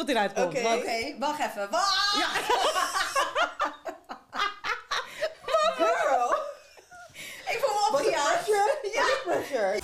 wat 0.00 0.08
hieruit 0.08 0.32
komt. 0.32 0.46
Oké. 0.46 0.62
want- 0.62 0.80
Oké, 0.82 1.14
wacht 1.18 1.38
even. 1.40 1.70
Wacht! 1.70 2.16
Girl. 5.76 6.34
Ik 7.46 7.58
voel 7.62 7.74
me 7.74 7.88
opgejaagd. 7.98 8.46
Ja. 8.92 9.04
Pressure. 9.24 9.78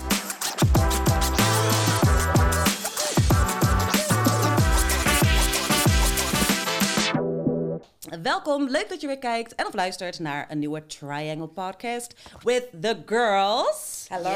Welkom, 8.22 8.69
leuk 8.69 8.88
dat 8.88 9.01
je 9.01 9.06
weer 9.06 9.19
kijkt 9.19 9.54
en 9.54 9.67
of 9.67 9.74
luistert 9.74 10.19
naar 10.19 10.51
een 10.51 10.58
nieuwe 10.58 10.87
Triangle 10.87 11.46
podcast 11.48 12.14
with 12.42 12.64
the 12.80 13.03
girls. 13.06 13.96
Hello. 14.09 14.35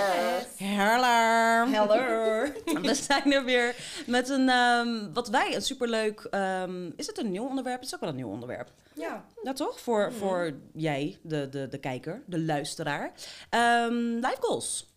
Hello. 0.57 1.66
Hello. 1.70 2.45
We 2.89 2.95
zijn 2.95 3.32
er 3.32 3.45
weer 3.45 3.77
met 4.07 4.29
een, 4.29 4.48
ehm, 4.48 5.12
wat 5.12 5.29
wij 5.29 5.55
een 5.55 5.62
superleuk, 5.62 6.20
ehm, 6.20 6.91
is 6.96 7.07
het 7.07 7.19
een 7.19 7.30
nieuw 7.30 7.46
onderwerp? 7.46 7.77
Het 7.77 7.87
is 7.87 7.95
ook 7.95 8.01
wel 8.01 8.09
een 8.09 8.16
nieuw 8.16 8.28
onderwerp. 8.30 8.70
Ja. 8.95 9.25
Ja, 9.42 9.52
toch? 9.52 9.80
Voor, 9.80 10.12
voor 10.12 10.52
jij, 10.73 11.19
de, 11.23 11.48
de, 11.48 11.69
de 11.69 11.78
kijker, 11.78 12.23
de 12.27 12.41
luisteraar. 12.41 13.12
Ehm 13.51 13.95
life 13.95 14.37
goals. 14.41 14.88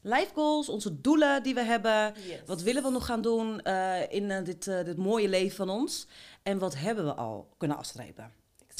Life 0.00 0.30
goals, 0.34 0.68
onze 0.68 1.00
doelen 1.00 1.42
die 1.42 1.54
we 1.54 1.62
hebben. 1.62 2.14
Yes. 2.26 2.40
Wat 2.46 2.62
willen 2.62 2.82
we 2.82 2.90
nog 2.90 3.06
gaan 3.06 3.22
doen 3.22 3.60
eh, 3.60 4.12
in 4.12 4.30
eh, 4.30 4.44
dit, 4.44 4.66
eh, 4.66 4.84
dit 4.84 4.96
mooie 4.96 5.28
leven 5.28 5.56
van 5.56 5.68
ons? 5.68 6.06
En 6.42 6.58
wat 6.58 6.76
hebben 6.76 7.04
we 7.04 7.14
al 7.14 7.48
kunnen 7.56 7.76
afstrepen? 7.76 8.32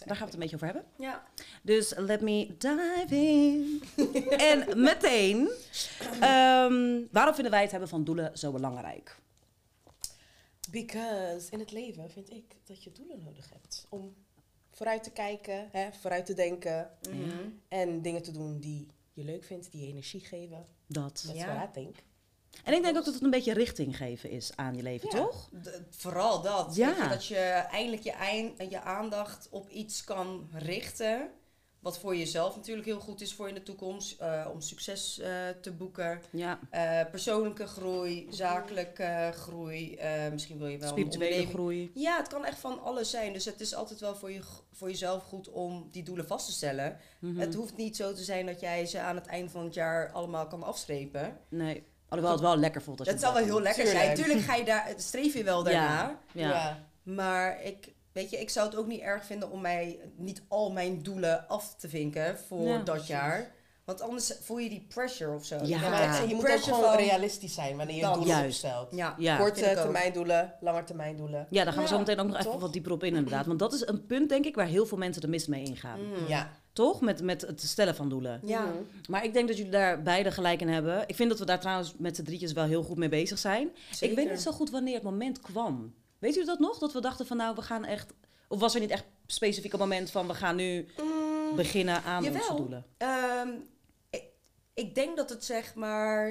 Daar 0.06 0.16
gaan 0.16 0.27
we 0.29 0.33
het 0.33 0.34
een 0.34 0.41
beetje 0.41 0.55
over 0.55 0.66
hebben. 0.66 0.84
Ja. 0.98 1.24
Dus 1.62 1.92
let 1.97 2.20
me 2.20 2.55
dive 2.59 3.06
in. 3.16 3.83
en 4.51 4.83
meteen, 4.83 5.51
ehm, 6.20 7.01
waarom 7.10 7.34
vinden 7.34 7.52
wij 7.52 7.62
het 7.62 7.70
hebben 7.70 7.88
van 7.88 8.05
doelen 8.05 8.38
zo 8.38 8.52
belangrijk? 8.52 9.20
Because 10.70 11.51
in 11.51 11.59
het 11.59 11.73
leven 11.73 12.10
vind 12.10 12.30
ik 12.30 12.57
dat 12.65 12.84
je 12.84 12.93
doelen 12.93 13.19
nodig 13.24 13.51
hebt. 13.52 13.87
Om 13.88 14.15
vooruit 14.70 15.02
te 15.02 15.10
kijken, 15.10 15.68
hè, 15.73 15.93
vooruit 15.93 16.27
te 16.27 16.34
denken. 16.34 16.90
En 17.68 18.02
dingen 18.02 18.23
te 18.23 18.30
doen 18.32 18.59
die 18.60 18.88
je 19.12 19.24
leuk 19.24 19.45
vindt, 19.45 19.73
die 19.73 19.80
je 19.80 19.87
energie 19.87 20.21
geven. 20.21 20.66
Dat. 20.87 21.23
That's 21.27 21.38
Ja. 21.38 21.55
what 21.55 21.68
I 21.68 21.73
think. 21.73 21.96
En 22.65 22.75
ik 22.75 22.83
denk 22.83 22.97
ook 22.97 23.05
dat 23.05 23.15
het 23.15 23.23
een 23.23 23.31
beetje 23.31 23.53
richting 23.55 23.97
geven 23.97 24.31
is 24.31 24.53
aan 24.57 24.77
je 24.77 24.83
leven, 24.83 25.09
Ja. 25.13 25.17
toch? 25.25 25.49
Vooral 25.91 26.43
dat. 26.43 26.75
Ja. 26.75 27.03
Je, 27.03 27.09
dat 27.09 27.27
je 27.27 27.37
eindelijk 27.37 28.03
je, 28.03 28.13
eind, 28.13 28.71
je 28.71 28.81
aandacht 28.81 29.49
op 29.51 29.69
iets 29.69 30.05
kan 30.05 30.49
richten. 30.53 31.30
Wat 31.80 31.99
voor 31.99 32.17
jezelf 32.17 32.57
natuurlijk 32.57 32.87
heel 32.87 33.01
goed 33.01 33.21
is 33.21 33.35
voor 33.35 33.49
in 33.49 33.55
de 33.55 33.63
toekomst. 33.63 34.21
eh, 34.21 34.49
om 34.53 34.61
succes 34.61 35.19
eh, 35.19 35.30
te 35.61 35.73
boeken. 35.73 36.21
Ja. 36.30 36.59
Eh, 36.71 37.11
persoonlijke 37.11 37.67
groei, 37.67 38.27
zakelijke 38.30 39.30
groei. 39.35 39.99
misschien 40.30 40.59
wil 40.59 40.67
je 40.67 40.79
wel 40.79 40.89
Spirituele 40.89 41.47
groei. 41.47 41.91
Ja, 41.95 42.17
het 42.17 42.29
kan 42.29 42.45
echt 42.45 42.59
van 42.59 42.83
alles 42.83 43.11
zijn. 43.11 43.33
Dus 43.33 43.45
het 43.45 43.61
is 43.61 43.75
altijd 43.75 44.01
wel 44.01 44.17
voor, 44.17 44.30
je, 44.30 44.41
voor 44.73 44.89
jezelf 44.89 45.23
goed 45.25 45.49
om 45.51 45.89
die 45.91 46.03
doelen 46.03 46.27
vast 46.27 46.47
te 46.47 46.53
stellen. 46.53 46.99
Mhm. 47.21 47.39
Het 47.41 47.55
hoeft 47.55 47.77
niet 47.77 47.97
zo 47.97 48.13
te 48.13 48.25
zijn 48.25 48.47
dat 48.47 48.61
jij 48.61 48.87
ze 48.87 49.01
aan 49.01 49.17
het 49.17 49.27
eind 49.27 49.51
van 49.51 49.65
het 49.65 49.75
jaar 49.75 50.13
allemaal 50.13 50.47
kan 50.47 50.63
afstrepen. 50.63 51.39
Nee. 51.49 51.85
Alhoewel 52.13 52.32
het 52.32 52.41
wel 52.41 52.57
lekker 52.57 52.82
voelt 52.82 52.99
als 52.99 53.07
je 53.09 53.15
Het 53.15 53.23
zal 53.23 53.32
wel 53.32 53.41
dat 53.43 53.51
heel 53.51 53.60
lekker 53.63 53.85
Tuurlijk. 53.85 54.05
zijn. 54.05 54.16
Tuurlijk 54.16 54.41
ga 54.41 54.55
je 54.55 54.65
daar, 54.65 54.93
streef 54.96 55.35
je 55.35 55.45
wel 55.45 55.63
daarna. 55.63 56.18
Ja. 56.32 56.49
ja. 56.49 56.79
Maar 57.02 57.63
ik, 57.65 57.93
weet 58.13 58.30
je, 58.30 58.41
ik 58.41 58.51
zou 58.51 58.66
het 58.66 58.77
ook 58.77 58.87
niet 58.87 59.01
erg 59.01 59.24
vinden 59.24 59.51
om 59.51 59.60
mij 59.60 59.99
niet 60.16 60.43
al 60.49 60.73
mijn 60.73 61.02
doelen 61.02 61.49
af 61.49 61.74
te 61.79 61.88
vinken 61.88 62.38
voor 62.49 62.68
Ja. 62.68 62.79
dat 62.79 63.07
jaar. 63.07 63.51
Want 63.85 64.00
anders 64.00 64.33
voel 64.43 64.59
je 64.59 64.69
die 64.69 64.87
pressure 64.88 65.34
of 65.34 65.44
zo. 65.44 65.59
Ja. 65.62 65.88
Maar 65.91 66.28
je 66.28 66.34
moet 66.34 66.50
ook 66.50 66.60
gewoon 66.62 66.83
van- 66.83 66.97
realistisch 66.97 67.55
zijn 67.55 67.77
wanneer 67.77 67.97
je 67.97 68.03
Dat. 68.03 68.15
doelen 68.15 68.37
Juist. 68.37 68.65
opstelt. 68.65 68.88
Ja, 68.94 69.15
Ja. 69.19 69.37
Korte 69.37 69.60
termijn 69.75 70.12
doelen, 70.12 70.55
lange 70.60 70.84
termijn 70.84 71.16
doelen. 71.16 71.47
Ja, 71.50 71.65
daar 71.65 71.72
gaan 71.72 71.83
we 71.83 71.88
zo 71.88 71.99
meteen 71.99 72.19
ook 72.21 72.27
nog 72.27 72.38
even 72.38 72.59
wat 72.59 72.72
dieper 72.72 72.93
op 72.93 73.03
in 73.05 73.15
inderdaad. 73.16 73.47
Want 73.47 73.59
dat 73.59 73.72
is 73.72 73.87
een 73.87 74.06
punt, 74.06 74.28
denk 74.28 74.44
ik, 74.44 74.55
waar 74.55 74.66
heel 74.66 74.87
veel 74.87 74.99
mensen 74.99 75.22
de 75.22 75.28
mist 75.28 75.49
mee 75.49 75.65
ingaan. 75.65 76.00
Mm. 76.06 76.27
Ja. 76.28 76.50
Toch? 76.72 77.00
Met, 77.00 77.22
met 77.22 77.41
het 77.41 77.60
stellen 77.62 77.94
van 77.94 78.09
doelen. 78.09 78.41
Ja. 78.44 78.72
Maar 79.09 79.25
ik 79.25 79.33
denk 79.33 79.49
dat 79.49 79.56
jullie 79.56 79.72
daar 79.72 80.03
beide 80.03 80.31
gelijk 80.31 80.60
in 80.60 80.69
hebben. 80.69 81.05
Ik 81.06 81.15
vind 81.16 81.28
dat 81.31 81.38
we 81.38 81.44
daar 81.44 81.60
trouwens 81.60 81.94
met 81.99 82.16
z'n 82.16 82.22
drietjes 82.22 82.53
wel 82.53 82.65
heel 82.65 82.83
goed 82.83 82.97
mee 82.97 83.09
bezig 83.09 83.38
zijn. 83.38 83.71
Ik 84.00 84.15
weet 84.15 84.31
niet 84.31 84.41
zo 84.41 84.53
goed 84.53 84.71
wanneer 84.71 84.94
het 84.94 85.03
moment 85.03 85.41
kwam. 85.41 85.94
Weet 86.19 86.32
jullie 86.34 86.49
dat 86.49 86.59
nog? 86.59 86.78
Dat 86.78 86.93
we 86.93 87.00
dachten 87.00 87.27
van 87.27 87.37
nou, 87.37 87.55
we 87.55 87.62
gaan 87.62 87.84
echt... 87.84 88.12
Of 88.49 88.61
was 88.61 88.75
er 88.75 88.81
niet 88.81 88.91
echt 88.91 89.05
specifiek 89.27 89.72
een 89.72 89.78
moment 89.78 90.11
van 90.11 90.27
we 90.27 90.34
gaan 90.34 90.56
nu 90.56 90.87
Mm, 91.03 91.56
beginnen 91.56 92.03
aan 92.03 92.27
onze 92.27 92.55
doelen? 92.56 92.84
Ehm, 92.97 93.49
ik, 94.11 94.25
ik 94.75 94.94
denk 94.94 95.16
dat 95.16 95.31
het 95.31 95.44
zeg 95.44 95.75
maar. 95.75 96.28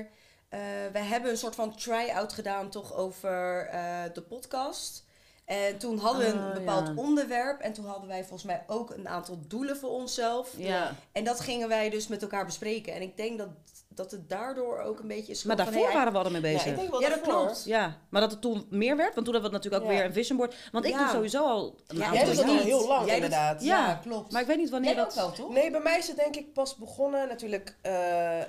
eh, 0.49 0.59
we 0.93 0.99
hebben 0.99 1.31
een 1.31 1.37
soort 1.37 1.55
van 1.55 1.75
try-out 1.75 2.33
gedaan 2.33 2.69
toch 2.69 2.93
over 2.95 3.65
eh, 3.67 4.03
de 4.13 4.21
podcast. 4.21 5.05
En 5.51 5.77
toen 5.77 5.97
hadden 5.97 6.21
we 6.21 6.27
een 6.27 6.47
Oh, 6.47 6.53
bepaald 6.53 6.87
ja. 6.87 6.93
onderwerp. 6.95 7.59
En 7.59 7.73
toen 7.73 7.85
hadden 7.85 8.07
wij 8.07 8.19
volgens 8.19 8.43
mij 8.43 8.63
ook 8.67 8.89
een 8.89 9.07
aantal 9.07 9.37
doelen 9.47 9.77
voor 9.77 9.89
onszelf. 9.89 10.53
Ja. 10.57 10.95
En 11.11 11.23
dat 11.23 11.39
gingen 11.39 11.67
wij 11.67 11.89
dus 11.89 12.07
met 12.07 12.21
elkaar 12.21 12.45
bespreken. 12.45 12.93
En 12.93 13.01
ik 13.01 13.17
denk 13.17 13.37
dat, 13.37 13.47
dat 13.95 14.11
het 14.11 14.29
daardoor 14.29 14.79
ook 14.79 14.99
een 14.99 15.07
beetje 15.07 15.31
is 15.31 15.43
Maar 15.43 15.55
van, 15.55 15.65
daarvoor 15.65 15.85
hey, 15.85 15.93
waren 15.95 16.11
we 16.11 16.17
al 16.17 16.25
ermee 16.25 16.41
Ja, 16.41 16.47
bezig. 16.53 16.65
ik 16.71 16.75
denk 16.77 16.91
wel 16.91 17.01
Ja, 17.01 17.09
dat 17.09 17.21
klopt. 17.21 17.63
Ja, 17.65 17.97
maar 18.09 18.21
dat 18.21 18.31
het 18.31 18.41
toen 18.41 18.65
meer 18.69 18.97
werd, 18.97 19.13
want 19.13 19.25
toen 19.25 19.33
hebben 19.33 19.51
we 19.51 19.57
natuurlijk 19.57 19.83
ook 19.83 19.89
Ja. 19.91 19.97
weer 19.97 20.05
een 20.05 20.13
vision 20.13 20.37
board. 20.37 20.55
Want 20.71 20.85
ik 20.85 20.91
Ja. 20.91 20.97
doe 20.97 21.07
sowieso 21.07 21.45
al 21.45 21.75
een 21.87 21.97
Ja, 21.97 22.03
aantal 22.03 22.17
Jij 22.17 22.25
doet 22.25 22.35
dat 22.35 22.45
al 22.45 22.57
heel 22.63 22.87
lang 22.87 23.05
Jij 23.05 23.15
inderdaad. 23.15 23.63
Ja. 23.63 23.87
Ja, 23.87 23.95
klopt. 24.03 24.31
Maar 24.31 24.41
ik 24.41 24.47
weet 24.47 24.57
niet 24.57 24.69
wanneer 24.69 24.93
Jij 24.93 24.99
dat... 25.03 25.09
ook 25.09 25.15
wel, 25.15 25.31
toch? 25.31 25.49
Nee, 25.53 25.71
bij 25.71 25.79
mij 25.79 25.97
is 25.97 26.07
het 26.07 26.17
denk 26.17 26.35
ik 26.35 26.53
pas 26.53 26.75
begonnen 26.75 27.27
natuurlijk 27.27 27.77
eh, 27.81 27.91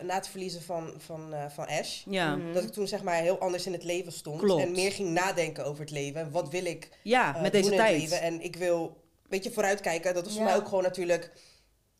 na 0.03 0.15
het 0.15 0.29
verliezen 0.29 0.63
van, 0.63 0.95
van, 0.99 1.33
eh, 1.35 1.45
van 1.49 1.67
Ash. 1.69 2.03
Ja, 2.07 2.37
Mhm. 2.37 2.53
Dat 2.53 2.63
ik 2.63 2.73
toen 2.73 2.89
zeg 2.89 3.03
maar 3.03 3.15
heel 3.15 3.39
anders 3.39 3.67
in 3.67 3.73
het 3.73 3.85
leven 3.85 4.13
stond. 4.13 4.41
Klopt. 4.41 4.63
En 4.63 4.73
meer 4.73 4.93
ging 4.93 5.09
nadenken 5.09 5.65
over 5.65 5.81
het 5.81 5.91
leven. 5.91 6.21
En 6.21 6.31
wat 6.31 6.49
wil 6.49 6.65
ik 6.65 6.89
ja 7.03 7.35
eh, 7.35 7.43
met 7.43 7.53
doen 7.53 7.61
deze 7.63 7.73
in 7.73 7.79
het 7.79 7.87
tijd. 7.89 8.01
leven. 8.01 8.21
En 8.21 8.41
ik 8.41 8.57
wil, 8.57 9.03
weet 9.29 9.45
je, 9.45 9.53
vooruitkijken. 9.53 10.15
Dat 10.15 10.25
was 10.25 10.35
voor 10.35 10.45
mij 10.45 10.57
ook 10.57 10.69
gewoon 10.69 10.83
natuurlijk 10.83 11.33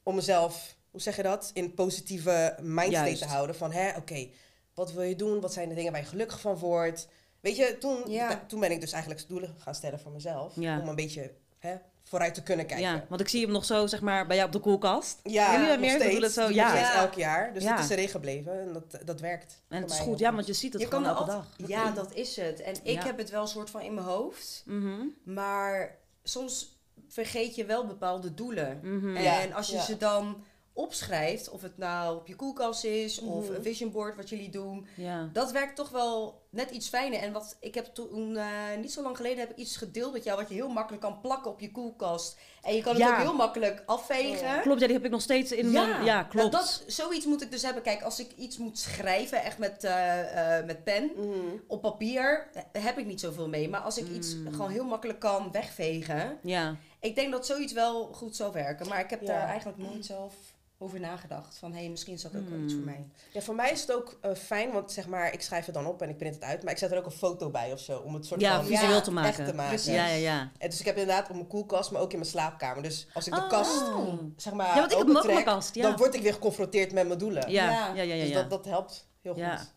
om 0.03 0.15
mezelf, 0.15 0.75
hoe 0.93 1.01
zeg 1.01 1.17
je 1.17 1.23
dat? 1.23 1.51
In 1.55 1.75
positieve 1.75 2.57
mindstate 2.61 3.07
Juist. 3.07 3.23
te 3.23 3.29
houden. 3.29 3.57
Van, 3.57 3.73
hè, 3.73 3.97
oké, 3.97 4.29
wat 4.75 4.93
wil 4.93 5.03
je 5.03 5.17
doen? 5.17 5.41
Wat 5.41 5.53
zijn 5.53 5.69
de 5.69 5.75
dingen 5.75 5.93
waar 5.93 6.01
je 6.01 6.07
gelukkig 6.07 6.41
van 6.41 6.57
wordt? 6.57 7.09
Weet 7.41 7.57
je, 7.57 7.77
toen, 7.79 8.11
Ja. 8.11 8.45
toen 8.47 8.61
ben 8.61 8.71
ik 8.71 8.81
dus 8.81 8.93
eigenlijk 8.93 9.29
doelen 9.29 9.55
gaan 9.59 9.75
stellen 9.75 10.01
voor 10.01 10.13
mezelf. 10.13 10.53
Ja. 10.57 10.81
Om 10.81 10.89
een 10.89 10.95
beetje 10.95 11.33
hè, 11.59 11.75
vooruit 12.03 12.35
te 12.35 12.43
kunnen 12.43 12.67
kijken. 12.67 12.87
Ja, 12.87 13.05
want 13.09 13.21
ik 13.21 13.29
zie 13.29 13.43
hem 13.43 13.51
nog 13.53 13.65
zo, 13.65 13.87
zeg 13.87 14.01
maar, 14.01 14.27
bij 14.27 14.37
jou 14.37 14.49
op 14.49 14.55
de 14.55 14.61
koelkast. 14.61 15.21
Ja, 15.23 15.61
Jullie 15.61 15.79
meer 15.79 15.91
steeds. 15.91 16.11
doelen 16.11 16.31
zo, 16.31 16.47
Doe 16.47 16.55
ja. 16.55 16.75
Ja. 16.77 16.95
elk 16.95 17.15
jaar. 17.15 17.55
Dus 17.55 17.63
Ja. 17.63 17.77
dat 17.77 17.85
is 17.85 17.91
erin 17.91 18.09
gebleven 18.09 18.61
en 18.61 18.73
dat, 18.73 18.99
dat 19.07 19.21
werkt. 19.21 19.63
En 19.69 19.83
het 19.83 19.91
is 19.91 19.99
goed, 19.99 20.19
ja, 20.19 20.35
want 20.35 20.47
je 20.47 20.53
ziet 20.53 20.73
het 20.73 20.83
je 20.83 20.89
gewoon 20.89 21.03
kan 21.05 21.13
er 21.13 21.19
elke 21.19 21.33
altijd- 21.33 21.59
dag. 21.59 21.69
Ja, 21.69 21.91
dat 21.91 22.15
is 22.15 22.37
het. 22.37 22.61
En 22.61 22.75
ik 22.83 22.95
Ja. 22.99 23.05
heb 23.05 23.19
het 23.19 23.31
wel 23.31 23.43
een 23.43 23.49
soort 23.49 23.71
van 23.71 23.81
in 23.81 23.95
mijn 23.95 24.07
hoofd. 24.07 24.63
Mhm, 24.67 25.01
Maar 25.25 25.99
soms 26.23 26.81
vergeet 27.09 27.55
je 27.55 27.65
wel 27.65 27.87
bepaalde 27.87 28.35
doelen. 28.35 28.81
mhm. 28.83 29.17
En 29.17 29.23
Ja, 29.23 29.45
als 29.47 29.69
je 29.69 29.77
ja. 29.77 29.83
ze 29.83 29.97
dan 29.97 30.45
opschrijft, 30.75 31.51
of 31.51 31.63
het 31.63 31.79
nou 31.79 32.17
op 32.17 32.27
je 32.27 32.37
koelkast 32.37 32.85
is 32.85 33.19
of 33.21 33.45
Mhm. 33.45 33.55
een 33.55 33.63
vision 33.63 33.91
board 33.91 34.17
wat 34.17 34.29
jullie 34.29 34.51
doen, 34.51 34.87
Ja. 34.97 35.29
dat 35.33 35.51
werkt 35.53 35.77
toch 35.77 35.89
wel 35.91 36.41
net 36.51 36.71
iets 36.71 36.89
fijner. 36.89 37.21
En 37.21 37.33
wat 37.33 37.57
ik 37.61 37.75
heb 37.75 37.85
toen, 37.85 38.37
eh, 38.37 38.47
niet 38.81 38.93
zo 38.93 39.03
lang 39.03 39.17
geleden, 39.17 39.39
heb 39.39 39.51
ik 39.51 39.57
iets 39.57 39.77
gedeeld 39.77 40.13
met 40.13 40.25
jou 40.25 40.39
wat 40.39 40.49
je 40.49 40.55
heel 40.55 40.69
makkelijk 40.69 41.03
kan 41.03 41.21
plakken 41.21 41.51
op 41.51 41.61
je 41.61 41.71
koelkast. 41.71 42.39
En 42.63 42.75
je 42.75 42.83
kan 42.83 42.93
het 42.93 43.03
Ja. 43.03 43.11
ook 43.17 43.23
heel 43.23 43.35
makkelijk 43.35 43.83
afvegen. 43.87 44.61
Klopt, 44.61 44.81
ja, 44.81 44.87
die 44.87 44.97
heb 44.97 45.05
ik 45.05 45.11
nog 45.11 45.21
steeds 45.21 45.53
in 45.53 45.71
mijn... 45.71 45.89
Ja, 45.89 46.03
nou, 46.05 46.27
klopt. 46.27 46.53
dat, 46.53 46.85
zoiets 46.87 47.27
moet 47.27 47.43
ik 47.43 47.51
dus 47.51 47.63
hebben. 47.63 47.83
Kijk, 47.83 48.03
als 48.03 48.19
ik 48.21 48.33
iets 48.37 48.59
moet 48.59 48.79
schrijven, 48.79 49.43
echt 49.43 49.59
met, 49.59 49.85
eh, 49.85 50.59
eh, 50.59 50.65
met 50.67 50.85
pen, 50.85 51.11
Mhm. 51.17 51.39
op 51.67 51.81
papier, 51.83 52.49
heb 52.73 52.99
ik 52.99 53.07
niet 53.07 53.21
zoveel 53.21 53.49
mee. 53.49 53.69
Maar 53.69 53.81
als 53.81 53.99
ik 53.99 54.09
iets 54.09 54.35
Mm. 54.37 54.53
gewoon 54.53 54.71
heel 54.71 54.85
makkelijk 54.85 55.19
kan 55.19 55.51
wegvegen, 55.53 56.39
Ja, 56.43 56.77
ik 57.01 57.15
denk 57.15 57.33
dat 57.33 57.47
zoiets 57.47 57.73
wel 57.73 58.05
goed 58.13 58.37
zou 58.37 58.53
werken. 58.53 58.89
Maar 58.89 59.01
ik 59.01 59.11
heb 59.11 59.21
Ja. 59.21 59.27
daar 59.27 59.47
eigenlijk 59.49 59.79
nooit 59.79 60.05
zelf 60.07 60.35
over 60.83 61.01
nagedacht. 61.01 61.59
Van, 61.59 61.73
hé, 61.73 61.79
hey, 61.79 61.89
misschien 61.89 62.15
is 62.15 62.23
dat 62.23 62.37
ook 62.37 62.49
wel 62.49 62.59
iets 62.59 62.73
voor 62.73 62.83
Mm. 62.83 62.89
mij. 62.89 63.05
Ja, 63.33 63.41
voor 63.41 63.55
mij 63.55 63.71
is 63.71 63.81
het 63.81 63.93
ook 63.93 64.19
eh, 64.21 64.35
fijn, 64.35 64.73
want 64.73 64.93
zeg 64.93 65.07
maar, 65.07 65.33
ik 65.33 65.43
schrijf 65.43 65.65
het 65.67 65.75
dan 65.75 65.87
op 65.87 66.03
en 66.03 66.09
ik 66.09 66.17
print 66.17 66.35
het 66.35 66.45
uit, 66.45 66.63
maar 66.63 66.73
ik 66.73 66.79
zet 66.79 66.91
er 66.93 66.99
ook 66.99 67.05
een 67.07 67.11
foto 67.13 67.51
bij 67.51 67.73
of 67.73 67.81
zo, 67.81 67.99
om 67.99 68.15
het 68.15 68.27
soort 68.27 68.41
ja 68.41 68.57
van 68.57 68.67
visueel 68.67 68.91
ja, 68.91 69.01
te 69.01 69.11
maken. 69.13 69.29
echt 69.39 69.49
te 69.49 69.55
maken. 69.55 69.69
Precies. 69.75 69.95
Ja, 69.95 70.07
ja, 70.07 70.15
ja. 70.15 70.51
En 70.59 70.71
dus 70.71 70.81
ik 70.81 70.87
heb 70.87 70.97
inderdaad 70.97 71.29
op 71.29 71.35
mijn 71.35 71.47
koelkast, 71.47 71.91
maar 71.91 72.01
ook 72.01 72.13
in 72.13 72.19
mijn 72.19 72.31
slaapkamer. 72.31 72.83
Dus 72.83 73.07
als 73.15 73.27
ik 73.27 73.33
de 73.35 73.41
Oh. 73.41 73.49
kast, 73.49 73.83
zeg 74.37 74.53
maar, 74.53 74.67
Ja, 74.67 74.75
want 74.75 74.93
ik 74.93 74.99
heb 74.99 75.09
ook 75.17 75.25
mijn 75.27 75.45
kast, 75.45 75.75
ja. 75.75 75.83
dan 75.83 75.97
word 75.97 76.15
ik 76.15 76.23
weer 76.23 76.33
geconfronteerd 76.33 76.93
met 76.93 77.07
mijn 77.07 77.19
doelen. 77.19 77.51
Ja, 77.51 77.65
Ja. 77.71 77.95
ja, 77.95 78.03
ja, 78.03 78.15
ja. 78.15 78.25
Dus 78.25 78.33
dat, 78.35 78.51
dat 78.51 78.65
helpt 78.65 79.09
heel 79.21 79.37
Ja. 79.37 79.57
goed. 79.57 79.73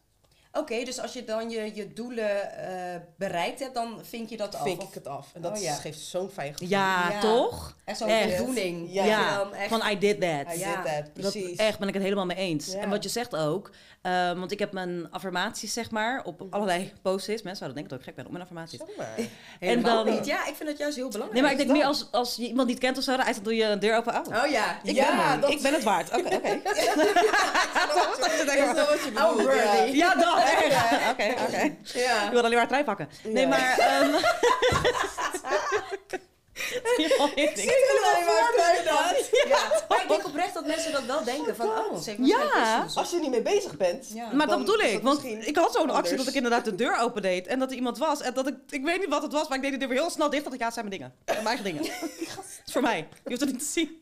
Oké, 0.58 0.84
dus 0.84 1.00
als 1.00 1.14
je 1.14 1.24
dan 1.24 1.50
je, 1.50 1.72
je 1.76 1.94
doelen 1.94 2.58
eh, 2.58 3.02
bereikt 3.18 3.60
hebt, 3.60 3.74
dan 3.76 4.00
vind 4.04 4.30
je 4.30 4.38
dat 4.38 4.56
af? 4.56 4.62
Vink 4.64 4.82
Of 4.82 4.88
ik 4.88 4.94
het 4.94 5.08
af. 5.08 5.28
En 5.34 5.42
dat 5.42 5.58
Oh, 5.58 5.64
ja. 5.64 5.74
geeft 5.74 6.00
zo'n 6.00 6.30
fijn 6.30 6.52
gevoel. 6.52 6.68
Ja, 6.68 7.10
Ja. 7.12 7.20
toch? 7.20 7.76
Echt 7.86 7.98
zo'n 7.98 8.10
voldoening. 8.10 8.94
Ja. 8.94 9.48
Echt- 9.52 9.68
van 9.70 9.82
I 9.92 9.98
did 9.98 10.22
that. 10.22 10.56
I 10.56 10.60
Ja. 10.60 10.76
did 10.76 10.86
that, 10.94 11.06
Dat, 11.06 11.32
precies. 11.32 11.58
echt 11.58 11.80
ben 11.80 11.88
ik 11.88 11.94
het 11.94 12.04
helemaal 12.04 12.26
mee 12.26 12.38
eens. 12.38 12.72
Ja. 12.72 12.80
En 12.80 12.90
wat 12.90 13.04
je 13.04 13.10
zegt 13.10 13.36
ook, 13.36 13.72
ehm, 14.02 14.40
want 14.40 14.52
ik 14.52 14.60
heb 14.60 14.72
mijn 14.72 15.12
affirmaties 15.12 15.74
zeg 15.74 15.92
maar 15.92 16.22
op 16.24 16.40
Mhm. 16.40 16.54
allerlei 16.54 16.94
post-its. 17.02 17.42
Mensen 17.42 17.56
zouden 17.66 17.74
denken 17.84 17.90
dat 17.90 18.00
ik 18.00 18.06
gek 18.06 18.16
ben 18.16 18.26
op 18.26 18.32
mijn 18.32 18.44
affirmaties. 18.44 18.80
Helemaal 19.60 20.06
dan- 20.06 20.14
niet. 20.14 20.26
Ja, 20.26 20.48
ik 20.48 20.56
vind 20.56 20.70
dat 20.70 20.78
juist 20.78 20.96
heel 20.96 21.10
belangrijk. 21.10 21.34
Nee, 21.34 21.42
maar 21.42 21.52
ik 21.52 21.58
denk 21.58 21.70
meer 21.80 21.86
als, 21.88 22.08
als 22.12 22.36
je 22.36 22.48
iemand 22.48 22.68
niet 22.68 22.80
kent 22.80 22.98
of 22.98 23.04
zo, 23.04 23.16
dan 23.18 23.26
doe 23.44 23.56
je 23.56 23.64
een 23.64 23.80
deur 23.80 23.98
open. 23.98 24.14
Oh, 24.16 24.44
Oh 24.44 24.50
ja. 24.52 24.80
ik, 24.84 24.96
Ja, 24.96 25.32
ben 25.32 25.42
dat- 25.42 25.50
ik 25.52 25.62
ben 25.62 25.74
het 25.74 25.84
waard. 25.84 26.10
Oké, 26.18 26.36
oké. 26.36 26.60
Ja, 29.92 30.16
dat. 30.16 30.45
Oké, 31.12 31.34
oké. 31.48 31.76
Ja. 32.00 32.26
Ik 32.26 32.32
wil 32.32 32.44
alleen 32.44 32.58
maar 32.58 32.68
trui 32.68 32.84
pakken. 32.84 33.10
Nee, 33.24 33.44
Ja. 33.44 33.48
maar... 33.50 33.78
ehm, 33.78 34.16
Ik 37.36 37.52
Zit 37.56 37.70
er 37.70 38.14
alleen 38.14 38.26
maar. 38.26 39.16
Ja, 39.48 39.84
maar 39.90 40.02
ik 40.02 40.08
denk 40.08 40.26
oprecht 40.26 40.54
dat 40.54 40.66
mensen 40.66 40.92
dat 40.92 41.06
wel 41.06 41.24
denken 41.24 41.56
van, 41.56 41.68
oh, 41.68 41.98
ze 41.98 42.10
heeft 42.10 42.28
Ja. 42.28 42.88
Als 42.96 43.10
je 43.10 43.16
er 43.16 43.22
niet 43.22 43.32
mee 43.32 43.42
bezig 43.42 43.78
bent. 43.78 44.10
Ja. 44.14 44.32
Maar 44.34 44.48
dat 44.48 44.58
bedoel 44.60 44.80
ik, 44.80 44.94
dat 44.94 45.02
want 45.02 45.24
ik 45.48 45.56
had 45.58 45.74
zo'n 45.74 45.90
actie 45.90 46.18
dat 46.18 46.28
ik 46.28 46.34
inderdaad 46.34 46.66
de 46.66 46.76
deur 46.76 46.98
opendeed 46.98 47.48
en 47.48 47.60
dat 47.60 47.70
er 47.70 47.76
iemand 47.76 47.98
was. 47.98 48.22
En 48.22 48.34
dat 48.34 48.48
ik, 48.48 48.56
ik 48.70 48.84
weet 48.84 49.00
niet 49.00 49.10
wat 49.10 49.22
het 49.22 49.32
was, 49.34 49.48
maar 49.48 49.58
ik 49.58 49.64
deed 49.64 49.72
de 49.72 49.78
deur 49.78 49.88
weer 49.88 49.98
heel 50.00 50.10
snel 50.10 50.30
dicht. 50.30 50.44
Dat 50.44 50.54
ik, 50.54 50.60
ja, 50.60 50.66
het 50.66 50.74
zijn 50.74 50.86
mijn 50.88 51.00
dingen. 51.00 51.16
Mijn 51.26 51.46
eigen 51.48 51.64
dingen. 51.66 51.84
Het 51.84 52.62
is 52.66 52.72
voor 52.72 52.82
mij. 52.82 53.08
Je 53.24 53.30
hoeft 53.30 53.40
het 53.42 53.50
niet 53.52 53.60
te 53.60 53.66
zien. 53.66 54.02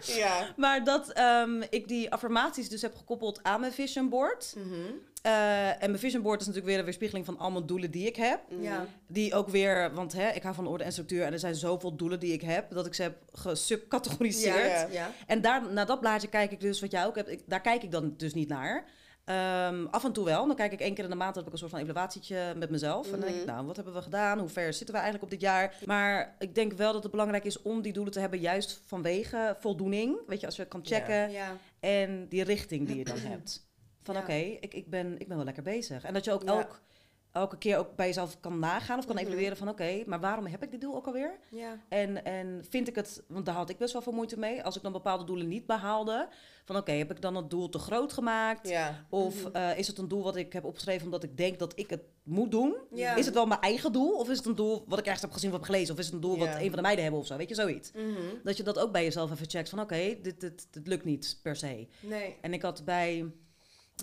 Ja. 0.00 0.52
Maar 0.56 0.84
dat 0.84 1.08
ehm, 1.12 1.62
ik 1.70 1.88
die 1.88 2.12
affirmaties 2.12 2.68
dus 2.68 2.82
heb 2.82 2.96
gekoppeld 2.96 3.40
aan 3.42 3.60
mijn 3.60 3.72
vision 3.72 4.08
board. 4.08 4.54
Mhm. 4.56 4.90
Eh, 5.24 5.68
en 5.68 5.90
mijn 5.90 5.98
vision 5.98 6.22
board 6.22 6.40
is 6.40 6.46
natuurlijk 6.46 6.72
weer 6.72 6.78
een 6.78 6.84
weerspiegeling 6.84 7.26
van 7.26 7.38
allemaal 7.38 7.66
doelen 7.66 7.90
die 7.90 8.06
ik 8.06 8.16
heb. 8.16 8.40
Ja. 8.60 8.86
Die 9.06 9.34
ook 9.34 9.48
weer, 9.48 9.94
want 9.94 10.12
hè, 10.12 10.28
ik 10.28 10.42
hou 10.42 10.54
van 10.54 10.66
orde 10.66 10.84
en 10.84 10.92
structuur 10.92 11.24
en 11.24 11.32
er 11.32 11.38
zijn 11.38 11.54
zoveel 11.54 11.96
doelen 11.96 12.20
die 12.20 12.32
ik 12.32 12.40
heb, 12.40 12.70
dat 12.70 12.86
ik 12.86 12.94
ze 12.94 13.02
heb 13.02 13.16
gesubcategoriseerd. 13.32 14.56
Ja, 14.56 14.80
ja. 14.80 14.88
Ja. 14.90 15.10
En 15.26 15.40
daar, 15.40 15.72
naar 15.72 15.86
dat 15.86 16.00
blaadje 16.00 16.28
kijk 16.28 16.50
ik 16.50 16.60
dus, 16.60 16.80
wat 16.80 16.90
jij 16.90 17.06
ook 17.06 17.16
hebt, 17.16 17.30
ik, 17.30 17.42
daar 17.46 17.60
kijk 17.60 17.82
ik 17.82 17.90
dan 17.90 18.14
dus 18.16 18.34
niet 18.34 18.48
naar. 18.48 18.84
Ehm, 19.24 19.86
af 19.90 20.04
en 20.04 20.12
toe 20.12 20.24
wel. 20.24 20.46
Dan 20.46 20.56
kijk 20.56 20.72
ik 20.72 20.80
één 20.80 20.94
keer 20.94 21.04
in 21.04 21.10
de 21.10 21.16
maand, 21.16 21.34
heb 21.34 21.46
ik 21.46 21.52
een 21.52 21.58
soort 21.58 21.70
van 21.70 21.80
evaluatietje 21.80 22.54
met 22.56 22.70
mezelf. 22.70 23.04
En 23.04 23.20
dan 23.20 23.28
denk 23.28 23.40
ik, 23.40 23.46
nou, 23.46 23.66
wat 23.66 23.76
hebben 23.76 23.94
we 23.94 24.02
gedaan? 24.02 24.38
Hoe 24.38 24.48
ver 24.48 24.72
zitten 24.72 24.94
we 24.94 25.00
eigenlijk 25.00 25.24
op 25.24 25.30
dit 25.30 25.40
jaar? 25.40 25.74
Maar 25.84 26.34
ik 26.38 26.54
denk 26.54 26.72
wel 26.72 26.92
dat 26.92 27.02
het 27.02 27.12
belangrijk 27.12 27.44
is 27.44 27.62
om 27.62 27.82
die 27.82 27.92
doelen 27.92 28.12
te 28.12 28.20
hebben, 28.20 28.40
juist 28.40 28.82
vanwege 28.86 29.56
voldoening. 29.58 30.16
Weet 30.26 30.40
je, 30.40 30.46
als 30.46 30.56
je 30.56 30.64
kan 30.64 30.80
checken. 30.84 31.30
Ja. 31.30 31.56
En 31.80 32.28
die 32.28 32.44
richting 32.44 32.86
die 32.86 32.96
je 32.96 33.04
dan 33.04 33.18
hebt. 33.18 33.66
Van 34.04 34.14
Ja. 34.14 34.20
oké, 34.20 34.32
ik, 34.34 34.74
ik, 34.74 34.90
ben, 34.90 35.18
ik 35.18 35.28
ben 35.28 35.36
wel 35.36 35.44
lekker 35.44 35.62
bezig. 35.62 36.04
En 36.04 36.14
dat 36.14 36.24
je 36.24 36.32
ook 36.32 36.42
elk, 36.42 36.80
elke 37.32 37.58
keer 37.58 37.78
ook 37.78 37.96
bij 37.96 38.06
jezelf 38.06 38.40
kan 38.40 38.58
nagaan 38.58 38.98
of 38.98 39.06
kan 39.06 39.14
Mhm. 39.14 39.24
evalueren 39.24 39.56
van 39.56 39.68
oké, 39.68 40.02
maar 40.06 40.20
waarom 40.20 40.46
heb 40.46 40.62
ik 40.62 40.70
dit 40.70 40.80
doel 40.80 40.94
ook 40.94 41.06
alweer? 41.06 41.38
Ja. 41.50 41.78
En, 41.88 42.24
en 42.24 42.64
vind 42.68 42.88
ik 42.88 42.94
het, 42.94 43.22
want 43.28 43.46
daar 43.46 43.54
had 43.54 43.70
ik 43.70 43.78
best 43.78 43.92
wel 43.92 44.02
veel 44.02 44.12
moeite 44.12 44.38
mee, 44.38 44.62
als 44.62 44.76
ik 44.76 44.82
dan 44.82 44.92
bepaalde 44.92 45.24
doelen 45.24 45.48
niet 45.48 45.66
behaalde. 45.66 46.28
Van 46.64 46.76
oké, 46.76 46.92
heb 46.92 47.10
ik 47.10 47.20
dan 47.20 47.34
het 47.36 47.50
doel 47.50 47.68
te 47.68 47.78
groot 47.78 48.12
gemaakt? 48.12 48.68
Ja. 48.68 49.04
Of 49.10 49.44
Mhm. 49.44 49.56
eh, 49.56 49.78
is 49.78 49.86
het 49.86 49.98
een 49.98 50.08
doel 50.08 50.22
wat 50.22 50.36
ik 50.36 50.52
heb 50.52 50.64
opgeschreven 50.64 51.04
omdat 51.04 51.22
ik 51.22 51.36
denk 51.36 51.58
dat 51.58 51.78
ik 51.78 51.90
het 51.90 52.00
moet 52.22 52.50
doen? 52.50 52.74
Ja. 52.92 53.14
Is 53.16 53.24
het 53.26 53.34
wel 53.34 53.46
mijn 53.46 53.60
eigen 53.60 53.92
doel? 53.92 54.12
Of 54.18 54.30
is 54.30 54.36
het 54.36 54.46
een 54.46 54.54
doel 54.54 54.84
wat 54.86 54.98
ik 54.98 55.04
ergens 55.04 55.22
heb 55.22 55.32
gezien 55.32 55.50
of 55.50 55.56
heb 55.56 55.64
gelezen? 55.64 55.94
Of 55.94 56.00
is 56.00 56.04
het 56.06 56.14
een 56.14 56.20
doel 56.20 56.38
wat 56.38 56.48
een 56.48 56.66
van 56.66 56.76
de 56.76 56.80
meiden 56.82 57.02
hebben 57.04 57.20
of 57.20 57.26
zo? 57.26 57.36
Weet 57.36 57.48
je, 57.48 57.54
zoiets. 57.54 57.92
Mhm. 57.92 58.20
Dat 58.44 58.56
je 58.56 58.62
dat 58.62 58.78
ook 58.78 58.92
bij 58.92 59.04
jezelf 59.04 59.30
even 59.30 59.50
checkt 59.50 59.68
van 59.68 59.80
oké, 59.80 60.16
dit, 60.22 60.40
dit, 60.40 60.66
dit 60.70 60.86
lukt 60.86 61.04
niet 61.04 61.38
per 61.42 61.56
se. 61.56 61.86
Nee. 62.00 62.36
En 62.40 62.52
ik 62.52 62.62
had 62.62 62.84
bij, 62.84 63.32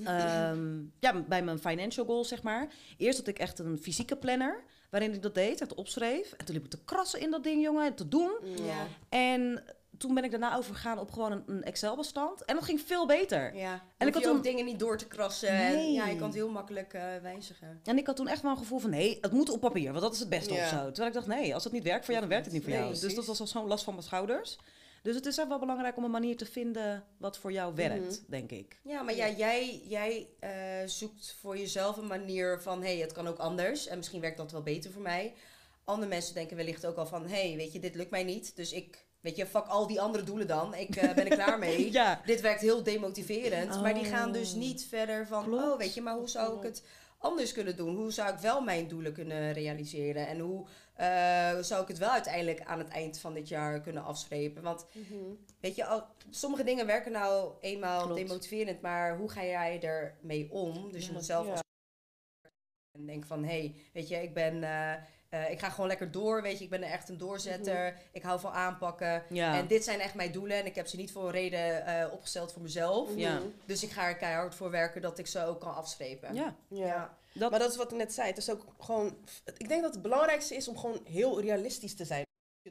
ehm, 0.06 0.80
ja, 1.00 1.22
bij 1.28 1.44
mijn 1.44 1.60
financial 1.60 2.06
goals, 2.06 2.28
zeg 2.28 2.44
maar. 2.44 2.68
Eerst 2.98 3.18
had 3.18 3.28
ik 3.28 3.40
echt 3.40 3.60
een 3.60 3.78
fysieke 3.82 4.16
planner. 4.18 4.64
Waarin 4.90 5.14
ik 5.14 5.22
dat 5.22 5.36
deed, 5.36 5.62
echt 5.62 5.74
opschreef. 5.74 6.32
En 6.32 6.46
toen 6.46 6.56
liep 6.56 6.64
ik 6.64 6.70
te 6.72 6.84
krassen 6.86 7.20
in 7.20 7.32
dat 7.32 7.44
ding, 7.44 7.64
jongen. 7.64 7.86
en 7.86 7.96
Te 7.96 8.08
doen. 8.08 8.32
Ja. 8.66 8.88
En 9.10 9.64
toen 9.98 10.14
ben 10.14 10.24
ik 10.24 10.32
daarna 10.32 10.56
overgegaan 10.56 11.00
op 11.00 11.12
gewoon 11.12 11.32
een, 11.32 11.44
een 11.46 11.64
Excel-bestand. 11.64 12.46
En 12.46 12.56
dat 12.56 12.64
ging 12.64 12.82
veel 12.82 13.06
beter. 13.08 13.56
Ja. 13.56 13.84
En 13.98 14.08
ik 14.08 14.14
had 14.14 14.26
ook 14.28 14.34
toen- 14.34 14.42
dingen 14.42 14.66
niet 14.66 14.80
door 14.80 14.98
te 14.98 15.08
krassen. 15.08 15.50
En, 15.50 15.94
ja, 15.94 16.08
je 16.08 16.16
kan 16.16 16.26
het 16.26 16.36
heel 16.36 16.50
makkelijk 16.50 16.94
eh, 16.94 17.04
wijzigen. 17.22 17.80
En 17.84 17.98
ik 17.98 18.08
had 18.08 18.16
toen 18.16 18.28
echt 18.28 18.42
wel 18.42 18.52
een 18.52 18.58
gevoel 18.58 18.80
van... 18.80 18.90
nee, 18.90 19.18
het 19.22 19.32
moet 19.32 19.50
op 19.50 19.60
papier, 19.60 19.90
want 19.92 20.02
dat 20.04 20.14
is 20.14 20.20
het 20.20 20.30
beste 20.30 20.54
Ja. 20.54 20.64
of 20.64 20.70
zo. 20.70 20.76
Terwijl 20.86 21.08
ik 21.08 21.14
dacht, 21.14 21.28
nee, 21.28 21.54
als 21.54 21.64
het 21.64 21.74
niet 21.74 21.84
werkt 21.84 22.06
voor 22.06 22.14
jou, 22.14 22.20
dan 22.20 22.30
werkt 22.30 22.46
het 22.46 22.54
niet 22.54 22.64
voor 22.64 22.74
jou. 22.74 22.90
Dus 23.00 23.16
dat 23.16 23.26
was 23.26 23.40
al 23.40 23.48
zo'n 23.48 23.68
last 23.68 23.84
van 23.84 23.94
mijn 23.94 24.06
schouders. 24.06 24.58
Dus 25.02 25.16
het 25.16 25.26
is 25.26 25.38
echt 25.38 25.48
wel 25.48 25.60
belangrijk 25.60 25.98
om 25.98 26.04
een 26.04 26.12
manier 26.12 26.38
te 26.38 26.46
vinden 26.46 27.04
wat 27.18 27.38
voor 27.38 27.52
jou 27.52 27.76
werkt, 27.76 28.24
denk 28.28 28.52
ik. 28.52 28.80
Ja, 28.84 29.02
maar 29.02 29.16
ja, 29.16 29.30
jij, 29.30 29.82
jij 29.88 30.28
eh, 30.40 30.52
zoekt 30.86 31.36
voor 31.40 31.58
jezelf 31.58 31.98
een 31.98 32.08
manier 32.08 32.62
van... 32.62 32.82
hé, 32.82 32.88
hey, 32.94 32.98
het 33.02 33.12
kan 33.12 33.28
ook 33.28 33.38
anders. 33.38 33.88
En 33.88 33.98
misschien 33.98 34.22
werkt 34.22 34.38
dat 34.38 34.52
wel 34.52 34.62
beter 34.62 34.92
voor 34.92 35.02
mij. 35.02 35.34
Andere 35.84 36.10
mensen 36.10 36.34
denken 36.34 36.58
wellicht 36.58 36.86
ook 36.86 36.96
al 36.98 37.06
van... 37.06 37.28
hé, 37.28 37.48
hey, 37.48 37.58
weet 37.58 37.74
je, 37.74 37.80
dit 37.80 37.96
lukt 37.96 38.12
mij 38.12 38.24
niet. 38.24 38.56
Dus 38.56 38.72
ik, 38.72 39.06
weet 39.20 39.36
je, 39.36 39.46
fuck 39.46 39.66
al 39.66 39.88
die 39.88 40.02
andere 40.02 40.24
doelen 40.24 40.48
dan. 40.48 40.74
Ik 40.76 40.96
eh, 40.96 41.14
ben 41.14 41.30
er 41.30 41.36
klaar 41.38 41.60
mee. 41.68 41.92
Ja, 41.92 42.22
Dit 42.26 42.42
werkt 42.42 42.62
heel 42.62 42.84
demotiverend. 42.84 43.82
Maar 43.82 43.94
die 43.94 44.06
gaan 44.06 44.32
dus 44.32 44.52
Oh. 44.52 44.58
niet 44.58 44.86
verder 44.90 45.28
van... 45.28 45.44
Klopt. 45.44 45.64
oh, 45.64 45.78
weet 45.78 45.94
je, 45.94 46.02
maar 46.02 46.16
hoe 46.16 46.30
zou 46.30 46.58
ik 46.58 46.64
het 46.64 46.84
anders 47.22 47.52
kunnen 47.52 47.76
doen? 47.76 47.96
Hoe 47.96 48.12
zou 48.12 48.34
ik 48.34 48.40
wel 48.40 48.62
mijn 48.62 48.88
doelen 48.88 49.14
kunnen 49.14 49.54
realiseren? 49.54 50.28
En 50.28 50.40
hoe 50.40 50.68
eh, 50.94 51.58
zou 51.60 51.82
ik 51.82 51.88
het 51.88 51.98
wel 51.98 52.10
uiteindelijk 52.10 52.62
aan 52.62 52.80
het 52.80 52.88
eind 52.90 53.20
van 53.20 53.34
dit 53.34 53.48
jaar 53.48 53.82
kunnen 53.82 54.04
afstrepen? 54.04 54.64
Want 54.64 54.86
Weet 55.60 55.76
je, 55.76 55.86
al, 55.86 56.04
sommige 56.30 56.64
dingen 56.64 56.86
werken 56.86 57.12
nou 57.12 57.54
eenmaal 57.60 58.02
Klopt. 58.06 58.20
demotiverend, 58.22 58.82
maar 58.82 59.18
hoe 59.18 59.30
ga 59.30 59.44
jij 59.44 59.82
ermee 59.82 60.52
om? 60.52 60.92
Dus 60.92 61.06
je 61.06 61.12
moet 61.12 61.26
zelf 61.26 61.46
Ja. 61.46 61.52
als 61.52 61.62
en 62.92 63.06
denk 63.06 63.26
van, 63.26 63.44
hé, 63.44 63.50
hey, 63.60 63.76
weet 63.94 64.08
je, 64.08 64.16
ik 64.22 64.34
ben, 64.34 64.64
eh, 64.64 64.94
eh, 65.32 65.52
ik 65.52 65.60
ga 65.60 65.70
gewoon 65.70 65.88
lekker 65.88 66.12
door, 66.12 66.42
weet 66.42 66.58
je, 66.58 66.64
ik 66.64 66.70
ben 66.70 66.84
echt 66.84 67.10
een 67.10 67.18
doorzetter, 67.18 67.98
ik 68.12 68.24
hou 68.24 68.40
van 68.40 68.52
aanpakken. 68.52 69.24
ja. 69.30 69.58
En 69.58 69.68
dit 69.68 69.84
zijn 69.84 70.00
echt 70.00 70.14
mijn 70.14 70.32
doelen 70.32 70.58
en 70.58 70.66
ik 70.66 70.76
heb 70.76 70.88
ze 70.88 70.96
niet 70.96 71.12
voor 71.12 71.24
een 71.26 71.32
reden 71.32 71.86
eh, 71.86 72.14
opgesteld 72.14 72.54
voor 72.54 72.62
mezelf. 72.62 73.10
Ja. 73.16 73.40
Dus 73.66 73.84
ik 73.84 73.92
ga 73.92 74.06
er 74.08 74.16
keihard 74.16 74.56
voor 74.56 74.72
werken 74.72 75.02
dat 75.02 75.20
ik 75.20 75.28
ze 75.28 75.46
ook 75.46 75.60
kan 75.60 75.76
afstrepen. 75.76 76.36
ja. 76.36 76.56
Ja. 76.68 77.18
Dat, 77.34 77.50
Maar 77.52 77.60
dat 77.60 77.72
is 77.72 77.78
wat 77.78 77.92
ik 77.92 77.98
net 77.98 78.14
zei. 78.14 78.28
Het 78.28 78.38
is 78.38 78.50
ook 78.50 78.66
gewoon... 78.80 79.18
Ik 79.58 79.68
denk 79.68 79.82
dat 79.82 79.94
het 79.94 80.02
belangrijkste 80.02 80.56
is 80.56 80.68
om 80.68 80.78
gewoon 80.78 81.00
heel 81.04 81.42
realistisch 81.42 81.96
te 81.96 82.06
zijn. 82.06 82.24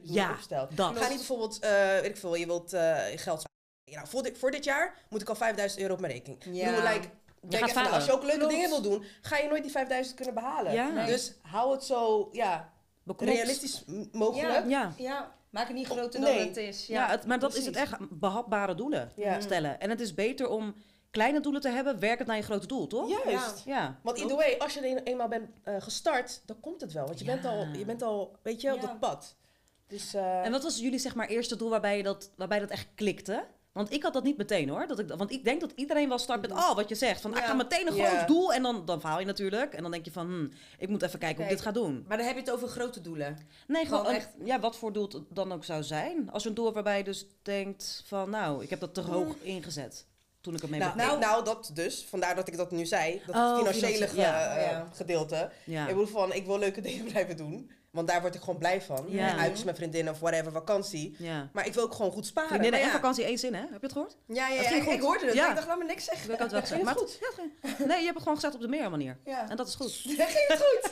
Ja, 0.03 0.31
opstelt. 0.31 0.77
dat. 0.77 0.97
Ga 0.97 1.07
niet 1.07 1.17
bijvoorbeeld, 1.17 1.59
eh, 1.59 1.71
weet 1.99 2.05
ik 2.05 2.17
veel, 2.17 2.35
je 2.35 2.45
wilt 2.45 2.73
eh, 2.73 2.95
geld 3.05 3.39
sparen. 3.41 3.49
Nou, 3.91 4.07
voor, 4.07 4.23
dit, 4.23 4.37
voor 4.37 4.51
dit 4.51 4.63
jaar 4.63 4.97
moet 5.09 5.21
ik 5.21 5.29
al 5.29 5.35
5000 5.35 5.81
euro 5.81 5.93
op 5.93 5.99
mijn 5.99 6.13
rekening. 6.13 6.43
Ik 6.45 6.53
Ja. 6.53 6.75
bedoel, 6.75 6.89
like, 6.93 7.07
denk 7.49 7.53
gaat 7.63 7.69
even 7.69 7.75
na, 7.75 7.87
falen. 7.87 7.93
als 7.93 8.05
je 8.05 8.11
ook 8.11 8.21
leuke 8.23 8.37
Klopt. 8.37 8.53
dingen 8.53 8.69
wil 8.69 8.81
doen, 8.81 9.03
ga 9.21 9.37
je 9.37 9.47
nooit 9.49 9.61
die 9.63 9.71
5000 9.71 10.15
kunnen 10.15 10.33
behalen. 10.33 10.73
Ja. 10.73 10.89
Nee. 10.89 11.05
Dus 11.05 11.33
hou 11.41 11.71
het 11.71 11.83
zo 11.83 12.29
ja, 12.31 12.73
beknopt. 13.03 13.33
realistisch 13.33 13.83
mogelijk. 14.11 14.69
Ja. 14.69 14.93
Ja, 14.97 15.31
maak 15.49 15.67
het 15.67 15.75
niet 15.75 15.87
groter 15.87 16.19
Nee. 16.19 16.37
dan 16.37 16.47
het 16.47 16.57
is. 16.57 16.87
Ja, 16.87 17.09
het, 17.09 17.25
maar 17.25 17.39
dat 17.39 17.55
is 17.55 17.65
het 17.65 17.75
echt 17.75 17.97
behapbare 18.09 18.75
doelen 18.75 19.11
Ja. 19.15 19.39
stellen. 19.41 19.79
En 19.79 19.89
het 19.89 19.99
is 19.99 20.13
beter 20.13 20.49
om 20.49 20.75
kleine 21.11 21.39
doelen 21.39 21.61
te 21.61 21.69
hebben, 21.69 21.99
werkend 21.99 22.27
naar 22.27 22.37
je 22.37 22.43
grote 22.43 22.67
doel, 22.67 22.87
toch? 22.87 23.23
Juist. 23.25 23.61
Ja. 23.65 23.99
Want 24.03 24.17
either 24.17 24.35
way, 24.35 24.55
als 24.57 24.73
je 24.73 24.79
er 24.79 24.91
een- 24.97 25.03
eenmaal 25.03 25.27
bent 25.27 25.49
eh, 25.63 25.75
gestart, 25.79 26.41
dan 26.45 26.59
komt 26.59 26.81
het 26.81 26.93
wel. 26.93 27.05
Want 27.05 27.19
je, 27.19 27.25
Ja. 27.25 27.33
bent, 27.33 27.45
al, 27.45 27.65
je 27.77 27.85
bent 27.85 28.01
al, 28.01 28.35
weet 28.41 28.61
je, 28.61 28.73
op 28.73 28.81
dat 28.81 28.99
pad. 28.99 29.35
Dus, 29.87 30.13
eh, 30.13 30.45
En 30.45 30.51
wat 30.51 30.63
was 30.63 30.77
jullie 30.79 30.99
zeg 30.99 31.15
maar 31.15 31.27
eerste 31.27 31.55
doel 31.55 31.69
waarbij, 31.69 31.97
je 31.97 32.03
dat, 32.03 32.31
waarbij 32.35 32.59
dat 32.59 32.69
echt 32.69 32.87
klikte? 32.95 33.43
Want 33.71 33.93
ik 33.93 34.03
had 34.03 34.13
dat 34.13 34.23
niet 34.23 34.37
meteen 34.37 34.69
hoor. 34.69 34.87
Dat 34.87 34.99
ik, 34.99 35.07
want 35.17 35.31
ik 35.31 35.43
denk 35.43 35.61
dat 35.61 35.71
iedereen 35.75 36.09
wel 36.09 36.17
start 36.17 36.41
met, 36.41 36.51
oh 36.51 36.75
wat 36.75 36.89
je 36.89 36.95
zegt. 36.95 37.21
Van, 37.21 37.37
ik 37.37 37.43
ga 37.43 37.53
meteen 37.53 37.87
een 37.87 37.95
Ja. 37.95 38.07
groot 38.09 38.27
doel. 38.27 38.53
En 38.53 38.61
dan, 38.63 38.85
dan 38.85 39.01
faal 39.01 39.19
je 39.19 39.25
natuurlijk. 39.25 39.73
En 39.73 39.81
dan 39.81 39.91
denk 39.91 40.05
je 40.05 40.11
van, 40.11 40.27
hm, 40.27 40.47
ik 40.77 40.89
moet 40.89 41.01
even 41.01 41.19
kijken 41.19 41.37
hoe 41.37 41.45
ik 41.45 41.51
dit 41.51 41.61
ga 41.61 41.71
doen. 41.71 42.05
Maar 42.07 42.17
dan 42.17 42.25
heb 42.25 42.35
je 42.35 42.41
het 42.41 42.51
over 42.51 42.67
grote 42.67 43.01
doelen. 43.01 43.37
Nee, 43.67 43.85
gewoon, 43.85 44.05
Gewoon 44.05 44.21
een- 44.39 44.45
ja, 44.45 44.59
wat 44.59 44.75
voor 44.77 44.93
doel 44.93 45.03
het 45.07 45.21
dan 45.29 45.51
ook 45.51 45.63
zou 45.65 45.83
zijn. 45.83 46.31
Als 46.31 46.43
je 46.43 46.49
een 46.49 46.55
doel 46.55 46.73
waarbij 46.73 46.97
je 46.97 47.03
dus 47.03 47.25
denkt 47.41 48.03
van, 48.05 48.29
nou, 48.29 48.63
ik 48.63 48.69
heb 48.69 48.79
dat 48.79 48.93
te 48.93 49.01
hoog 49.01 49.35
ingezet. 49.41 50.05
Toen 50.41 50.55
ik 50.55 50.61
ermee 50.63 50.79
nou, 50.79 50.93
begon. 50.95 51.07
nou, 51.07 51.19
nou, 51.19 51.43
dat 51.45 51.71
dus. 51.73 52.05
Vandaar 52.09 52.35
dat 52.35 52.47
ik 52.47 52.57
dat 52.57 52.71
nu 52.71 52.85
zei. 52.85 53.21
Dat 53.25 53.35
Oh, 53.35 53.57
financiële 53.57 54.09
ja. 54.15 54.55
eh, 54.57 54.81
gedeelte. 54.93 55.49
Ik 55.65 55.85
bedoel 55.87 56.05
van, 56.07 56.33
ik 56.33 56.45
wil 56.45 56.59
leuke 56.59 56.81
dingen 56.91 57.05
blijven 57.05 57.37
doen. 57.37 57.71
Want 57.91 58.07
daar 58.07 58.21
word 58.21 58.35
ik 58.35 58.39
gewoon 58.41 58.57
blij 58.59 58.81
van. 58.81 59.05
Ja. 59.07 59.37
Uitjes 59.37 59.63
met 59.63 59.75
vriendinnen 59.75 60.13
of 60.13 60.19
whatever, 60.19 60.51
vakantie. 60.51 61.15
ja. 61.19 61.49
Maar 61.53 61.65
ik 61.65 61.73
wil 61.73 61.83
ook 61.83 61.93
gewoon 61.93 62.11
goed 62.11 62.25
sparen. 62.25 62.49
Vriendinnen 62.49 62.79
Maar 62.79 62.87
en 62.89 62.93
ja, 62.95 63.01
vakantie 63.01 63.23
één 63.25 63.37
zin, 63.37 63.53
hè? 63.53 63.59
Heb 63.61 63.69
je 63.71 63.77
het 63.81 63.91
gehoord? 63.91 64.17
Ja, 64.27 64.47
ja, 64.47 64.55
Dat 64.55 64.63
ja 64.63 64.69
ging 64.71 64.81
ik, 64.81 64.87
goed. 64.87 64.93
ik 64.97 65.01
hoorde 65.01 65.25
het. 65.25 65.33
Ja. 65.35 65.49
Ik 65.49 65.55
dacht, 65.55 65.67
laat 65.67 65.77
me 65.77 65.83
niks 65.85 66.05
zeggen. 66.05 66.33
Ik 66.33 66.39
had 66.39 66.51
het 66.51 66.69
wel 66.69 66.79
gezegd. 66.81 66.99
Het 66.99 67.19
ja, 67.61 67.69
ging- 67.69 67.87
nee, 67.87 67.97
je 67.97 68.03
hebt 68.03 68.13
het 68.13 68.17
gewoon 68.23 68.35
gezegd 68.35 68.53
op 68.55 68.61
de 68.61 68.67
meer 68.67 68.89
manier. 68.89 69.17
Ja. 69.25 69.49
En 69.49 69.55
dat 69.57 69.67
is 69.67 69.75
goed. 69.75 69.91
ging 70.05 70.17
het 70.47 70.63
goed. 70.65 70.91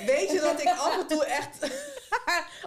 Weet 0.06 0.30
je 0.30 0.40
dat 0.40 0.60
ik 0.60 0.66
af 0.68 0.98
en 1.00 1.06
toe 1.06 1.24
echt... 1.24 1.70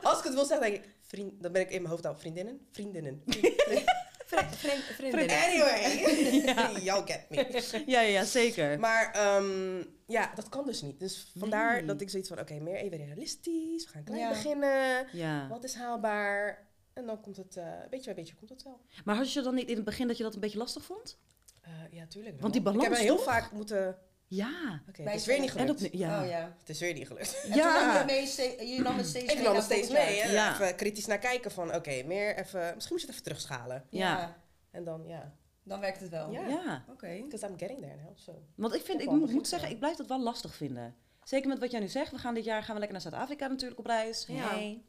als 0.01 0.17
ik 0.17 0.23
het 0.23 0.33
wil 0.33 0.45
zeggen, 0.45 0.71
denk 0.71 0.83
ik... 0.83 0.89
Vriend, 1.07 1.43
dan 1.43 1.51
ben 1.51 1.61
ik 1.61 1.69
in 1.69 1.77
mijn 1.77 1.89
hoofd 1.93 2.05
al 2.05 2.15
vriendinnen. 2.17 2.67
Vriendinnen. 2.71 3.21
Vriend, 3.27 3.83
vriend, 4.63 4.83
vriendinnen. 4.83 5.37
Anyway. 5.43 6.81
Y'all 6.87 7.03
get 7.05 7.25
me. 7.29 7.83
Ja, 7.85 8.01
ja, 8.01 8.07
ja, 8.09 8.23
zeker. 8.23 8.79
Maar 8.79 9.11
ehm, 9.13 9.83
ja, 10.07 10.31
dat 10.35 10.49
kan 10.49 10.65
dus 10.65 10.81
niet. 10.81 10.99
Dus 10.99 11.31
vandaar 11.37 11.73
Nee. 11.75 11.85
dat 11.85 12.01
ik 12.01 12.09
zoiets 12.09 12.29
van, 12.29 12.39
oké, 12.39 12.53
meer 12.59 12.75
even 12.75 12.97
realistisch. 12.97 13.85
We 13.85 13.91
gaan 13.91 14.03
klein 14.03 14.21
Ja. 14.21 14.29
beginnen. 14.29 15.07
Ja. 15.11 15.47
Wat 15.47 15.63
is 15.63 15.75
haalbaar? 15.75 16.67
En 16.93 17.05
dan 17.05 17.21
komt 17.21 17.37
het, 17.37 17.57
eh 17.57 17.63
beetje 17.89 18.05
bij 18.05 18.13
beetje 18.13 18.35
komt 18.35 18.49
het 18.49 18.63
wel. 18.63 18.79
Maar 19.05 19.15
had 19.15 19.33
je 19.33 19.41
dan 19.41 19.55
niet 19.55 19.69
in 19.69 19.75
het 19.75 19.85
begin 19.85 20.07
dat 20.07 20.17
je 20.17 20.23
dat 20.23 20.33
een 20.33 20.39
beetje 20.39 20.57
lastig 20.57 20.83
vond? 20.83 21.17
Eh, 21.61 21.71
ja, 21.91 22.05
tuurlijk 22.07 22.33
wel. 22.33 22.41
Want 22.41 22.53
die 22.53 22.61
balans 22.61 22.83
Ik 22.85 22.89
heb 22.91 22.99
heel 22.99 23.15
toch? 23.15 23.23
vaak 23.25 23.51
moeten... 23.51 23.97
Ja. 24.31 24.81
Het 24.85 25.13
is 25.15 25.25
weer 25.25 25.39
niet. 25.39 25.55
En 25.55 25.59
gelukt. 25.59 25.83
op, 25.85 25.93
ja. 25.93 26.21
Oh 26.21 26.29
ja. 26.29 26.55
Het 26.59 26.69
is 26.69 26.79
weer 26.79 26.93
niet 26.93 27.07
gelukt. 27.07 27.43
Nam 27.47 27.57
je, 27.57 27.63
Ja. 27.63 28.03
mee 28.05 28.21
je 28.73 28.81
nam 28.81 28.97
het 28.97 29.07
steeds 29.07 29.33
Ik 29.33 29.41
nam 29.41 29.55
het 29.55 29.63
steeds 29.63 29.89
mee. 29.89 30.15
jaar. 30.15 30.27
Hè? 30.27 30.31
Ja. 30.33 30.53
Even 30.53 30.75
kritisch 30.75 31.05
naar 31.05 31.17
kijken 31.17 31.51
van, 31.51 31.75
oké, 31.75 32.03
meer 32.03 32.37
even... 32.37 32.71
Misschien 32.73 32.95
moet 32.95 33.01
je 33.01 33.07
het 33.07 33.09
even 33.09 33.23
terugschalen. 33.23 33.85
Ja. 33.89 34.37
En 34.71 34.83
dan, 34.83 35.03
ja. 35.07 35.33
Dan 35.63 35.79
werkt 35.79 35.99
het 35.99 36.09
wel. 36.09 36.31
Ja. 36.31 36.47
Ja. 36.47 36.85
Oké. 36.89 37.07
Because 37.23 37.47
I'm 37.47 37.57
getting 37.57 37.79
there 37.79 37.95
now, 37.95 38.17
so. 38.17 38.43
Want 38.55 38.73
ik 38.73 38.81
vind, 38.81 39.01
ik 39.01 39.09
moet, 39.09 39.47
zeggen, 39.47 39.69
ik 39.69 39.79
blijf 39.79 39.95
dat 39.97 40.07
wel 40.07 40.21
lastig 40.21 40.55
vinden. 40.55 40.95
Zeker 41.23 41.49
met 41.49 41.59
wat 41.59 41.71
jij 41.71 41.79
nu 41.79 41.87
zegt. 41.87 42.11
We 42.11 42.17
gaan 42.17 42.33
dit 42.33 42.43
jaar 42.43 42.63
gaan 42.63 42.73
we 42.73 42.79
lekker 42.79 42.91
naar 43.01 43.11
Zuid-Afrika 43.11 43.47
natuurlijk 43.47 43.79
op 43.79 43.85
reis. 43.85 44.25
Ja. 44.27 44.49
Hey. 44.49 44.81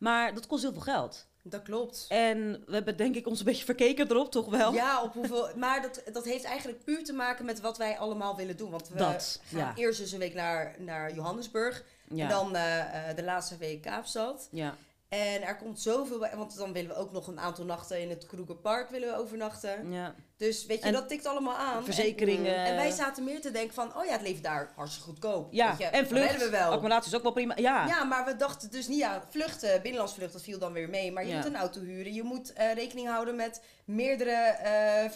Maar 0.00 0.34
dat 0.34 0.46
kost 0.46 0.62
heel 0.62 0.72
veel 0.72 0.80
geld. 0.80 1.26
Dat 1.42 1.62
klopt. 1.62 2.06
En 2.08 2.62
we 2.66 2.74
hebben 2.74 2.96
denk 2.96 3.14
ik 3.14 3.26
ons 3.26 3.38
een 3.38 3.44
beetje 3.44 3.64
verkeken 3.64 4.10
erop, 4.10 4.30
toch 4.30 4.46
wel? 4.50 4.72
Ja, 4.72 5.02
op 5.02 5.12
hoeveel. 5.12 5.48
Maar 5.56 5.82
dat, 5.82 6.02
dat 6.12 6.24
heeft 6.24 6.44
eigenlijk 6.44 6.84
puur 6.84 7.04
te 7.04 7.12
maken 7.12 7.44
met 7.44 7.60
wat 7.60 7.78
wij 7.78 7.98
allemaal 7.98 8.36
willen 8.36 8.56
doen. 8.56 8.70
Want 8.70 8.88
we 8.88 8.98
Dat, 8.98 9.40
gaan 9.44 9.58
ja. 9.58 9.72
eerst 9.76 9.98
dus 9.98 10.12
een 10.12 10.18
week 10.18 10.34
naar, 10.34 10.74
naar 10.78 11.14
Johannesburg. 11.14 11.84
Ja. 12.08 12.22
En 12.22 12.28
dan 12.28 12.54
eh, 12.54 13.08
eh, 13.10 13.16
de 13.16 13.22
laatste 13.24 13.56
week 13.56 13.82
Kaapstad. 13.82 14.48
Ja. 14.50 14.74
En 15.10 15.42
er 15.42 15.56
komt 15.56 15.80
zoveel 15.80 16.18
bij, 16.18 16.30
want 16.36 16.56
dan 16.56 16.72
willen 16.72 16.90
we 16.90 16.96
ook 16.96 17.12
nog 17.12 17.26
een 17.26 17.40
aantal 17.40 17.64
nachten 17.64 18.00
in 18.00 18.10
het 18.10 18.26
Kroegerpark 18.26 18.90
willen 18.90 19.08
we 19.08 19.16
overnachten. 19.16 19.92
ja. 19.92 20.14
Dus 20.36 20.66
weet 20.66 20.78
je, 20.80 20.84
En 20.86 20.92
dat 20.92 21.08
tikt 21.08 21.26
allemaal 21.26 21.56
aan. 21.56 21.84
Verzekeringen. 21.84 22.56
En, 22.56 22.64
en 22.64 22.76
wij 22.76 22.90
zaten 22.90 23.24
meer 23.24 23.40
te 23.40 23.50
denken 23.50 23.74
van, 23.74 23.96
oh 23.96 24.04
ja, 24.04 24.12
het 24.12 24.20
leeft 24.22 24.42
daar 24.42 24.72
hartstikke 24.76 25.08
goedkoop. 25.08 25.52
Ja, 25.52 25.68
weet 25.68 25.78
je, 25.78 25.84
en 25.86 26.06
vlucht. 26.06 26.38
we 26.38 26.50
wel. 26.50 26.66
Accommodatie 26.68 27.10
is 27.10 27.16
ook 27.16 27.22
wel 27.22 27.32
prima. 27.32 27.56
Ja. 27.56 27.86
Ja, 27.86 28.04
maar 28.04 28.24
we 28.24 28.36
dachten 28.36 28.70
dus 28.70 28.88
niet 28.88 29.02
aan 29.02 29.22
vluchten, 29.30 29.82
binnenlandsvlucht, 29.82 30.32
dat 30.32 30.42
viel 30.42 30.58
dan 30.58 30.72
weer 30.72 30.88
mee. 30.88 31.12
Maar 31.12 31.22
je 31.24 31.28
Ja. 31.30 31.36
moet 31.36 31.44
een 31.46 31.56
auto 31.56 31.80
huren, 31.80 32.12
je 32.14 32.22
moet 32.22 32.52
eh, 32.52 32.72
rekening 32.74 33.08
houden 33.08 33.36
met 33.36 33.62
meerdere 33.84 34.30
eh, 34.32 35.10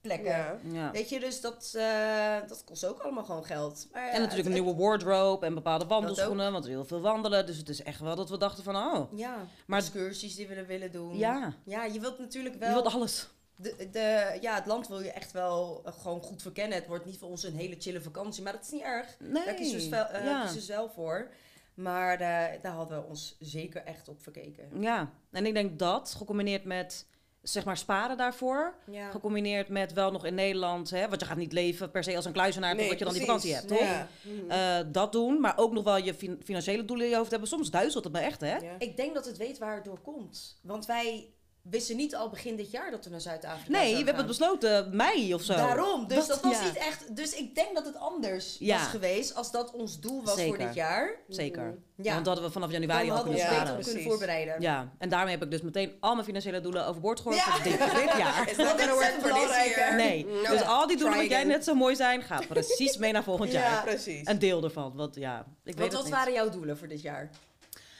verblijfplekken. 0.00 0.70
Ja. 0.72 0.80
Ja. 0.80 0.90
Weet 0.90 1.08
je, 1.08 1.20
dus 1.20 1.40
dat, 1.40 1.72
eh, 1.76 2.36
dat 2.48 2.64
kost 2.64 2.84
ook 2.84 2.98
allemaal 2.98 3.24
gewoon 3.24 3.44
geld. 3.44 3.88
Maar, 3.92 4.06
ja, 4.06 4.12
En 4.12 4.20
natuurlijk 4.20 4.48
een 4.48 4.54
nieuwe 4.54 4.74
wardrobe 4.74 5.46
en 5.46 5.54
bepaalde 5.54 5.86
wandelschoenen, 5.86 6.52
want 6.52 6.64
we 6.64 6.70
heel 6.70 6.84
veel 6.84 7.00
wandelen. 7.00 7.46
Dus 7.46 7.56
het 7.56 7.68
is 7.68 7.82
echt 7.82 8.00
wel 8.00 8.16
dat 8.16 8.30
we 8.30 8.38
dachten 8.38 8.64
van, 8.64 8.76
oh, 8.76 9.12
Ja, 9.18 9.46
Maar- 9.66 9.78
excursies 9.80 10.34
die 10.34 10.48
we 10.48 10.64
willen 10.64 10.92
doen. 10.92 11.16
ja, 11.16 11.54
Ja, 11.64 11.84
je 11.84 12.00
wilt 12.00 12.18
natuurlijk 12.18 12.54
je 12.54 12.60
wel... 12.60 12.72
wilt 12.72 12.94
alles. 12.94 13.28
De, 13.56 13.88
de, 13.90 14.38
ja, 14.40 14.54
het 14.54 14.66
land 14.66 14.88
wil 14.88 15.00
je 15.00 15.10
echt 15.10 15.32
wel 15.32 15.82
eh, 15.84 15.92
gewoon 15.92 16.22
goed 16.22 16.42
verkennen. 16.42 16.78
Het 16.78 16.86
wordt 16.86 17.04
niet 17.04 17.18
voor 17.18 17.28
ons 17.28 17.42
een 17.42 17.56
hele 17.56 17.76
chille 17.78 18.00
vakantie, 18.00 18.42
maar 18.42 18.52
dat 18.52 18.62
is 18.62 18.70
niet 18.70 18.82
erg. 18.82 19.16
Nee. 19.18 19.44
Daar 19.44 19.54
kiezen 19.54 19.78
dus 19.78 19.88
wel, 19.88 20.04
eh, 20.04 20.52
dus 20.52 20.70
voor. 20.94 21.30
Maar 21.74 22.12
eh, 22.12 22.62
daar 22.62 22.72
hadden 22.72 23.00
we 23.02 23.08
ons 23.08 23.36
zeker 23.40 23.84
echt 23.84 24.08
op 24.08 24.22
verkeken. 24.22 24.80
ja, 24.80 25.10
en 25.30 25.46
ik 25.46 25.54
denk 25.54 25.78
dat, 25.78 26.14
gecombineerd 26.16 26.64
met, 26.64 27.06
zeg 27.42 27.64
maar, 27.64 27.76
sparen 27.76 28.16
daarvoor. 28.16 28.74
Ja. 28.90 29.10
Gecombineerd 29.10 29.68
met 29.68 29.92
wel 29.92 30.10
nog 30.10 30.24
in 30.24 30.34
Nederland, 30.34 30.90
hè, 30.90 31.08
want 31.08 31.20
je 31.20 31.26
gaat 31.26 31.36
niet 31.36 31.52
leven 31.52 31.90
per 31.90 32.04
se 32.04 32.16
als 32.16 32.24
een 32.24 32.32
kluizenaar 32.32 32.76
totdat 32.76 32.98
je 32.98 33.04
dan 33.04 33.12
die 33.14 33.22
vakantie 33.22 33.54
hebt, 33.54 33.68
toch? 33.68 33.78
Ja. 33.78 34.08
Mhm. 34.22 34.50
Eh, 34.50 34.78
dat 34.92 35.12
doen, 35.12 35.40
maar 35.40 35.58
ook 35.58 35.72
nog 35.72 35.84
wel 35.84 35.96
je 35.96 36.14
fin- 36.14 36.40
financiële 36.44 36.84
doelen 36.84 37.04
in 37.06 37.10
je 37.12 37.16
hoofd 37.18 37.30
hebben. 37.30 37.48
Soms 37.48 37.70
duizelt 37.70 38.04
het 38.04 38.12
me 38.12 38.18
echt, 38.18 38.40
hè? 38.40 38.56
Ja. 38.56 38.74
Ik 38.78 38.96
denk 38.96 39.14
dat 39.14 39.26
het 39.26 39.36
weet 39.36 39.58
waar 39.58 39.74
het 39.74 39.84
door 39.84 40.00
komt. 40.00 40.58
Want 40.62 40.86
wij 40.86 41.28
wisten 41.62 41.96
niet 41.96 42.14
al 42.16 42.28
begin 42.28 42.56
dit 42.56 42.70
jaar 42.70 42.90
dat 42.90 43.04
we 43.04 43.10
naar 43.10 43.20
Zuid-Afrika 43.20 43.70
Nee, 43.70 43.90
we 43.90 43.96
hebben 43.96 44.06
het 44.06 44.16
gaan. 44.16 44.26
besloten 44.26 44.96
mei 44.96 45.34
of 45.34 45.42
zo. 45.42 45.54
Daarom. 45.54 46.06
Dus 46.08 46.16
Dat- 46.16 46.26
dat, 46.28 46.40
was 46.40 46.52
ja. 46.60 46.64
niet 46.64 46.76
echt... 46.76 47.16
Dus 47.16 47.34
ik 47.34 47.54
denk 47.54 47.74
dat 47.74 47.84
het 47.84 47.96
anders 47.96 48.56
Ja. 48.58 48.78
was 48.78 48.86
geweest 48.86 49.34
als 49.34 49.50
dat 49.50 49.70
ons 49.72 50.00
doel 50.00 50.24
was 50.24 50.42
voor 50.42 50.58
dit 50.58 50.74
jaar. 50.74 51.10
Zeker. 51.28 51.78
Ja. 51.96 52.12
Want 52.12 52.16
dat 52.16 52.26
hadden 52.26 52.44
we 52.44 52.50
vanaf 52.50 52.70
Dan 52.70 52.80
januari 52.80 53.08
al 53.10 53.14
hadden 53.16 53.32
we 53.34 53.38
kunnen 53.38 53.56
ons 53.58 53.66
Ja, 53.68 53.74
beter 53.74 53.84
kunnen 53.92 54.10
voorbereiden. 54.10 54.60
Ja, 54.60 54.92
en 54.98 55.08
daarmee 55.08 55.34
heb 55.34 55.42
ik 55.42 55.50
dus 55.50 55.62
meteen 55.62 55.92
al 56.00 56.12
mijn 56.12 56.24
financiële 56.26 56.60
doelen 56.60 56.86
overboord 56.86 57.18
gegooid 57.18 57.36
Ja. 57.36 57.42
voor 57.52 57.62
dit, 57.62 57.78
dit 57.78 58.16
jaar. 58.18 58.44
Work 58.56 59.12
for 59.20 59.32
this 59.32 59.74
year. 59.74 59.94
Nee, 59.96 60.26
No. 60.26 60.42
dus 60.50 60.62
al 60.62 60.86
die 60.86 60.96
doelen 60.96 61.18
wat 61.18 61.28
jij 61.28 61.44
net 61.44 61.64
zo 61.64 61.74
mooi 61.74 61.96
zijn, 61.96 62.22
gaat 62.22 62.48
precies 62.48 62.96
mee 62.96 63.12
naar 63.12 63.22
volgend 63.24 63.52
Ja. 63.52 63.60
jaar. 63.60 63.84
Precies. 63.84 64.26
Een 64.28 64.38
deel 64.38 64.64
ervan, 64.64 64.92
want 64.94 65.14
ja, 65.14 65.38
ik 65.38 65.46
weet 65.64 65.74
Wat, 65.74 65.84
het 65.84 65.92
wat 65.94 66.04
niet. 66.04 66.12
waren 66.14 66.32
jouw 66.32 66.48
doelen 66.50 66.78
voor 66.78 66.88
dit 66.88 67.02
jaar? 67.02 67.30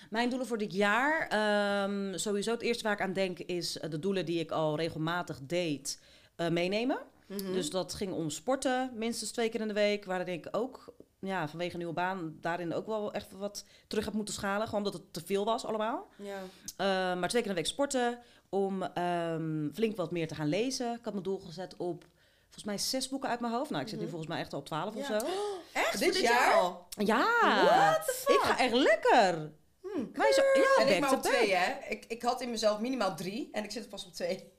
Mijn 0.09 0.29
doelen 0.29 0.47
voor 0.47 0.59
dit 0.59 0.73
jaar, 0.73 1.29
ehm, 1.29 2.17
sowieso 2.17 2.51
het 2.51 2.63
eerste 2.63 2.83
waar 2.83 2.93
ik 2.93 3.01
aan 3.01 3.13
denk 3.13 3.39
is 3.39 3.79
eh, 3.79 3.91
de 3.91 3.99
doelen 3.99 4.27
die 4.27 4.41
ik 4.41 4.51
al 4.51 4.77
regelmatig 4.77 5.39
deed, 5.43 6.01
eh, 6.37 6.49
meenemen. 6.49 6.99
Mhm. 7.27 7.53
Dus 7.53 7.71
dat 7.71 7.95
ging 7.95 8.13
om 8.13 8.31
sporten, 8.31 8.91
minstens 8.95 9.31
twee 9.31 9.49
keer 9.49 9.61
in 9.61 9.69
de 9.69 9.75
week, 9.75 10.05
waarin 10.05 10.27
ik 10.33 10.49
ook 10.51 10.95
ja, 11.21 11.49
vanwege 11.49 11.73
een 11.73 11.79
nieuwe 11.79 11.95
baan 11.95 12.37
daarin 12.41 12.75
ook 12.75 12.87
wel 12.87 13.13
echt 13.13 13.33
wat 13.33 13.65
terug 13.87 14.05
heb 14.05 14.15
moeten 14.15 14.35
schalen. 14.35 14.67
Gewoon 14.67 14.85
omdat 14.85 15.01
het 15.01 15.13
te 15.13 15.23
veel 15.25 15.45
was 15.45 15.65
allemaal. 15.65 16.09
Ja. 16.17 16.39
Eh, 16.77 17.19
maar 17.21 17.29
twee 17.29 17.43
keer 17.43 17.51
in 17.51 17.57
de 17.57 17.63
week 17.63 17.67
sporten, 17.67 18.19
om 18.49 18.83
ehm, 18.83 19.69
flink 19.75 19.97
wat 19.97 20.11
meer 20.11 20.29
te 20.29 20.35
gaan 20.35 20.49
lezen. 20.49 20.93
Ik 20.93 21.05
had 21.05 21.13
mijn 21.13 21.25
doel 21.25 21.39
gezet 21.39 21.77
op 21.77 22.05
volgens 22.43 22.65
mij 22.65 22.79
zes 22.79 23.09
boeken 23.09 23.29
uit 23.29 23.41
mijn 23.41 23.53
hoofd. 23.53 23.71
Nou, 23.71 23.83
ik 23.83 23.89
zit 23.89 24.01
nu 24.01 24.09
volgens 24.09 24.29
mij 24.29 24.41
echt 24.41 24.53
al 24.53 24.59
op 24.59 24.67
twaalf 24.67 24.95
of 24.95 25.07
zo. 25.07 25.17
Echt? 25.73 25.99
Dit 25.99 26.21
jaar? 26.21 26.55
al? 26.55 26.87
Ja, 26.91 27.27
What 27.65 28.07
the 28.07 28.13
fuck? 28.17 28.37
ik 28.37 28.43
ga 28.43 28.59
echt 28.59 28.75
lekker. 28.75 29.53
Hmm, 29.99 30.11
Maar 30.17 30.33
zo, 30.33 30.43
ja, 30.61 30.85
En 30.87 30.95
ik 30.95 31.01
maar 31.01 31.13
op 31.15 31.23
twee, 31.23 31.55
hè? 31.55 31.89
Ik, 31.89 32.05
ik 32.09 32.23
had 32.23 32.41
in 32.41 32.51
mezelf 32.51 32.81
minimaal 32.81 33.17
drie 33.17 33.49
en 33.53 33.65
ik 33.65 33.71
zit 33.71 33.83
er 33.83 33.89
pas 33.89 34.07
op 34.07 34.13
twee. 34.13 34.53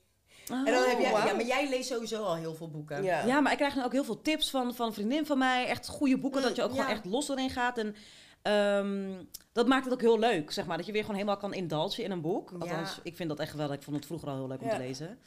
Oh, 0.51 0.58
en 0.58 0.65
dan 0.74 0.84
heb 0.89 1.00
jij, 1.00 1.12
ja, 1.12 1.34
maar 1.34 1.46
jij 1.46 1.69
leest 1.69 1.89
sowieso 1.89 2.24
al 2.24 2.36
heel 2.36 2.55
veel 2.55 2.69
boeken. 2.69 3.03
Ja. 3.03 3.25
Ja, 3.25 3.39
maar 3.39 3.51
ik 3.51 3.58
krijg 3.58 3.74
dan 3.74 3.84
ook 3.84 3.91
heel 3.91 4.03
veel 4.03 4.22
tips 4.22 4.50
van, 4.50 4.75
van 4.75 4.88
een 4.88 4.93
vriendin 4.93 5.25
van 5.25 5.38
mij. 5.38 5.65
Echt 5.65 5.88
goede 5.88 6.17
boeken, 6.17 6.41
Mm, 6.41 6.48
dat 6.48 6.55
je 6.55 6.63
ook 6.63 6.69
ja. 6.74 6.75
gewoon 6.75 6.91
echt 6.91 7.05
los 7.05 7.29
erin 7.29 7.50
gaat. 7.50 7.77
En 7.77 7.96
ehm, 8.41 9.24
dat 9.53 9.67
maakt 9.67 9.84
het 9.84 9.93
ook 9.93 10.01
heel 10.01 10.19
leuk, 10.19 10.51
zeg 10.51 10.65
maar. 10.65 10.77
Dat 10.77 10.86
je 10.86 10.91
weer 10.91 11.01
gewoon 11.01 11.15
helemaal 11.17 11.38
kan 11.38 11.53
indulgen 11.53 12.03
in 12.03 12.12
een 12.12 12.22
boek. 12.22 12.50
Ja. 12.51 12.58
Althans, 12.60 13.00
ik 13.03 13.15
vind 13.15 13.29
dat 13.29 13.39
echt 13.39 13.51
geweldig. 13.51 13.75
Ik 13.75 13.84
vond 13.84 13.96
het 13.96 14.05
vroeger 14.05 14.27
al 14.29 14.36
heel 14.36 14.48
leuk 14.48 14.62
om 14.62 14.67
Ja. 14.67 14.74
te 14.74 14.79
lezen. 14.79 15.19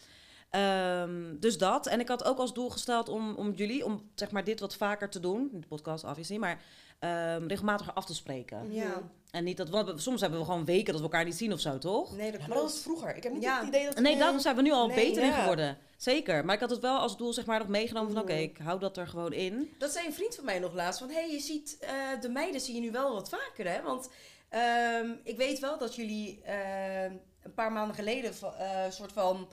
Ehm, 0.51 1.39
dus 1.41 1.59
dat. 1.59 1.87
En 1.87 2.01
ik 2.01 2.09
had 2.09 2.25
ook 2.25 2.39
als 2.39 2.55
doel 2.55 2.71
gesteld 2.71 3.09
om, 3.09 3.35
om 3.35 3.53
jullie, 3.53 3.85
om 3.85 4.11
zeg 4.15 4.31
maar 4.31 4.45
dit 4.45 4.61
wat 4.61 4.75
vaker 4.77 5.11
te 5.11 5.21
doen. 5.21 5.49
De 5.53 5.67
podcast, 5.67 6.05
obviously, 6.05 6.37
maar 6.37 6.63
ehm, 7.03 7.47
regelmatiger 7.47 7.93
af 7.93 8.05
te 8.05 8.15
spreken. 8.15 8.73
Ja. 8.73 9.03
En 9.31 9.45
niet 9.45 9.57
dat, 9.57 9.69
want 9.69 10.03
soms 10.03 10.21
hebben 10.21 10.39
we 10.39 10.45
gewoon 10.45 10.65
weken 10.65 10.87
dat 10.93 10.97
we 10.97 11.03
elkaar 11.03 11.25
niet 11.25 11.35
zien 11.35 11.53
of 11.53 11.61
zo, 11.61 11.79
toch? 11.79 12.17
Nee, 12.17 12.31
dat 12.33 12.41
Ja, 12.41 12.47
maar 12.47 12.57
dat 12.57 12.67
was 12.67 12.83
vroeger. 12.83 13.17
Ik 13.17 13.23
heb 13.23 13.33
niet 13.33 13.43
Ja. 13.43 13.59
het 13.59 13.69
idee 13.69 13.85
dat 13.85 13.99
Nee, 14.01 14.17
daar 14.19 14.41
zijn 14.41 14.57
we 14.57 14.63
nu 14.63 14.73
al 14.73 14.87
Nee, 14.87 14.97
beter 14.97 15.23
in 15.23 15.33
geworden. 15.33 15.79
Zeker. 15.97 16.45
Maar 16.45 16.55
ik 16.55 16.61
had 16.61 16.71
het 16.71 16.81
wel 16.81 16.99
als 16.99 17.17
doel 17.17 17.33
zeg 17.33 17.47
maar 17.47 17.59
nog 17.59 17.69
meegenomen 17.69 18.13
van 18.13 18.23
oké, 18.23 18.33
ik 18.33 18.59
hou 18.63 18.79
dat 18.81 18.97
er 18.97 19.07
gewoon 19.07 19.33
in. 19.33 19.75
Dat 19.79 19.91
zei 19.93 20.07
een 20.07 20.13
vriend 20.15 20.35
van 20.35 20.45
mij 20.45 20.59
nog 20.59 20.73
laatst. 20.75 20.99
Van, 21.01 21.09
hé, 21.09 21.15
hey, 21.15 21.31
je 21.31 21.39
ziet, 21.41 21.77
eh, 21.81 21.91
de 22.21 22.29
meiden 22.29 22.61
zie 22.61 22.75
je 22.75 22.81
nu 22.81 22.91
wel 22.91 23.13
wat 23.13 23.29
vaker, 23.29 23.71
hè? 23.73 23.83
Want 23.83 24.09
ehm, 24.49 25.11
ik 25.25 25.37
weet 25.37 25.59
wel 25.59 25.79
dat 25.79 25.95
jullie 25.95 26.41
ehm, 26.43 27.13
een 27.43 27.55
paar 27.55 27.73
maanden 27.73 27.95
geleden 27.97 28.35
va- 28.35 28.55
eh, 28.55 28.91
soort 28.91 29.13
van 29.13 29.49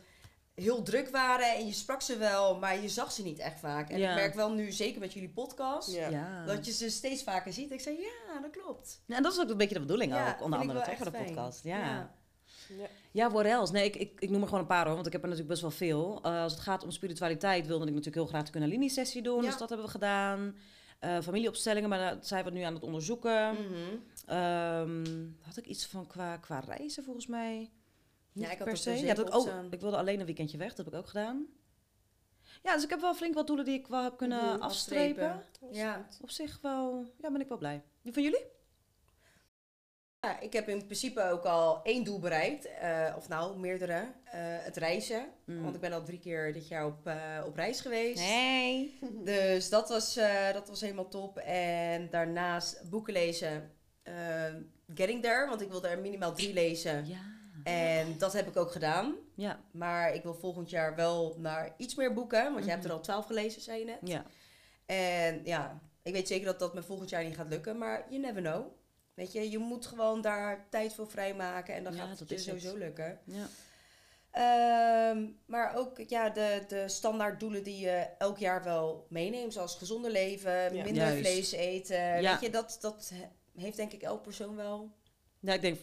heel 0.60 0.84
druk 0.84 1.10
waren. 1.10 1.56
En 1.56 1.66
je 1.66 1.74
sprak 1.74 2.02
ze 2.02 2.18
wel, 2.18 2.60
maar 2.60 2.82
je 2.82 2.90
zag 2.90 3.12
ze 3.12 3.24
niet 3.24 3.40
echt 3.40 3.60
vaak. 3.60 3.90
En 3.90 4.00
Ja. 4.00 4.10
ik 4.10 4.16
merk 4.16 4.34
wel 4.34 4.52
nu, 4.52 4.72
zeker 4.72 5.00
met 5.00 5.14
jullie 5.14 5.30
podcast, 5.30 5.92
Ja. 5.92 6.44
dat 6.46 6.66
je 6.66 6.72
ze 6.72 6.90
steeds 6.90 7.24
vaker 7.24 7.54
ziet. 7.54 7.72
Ik 7.72 7.82
zei, 7.82 7.98
ja, 8.00 8.40
dat 8.42 8.52
klopt. 8.52 9.02
Ja, 9.06 9.16
en 9.16 9.24
dat 9.24 9.34
is 9.34 9.40
ook 9.40 9.50
een 9.50 9.58
beetje 9.58 9.74
de 9.74 9.80
bedoeling 9.80 10.12
Ja, 10.14 10.32
ook, 10.34 10.44
onder 10.44 10.60
andere 10.60 10.82
toch, 10.82 10.96
voor 10.98 11.12
de 11.12 11.18
podcast. 11.24 11.64
Ja. 11.64 11.78
ja. 11.80 12.12
Ja. 12.78 12.88
Ja. 13.12 13.32
what 13.32 13.46
else? 13.46 13.72
Nee, 13.74 13.86
ik, 13.86 13.96
ik, 13.96 14.20
ik 14.20 14.30
noem 14.30 14.42
er 14.42 14.48
gewoon 14.48 14.62
een 14.62 14.68
paar 14.70 14.86
hoor, 14.86 14.94
want 14.96 15.06
ik 15.08 15.12
heb 15.14 15.22
er 15.22 15.28
natuurlijk 15.30 15.60
best 15.62 15.62
wel 15.80 15.88
veel. 15.90 16.20
Eh, 16.24 16.42
als 16.42 16.52
het 16.54 16.62
gaat 16.62 16.84
om 16.84 16.92
spiritualiteit 16.92 17.68
wilde 17.68 17.82
ik 17.86 17.90
natuurlijk 17.90 18.16
heel 18.16 18.26
graag 18.28 18.44
de 18.44 18.52
Kundalini-sessie 18.52 19.22
doen. 19.22 19.42
Ja. 19.44 19.50
Dus 19.50 19.58
dat 19.58 19.70
hebben 19.70 19.86
we 19.88 19.92
gedaan. 19.92 20.56
Eh, 21.00 21.18
familieopstellingen, 21.22 21.90
maar 21.90 22.14
dat 22.16 22.28
zijn 22.28 22.44
we 22.46 22.52
nu 22.52 22.62
aan 22.62 22.74
het 22.74 22.84
onderzoeken. 22.84 23.54
Mhm. 23.54 23.96
Ehm, 24.26 25.06
had 25.42 25.58
ik 25.58 25.66
iets 25.66 25.86
van 25.86 26.08
qua, 26.08 26.38
qua 26.38 26.60
reizen 26.60 27.04
volgens 27.04 27.28
mij? 27.28 27.70
Ja, 28.40 28.52
ik 28.52 28.58
had 28.58 28.68
per 28.68 28.78
se. 28.78 28.90
Ja, 28.92 28.98
zeker 28.98 29.16
dat 29.16 29.28
ik, 29.28 29.36
ook, 29.36 29.48
staan. 29.48 29.68
ik 29.72 29.80
wilde 29.82 29.98
alleen 29.98 30.20
een 30.20 30.26
weekendje 30.26 30.58
weg, 30.58 30.68
dat 30.76 30.78
heb 30.86 30.88
ik 30.94 31.00
ook 31.00 31.08
gedaan. 31.08 31.46
Ja, 32.64 32.74
dus 32.74 32.84
ik 32.84 32.90
heb 32.90 33.00
wel 33.02 33.14
flink 33.16 33.34
wat 33.34 33.48
doelen 33.48 33.66
die 33.66 33.80
ik 33.80 33.88
wel 33.88 34.04
heb 34.04 34.18
kunnen 34.18 34.60
afstrepen. 34.60 35.32
afstrepen. 35.34 35.76
Ja. 35.78 36.08
Op 36.22 36.30
zich 36.30 36.60
wel, 36.62 37.06
ja, 37.22 37.32
ben 37.32 37.42
ik 37.42 37.48
wel 37.48 37.58
blij. 37.58 37.84
Die 38.02 38.14
van 38.14 38.24
jullie? 38.24 38.46
Ja, 40.22 40.40
ik 40.40 40.54
heb 40.54 40.68
in 40.70 40.86
principe 40.86 41.24
ook 41.24 41.44
al 41.46 41.84
één 41.84 42.04
doel 42.04 42.20
bereikt. 42.20 42.66
eh, 42.66 43.14
of 43.18 43.28
nou, 43.28 43.60
meerdere. 43.60 44.12
eh, 44.24 44.40
het 44.42 44.78
reizen. 44.78 45.26
Mm. 45.46 45.64
Want 45.64 45.76
ik 45.76 45.82
ben 45.82 45.94
al 45.94 46.04
drie 46.04 46.20
keer 46.20 46.54
dit 46.54 46.68
jaar 46.68 46.86
op, 46.86 47.08
eh, 47.08 47.44
op 47.46 47.56
reis 47.56 47.82
geweest. 47.82 48.20
Nee. 48.28 48.98
Dus 49.24 49.70
dat 49.70 49.90
was, 49.90 50.14
dat 50.54 50.68
was 50.68 50.82
helemaal 50.82 51.08
top. 51.10 51.38
En 51.38 52.10
daarnaast 52.10 52.90
boeken 52.90 53.14
lezen. 53.14 53.72
getting 54.94 55.22
there, 55.24 55.48
want 55.50 55.62
ik 55.62 55.70
wilde 55.70 55.88
er 55.88 56.00
minimaal 56.00 56.34
drie 56.34 56.54
lezen. 56.54 57.06
Ja. 57.08 57.38
En 57.64 58.18
dat 58.18 58.34
heb 58.34 58.48
ik 58.48 58.58
ook 58.58 58.72
gedaan. 58.72 59.16
Ja, 59.36 59.60
Maar 59.72 60.14
ik 60.14 60.24
wil 60.24 60.34
volgend 60.34 60.70
jaar 60.70 60.96
wel 60.96 61.36
naar 61.38 61.74
iets 61.78 61.96
meer 61.96 62.14
boeken. 62.14 62.54
Want 62.54 62.66
je 62.66 62.72
hebt 62.72 62.84
er 62.86 62.92
al 62.92 63.02
twaalf 63.02 63.26
gelezen, 63.26 63.62
zei 63.62 63.80
je 63.80 63.86
net. 63.86 64.00
ja. 64.04 64.26
En 64.86 65.42
ja, 65.44 65.80
ik 66.04 66.14
weet 66.14 66.28
zeker 66.28 66.46
dat 66.46 66.60
dat 66.60 66.74
me 66.74 66.84
volgend 66.84 67.10
jaar 67.10 67.24
niet 67.24 67.36
gaat 67.36 67.50
lukken. 67.50 67.78
Maar 67.78 68.06
you 68.10 68.22
never 68.22 68.42
know. 68.42 68.66
Weet 69.14 69.32
je, 69.32 69.50
je 69.52 69.58
moet 69.58 69.86
gewoon 69.86 70.22
daar 70.22 70.68
tijd 70.70 70.94
voor 70.94 71.10
vrijmaken. 71.10 71.74
En 71.76 71.84
dan 71.84 71.96
Ja, 71.96 72.06
gaat 72.06 72.20
het 72.20 72.30
je 72.30 72.38
sowieso 72.38 72.78
lukken. 72.78 73.20
ja. 73.26 73.48
Ehm, 74.32 75.26
maar 75.46 75.76
ook 75.76 75.98
ja, 76.08 76.30
de, 76.30 76.64
de 76.68 76.88
standaard 76.90 77.40
doelen 77.40 77.64
die 77.64 77.80
je 77.80 78.08
elk 78.18 78.38
jaar 78.38 78.64
wel 78.64 79.06
meeneemt. 79.10 79.54
Zoals 79.54 79.76
gezonder 79.76 80.12
leven, 80.12 80.52
Ja. 80.76 80.84
minder 80.84 80.94
Juist. 81.04 81.20
vlees 81.20 81.52
eten. 81.52 82.22
Ja. 82.22 82.32
Weet 82.32 82.42
je, 82.42 82.50
dat, 82.50 82.78
dat 82.82 83.12
he- 83.14 83.62
heeft 83.62 83.78
denk 83.78 83.92
ik 83.94 84.02
elk 84.02 84.22
persoon 84.24 84.56
wel. 84.56 84.92
Ja, 85.40 85.54
ik 85.54 85.62
denk 85.62 85.80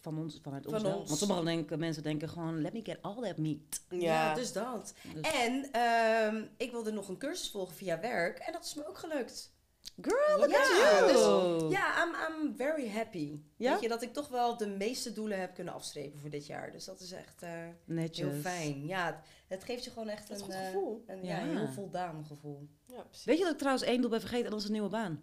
van 0.00 0.18
ons, 0.18 0.38
vanuit 0.42 0.66
ons 0.66 0.82
Van 0.82 0.92
ons. 0.94 1.06
Want 1.08 1.18
sommige 1.18 1.44
denken, 1.44 1.78
mensen 1.78 2.02
denken 2.02 2.28
gewoon, 2.28 2.60
let 2.60 2.72
me 2.72 2.80
get 2.82 2.98
all 3.02 3.22
that 3.22 3.36
meat. 3.36 3.58
Ja. 3.88 4.34
dus 4.34 4.52
dat. 4.52 4.94
Dus- 5.14 5.32
En 5.32 5.68
ehm, 5.72 6.44
ik 6.56 6.70
wilde 6.70 6.92
nog 6.92 7.08
een 7.08 7.18
cursus 7.18 7.50
volgen 7.50 7.74
via 7.74 8.00
werk. 8.00 8.38
En 8.38 8.52
dat 8.52 8.64
is 8.64 8.74
me 8.74 8.88
ook 8.88 8.98
gelukt. 8.98 9.50
Girl, 10.00 10.38
look 10.38 10.50
Ja, 10.50 10.60
at 10.60 10.66
you! 10.68 11.12
dus- 11.12 11.72
Ja, 11.78 12.04
I'm, 12.04 12.14
I'm 12.14 12.56
very 12.56 12.88
happy. 12.90 13.40
Ja? 13.56 13.72
Weet 13.72 13.80
je, 13.82 13.88
dat 13.88 14.02
ik 14.02 14.12
toch 14.12 14.28
wel 14.28 14.56
de 14.56 14.66
meeste 14.66 15.12
doelen 15.12 15.40
heb 15.40 15.54
kunnen 15.54 15.74
afstrepen 15.74 16.20
voor 16.20 16.30
dit 16.30 16.46
jaar. 16.46 16.72
Dus 16.72 16.84
dat 16.84 17.00
is 17.00 17.12
echt 17.12 17.42
eh, 17.42 17.50
heel 18.12 18.30
fijn. 18.40 18.86
Ja, 18.86 19.06
het, 19.06 19.16
het 19.48 19.64
geeft 19.64 19.84
je 19.84 19.90
gewoon 19.90 20.08
echt 20.08 20.28
Dat 20.28 20.38
een, 20.38 20.44
goed 20.44 20.54
eh, 20.54 20.64
gevoel. 20.66 21.04
een 21.06 21.24
Ja. 21.24 21.38
ja. 21.38 21.58
heel 21.58 21.68
voldaan 21.72 22.24
gevoel. 22.26 22.68
Ja, 22.86 23.02
precies. 23.02 23.24
Weet 23.24 23.38
je 23.38 23.42
dat 23.42 23.52
ik 23.52 23.58
trouwens 23.58 23.84
één 23.86 24.00
doel 24.00 24.10
ben 24.10 24.20
vergeten 24.20 24.44
en 24.44 24.50
dat 24.50 24.60
is 24.60 24.66
een 24.66 24.72
nieuwe 24.72 24.88
baan? 24.88 25.22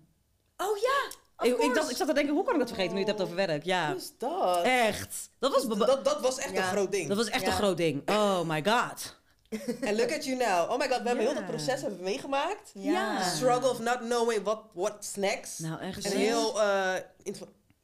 Oh 0.57 0.77
ja, 0.77 1.11
Ik, 1.41 1.57
ik, 1.57 1.73
dacht, 1.73 1.89
ik 1.89 1.97
zat 1.97 2.07
te 2.07 2.13
denken, 2.13 2.33
hoe 2.33 2.43
kan 2.43 2.53
ik 2.53 2.59
dat 2.59 2.67
vergeten 2.67 2.93
nu 2.93 2.99
je 3.01 3.05
het 3.07 3.17
hebt 3.17 3.29
over 3.29 3.47
werk? 3.47 3.63
Ja, 3.63 3.87
Hoe 3.87 3.95
is 3.95 4.11
dat? 4.17 4.61
echt. 4.63 5.29
Dat 5.39 5.51
was, 5.51 5.67
Dat, 5.67 5.87
dat, 5.87 6.05
dat 6.05 6.21
was 6.21 6.37
echt 6.37 6.51
Ja. 6.51 6.57
een 6.57 6.63
groot 6.71 6.91
ding. 6.91 7.07
dat 7.07 7.17
was 7.17 7.29
echt 7.29 7.41
Ja. 7.41 7.47
een 7.47 7.53
groot 7.53 7.77
ding. 7.77 8.09
Oh 8.09 8.41
my 8.41 8.63
god. 8.65 9.17
And 9.87 9.97
look 9.97 10.11
at 10.13 10.25
you 10.25 10.37
now. 10.37 10.71
Oh 10.71 10.77
my 10.77 10.87
god, 10.87 11.01
we 11.01 11.07
hebben 11.07 11.25
heel 11.25 11.33
dat 11.33 11.45
proces 11.45 11.81
hebben 11.81 11.97
we 11.97 12.03
meegemaakt. 12.03 12.71
Ja. 12.73 13.21
Struggle 13.23 13.69
of 13.69 13.79
not 13.79 13.97
knowing 13.99 14.43
what, 14.43 14.59
what's 14.73 15.15
next. 15.15 15.59
Nou, 15.59 15.79
echt. 15.81 16.05
en 16.05 16.11
heel, 16.17 16.61
eh, 16.61 16.93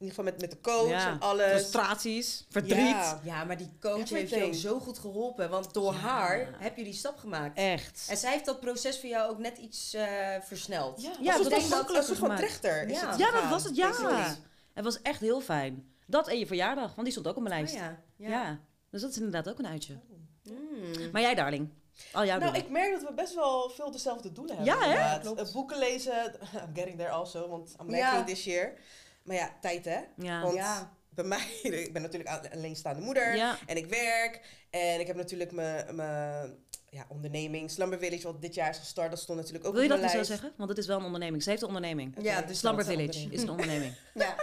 ieder 0.06 0.14
geval 0.16 0.24
met, 0.24 0.40
met 0.40 0.50
de 0.50 0.60
coach 0.60 0.88
Ja. 0.88 1.08
en 1.10 1.20
alles. 1.20 1.50
Frustraties, 1.50 2.46
verdriet. 2.50 2.76
Ja. 2.78 3.20
Ja, 3.24 3.44
maar 3.44 3.56
die 3.56 3.70
coach 3.80 4.08
heeft 4.08 4.42
ook 4.42 4.54
zo 4.54 4.78
goed 4.78 4.98
geholpen. 4.98 5.50
Want 5.50 5.74
door 5.74 5.92
Ja. 5.92 5.98
haar 5.98 6.48
heb 6.58 6.76
je 6.76 6.84
die 6.84 6.92
stap 6.92 7.18
gemaakt. 7.18 7.58
Echt. 7.58 8.06
En 8.10 8.16
zij 8.16 8.32
heeft 8.32 8.44
dat 8.44 8.60
proces 8.60 9.00
voor 9.00 9.08
jou 9.08 9.30
ook 9.30 9.38
net 9.38 9.58
iets 9.58 9.94
eh, 9.94 10.06
versneld. 10.42 11.02
Ja, 11.02 11.10
Ja, 11.20 11.36
als 11.36 11.42
dat 11.48 11.50
makkelijker 11.60 11.86
als 11.86 11.96
een 11.96 12.02
soort 12.04 12.18
van 12.18 12.28
gemaakt. 12.30 12.40
trechter. 12.60 12.88
Is 12.88 13.00
Ja. 13.00 13.10
het 13.10 13.18
Ja, 13.18 13.30
dat 13.30 13.48
was 13.48 13.64
het, 13.64 13.76
ja. 13.76 13.88
basically. 13.88 14.36
Het 14.74 14.84
was 14.84 15.02
echt 15.02 15.20
heel 15.20 15.40
fijn. 15.40 15.94
Dat 16.06 16.28
en 16.28 16.38
je 16.38 16.46
verjaardag, 16.46 16.88
want 16.94 17.02
die 17.02 17.10
stond 17.10 17.28
ook 17.28 17.36
op 17.36 17.42
mijn 17.42 17.54
Oh, 17.54 17.60
lijst. 17.60 17.74
ja. 17.74 17.98
ja. 18.16 18.28
Ja. 18.28 18.58
Dus 18.90 19.00
dat 19.00 19.10
is 19.10 19.16
inderdaad 19.16 19.48
ook 19.48 19.58
een 19.58 19.66
uitje. 19.66 19.98
Mm. 20.42 21.10
Maar 21.12 21.20
jij, 21.22 21.34
darling? 21.34 21.68
Al 22.12 22.24
jouw 22.24 22.38
Nou, 22.38 22.42
doelen. 22.52 22.60
ik 22.60 22.70
merk 22.70 22.92
dat 22.92 23.02
we 23.08 23.14
best 23.14 23.34
wel 23.34 23.70
veel 23.70 23.90
dezelfde 23.90 24.32
doelen 24.32 24.56
hebben. 24.56 24.74
Ja, 24.94 25.20
hè? 25.34 25.44
boeken 25.52 25.78
lezen, 25.78 26.12
I'm 26.64 26.74
getting 26.74 26.98
there 26.98 27.10
also, 27.10 27.48
want 27.48 27.74
I'm 27.82 27.90
Ja. 27.94 28.10
working 28.10 28.26
this 28.36 28.44
year. 28.44 28.72
Maar 29.26 29.36
ja, 29.36 29.56
tijd 29.60 29.84
hè. 29.84 29.98
Ja. 30.16 30.42
Want 30.42 30.54
Ja. 30.54 30.92
bij 31.08 31.24
mij, 31.24 31.46
ik 31.84 31.92
ben 31.92 32.02
natuurlijk 32.02 32.52
alleenstaande 32.54 33.00
moeder. 33.02 33.36
Ja. 33.36 33.58
En 33.66 33.76
ik 33.76 33.86
werk. 33.86 34.40
En 34.70 35.00
ik 35.00 35.06
heb 35.06 35.16
natuurlijk 35.16 35.52
mijn, 35.52 35.94
mijn 35.96 36.54
ja, 36.90 37.04
onderneming, 37.08 37.70
Slumber 37.70 37.98
Village, 37.98 38.22
wat 38.22 38.42
dit 38.42 38.54
jaar 38.54 38.70
is 38.70 38.78
gestart. 38.78 39.10
Dat 39.10 39.20
stond 39.20 39.38
natuurlijk 39.38 39.66
ook 39.66 39.72
Wil 39.72 39.82
je 39.82 39.88
dat 39.88 40.00
niet 40.00 40.10
zo 40.10 40.22
zeggen? 40.22 40.52
Want 40.56 40.68
het 40.68 40.78
is 40.78 40.86
wel 40.86 40.98
een 40.98 41.04
onderneming. 41.04 41.42
Ze 41.42 41.50
heeft 41.50 41.62
een 41.62 41.68
onderneming. 41.68 42.14
Ja, 42.20 42.42
dus 42.42 42.58
Slumber 42.58 42.84
dat 42.84 42.92
is 42.92 42.98
een 43.00 43.10
Village 43.12 43.34
is 43.34 43.42
een 43.42 43.50
onderneming. 43.50 43.94
Ja. 44.14 44.34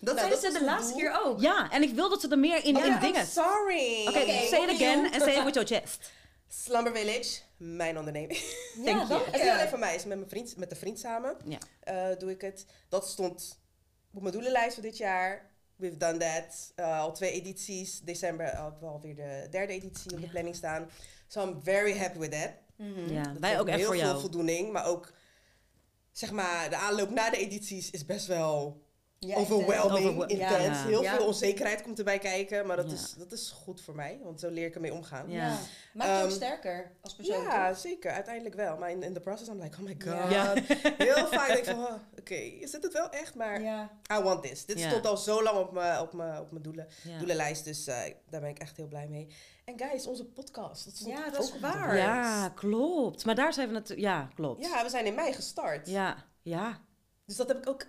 Dat 0.00 0.14
Nou, 0.14 0.16
zeiden 0.18 0.30
dat 0.30 0.40
ze 0.40 0.46
is 0.46 0.52
de 0.58 0.64
laatste 0.64 0.88
doel. 0.92 0.98
keer 1.00 1.20
ook. 1.24 1.40
Ja, 1.40 1.70
en 1.70 1.82
ik 1.82 1.94
wil 1.94 2.08
dat 2.08 2.20
ze 2.20 2.28
er 2.28 2.38
meer 2.38 2.64
in, 2.64 2.76
Oh, 2.76 2.84
in 2.84 2.98
dingen. 3.00 3.26
sorry. 3.26 4.06
Oké, 4.06 4.20
say 4.46 4.62
it 4.62 4.70
again 4.70 5.12
and 5.12 5.22
say 5.22 5.34
it 5.36 5.44
with 5.44 5.54
your 5.54 5.68
chest. 5.68 6.10
Slumber 6.48 6.92
Village, 6.96 7.40
mijn 7.56 7.98
onderneming. 7.98 8.38
Ja, 8.38 8.84
Thank 8.84 8.96
you. 8.96 9.08
dank 9.08 9.24
Het 9.24 9.34
is 9.34 9.40
je. 9.40 9.46
niet 9.46 9.54
alleen 9.56 9.68
van 9.68 9.78
mij, 9.78 9.90
het 9.90 10.00
is 10.00 10.06
met, 10.06 10.16
mijn 10.18 10.30
vriend, 10.30 10.56
met 10.56 10.70
de 10.70 10.76
vriend 10.76 10.98
samen. 10.98 11.36
Ja. 11.44 11.58
eh, 11.80 12.18
doe 12.18 12.30
ik 12.30 12.40
het. 12.40 12.66
Dat 12.88 13.08
stond 13.08 13.58
op 14.14 14.20
mijn 14.22 14.34
doelenlijst 14.34 14.74
voor 14.74 14.82
dit 14.82 14.96
jaar. 14.96 15.50
We've 15.76 15.96
done 15.96 16.16
that. 16.18 16.72
Eh, 16.74 17.00
al 17.00 17.12
twee 17.12 17.32
edities. 17.32 18.00
December 18.00 18.46
eh, 18.46 18.62
hebben 18.62 18.80
we 18.80 18.86
alweer 18.86 19.14
de 19.14 19.46
derde 19.50 19.72
editie 19.72 20.12
op 20.14 20.20
de 20.20 20.28
planning 20.28 20.54
staan. 20.56 20.90
So 21.28 21.42
I'm 21.48 21.60
very 21.62 21.98
happy 21.98 22.18
with 22.18 22.30
that. 22.32 22.50
Mhm. 22.76 23.12
Ja, 23.12 23.22
Dat 23.22 23.38
wij 23.38 23.60
ook 23.60 23.68
echt 23.68 23.76
heel 23.76 23.86
voor 23.86 23.96
veel 23.96 24.04
jou. 24.04 24.20
voldoening. 24.20 24.72
Maar 24.72 24.86
ook, 24.86 25.12
zeg 26.12 26.32
maar, 26.32 26.70
de 26.70 26.76
aanloop 26.76 27.10
na 27.10 27.30
de 27.30 27.36
edities 27.36 27.90
is 27.90 28.04
best 28.06 28.26
wel 28.26 28.82
Ja, 29.26 29.36
overwhelming, 29.36 30.06
Overwel- 30.06 30.26
intens. 30.28 30.78
ja. 30.78 30.86
Heel 30.86 31.02
Ja. 31.02 31.16
veel 31.16 31.26
onzekerheid 31.26 31.82
komt 31.82 31.98
erbij 31.98 32.18
kijken. 32.18 32.66
Maar 32.66 32.76
dat, 32.76 32.86
Ja. 32.86 32.92
is, 32.92 33.14
dat 33.18 33.32
is 33.32 33.50
goed 33.50 33.80
voor 33.80 33.94
mij. 33.94 34.20
Want 34.22 34.40
zo 34.40 34.48
leer 34.50 34.66
ik 34.66 34.74
ermee 34.74 34.92
omgaan. 34.92 35.30
Ja. 35.30 35.46
Ja. 35.46 35.56
Maakt 35.94 36.10
je 36.10 36.16
ook 36.16 36.22
Ehm, 36.22 36.30
sterker 36.30 36.92
als 37.02 37.14
persoon. 37.14 37.42
Ja, 37.42 37.68
toch? 37.68 37.78
zeker. 37.78 38.10
Uiteindelijk 38.10 38.54
wel. 38.54 38.76
Maar 38.76 38.90
in, 38.90 39.02
in 39.02 39.12
the 39.14 39.20
process, 39.20 39.48
I'm 39.48 39.60
like, 39.60 39.76
oh 39.78 39.84
my 39.84 39.96
god. 39.98 40.30
Ja. 40.30 40.52
Heel 40.96 41.26
vaak 41.26 41.46
denk 41.46 41.58
ik 41.58 41.64
van, 41.64 41.78
oh, 41.84 41.92
oké, 42.18 42.34
is 42.34 42.70
dit 42.70 42.82
het 42.82 42.92
wel 42.92 43.10
echt? 43.10 43.34
Maar 43.34 43.62
Ja. 43.62 43.90
I 44.12 44.22
want 44.22 44.42
this. 44.42 44.64
Dit 44.66 44.78
Ja. 44.80 44.88
stond 44.88 45.06
al 45.06 45.16
zo 45.16 45.42
lang 45.42 45.58
op 45.58 45.72
mijn 45.72 46.00
op 46.00 46.12
mijn- 46.12 46.40
op 46.40 46.50
mijn 46.50 46.62
doelen, 46.62 46.88
Ja. 47.02 47.18
doelenlijst. 47.18 47.64
Dus 47.64 47.86
eh, 47.86 47.96
daar 48.30 48.40
ben 48.40 48.50
ik 48.50 48.58
echt 48.58 48.76
heel 48.76 48.88
blij 48.88 49.08
mee. 49.08 49.28
En 49.64 49.78
guys, 49.78 50.06
onze 50.06 50.24
podcast. 50.24 50.84
Dat 50.84 50.98
Ja, 51.08 51.26
ook 51.26 51.32
dat 51.32 51.42
is 51.42 51.60
waar. 51.60 51.96
Ja, 51.96 52.48
klopt. 52.48 53.24
Maar 53.24 53.34
daar 53.34 53.52
zijn 53.52 53.66
we 53.68 53.72
natuurlijk... 53.74 54.08
Ja, 54.08 54.28
klopt. 54.34 54.64
Ja, 54.66 54.82
we 54.82 54.88
zijn 54.88 55.06
in 55.06 55.14
mei 55.14 55.32
gestart. 55.32 55.88
Ja, 55.88 56.16
ja, 56.42 56.78
Dus 57.26 57.36
dat 57.38 57.48
heb 57.48 57.58
ik 57.58 57.68
ook 57.68 57.86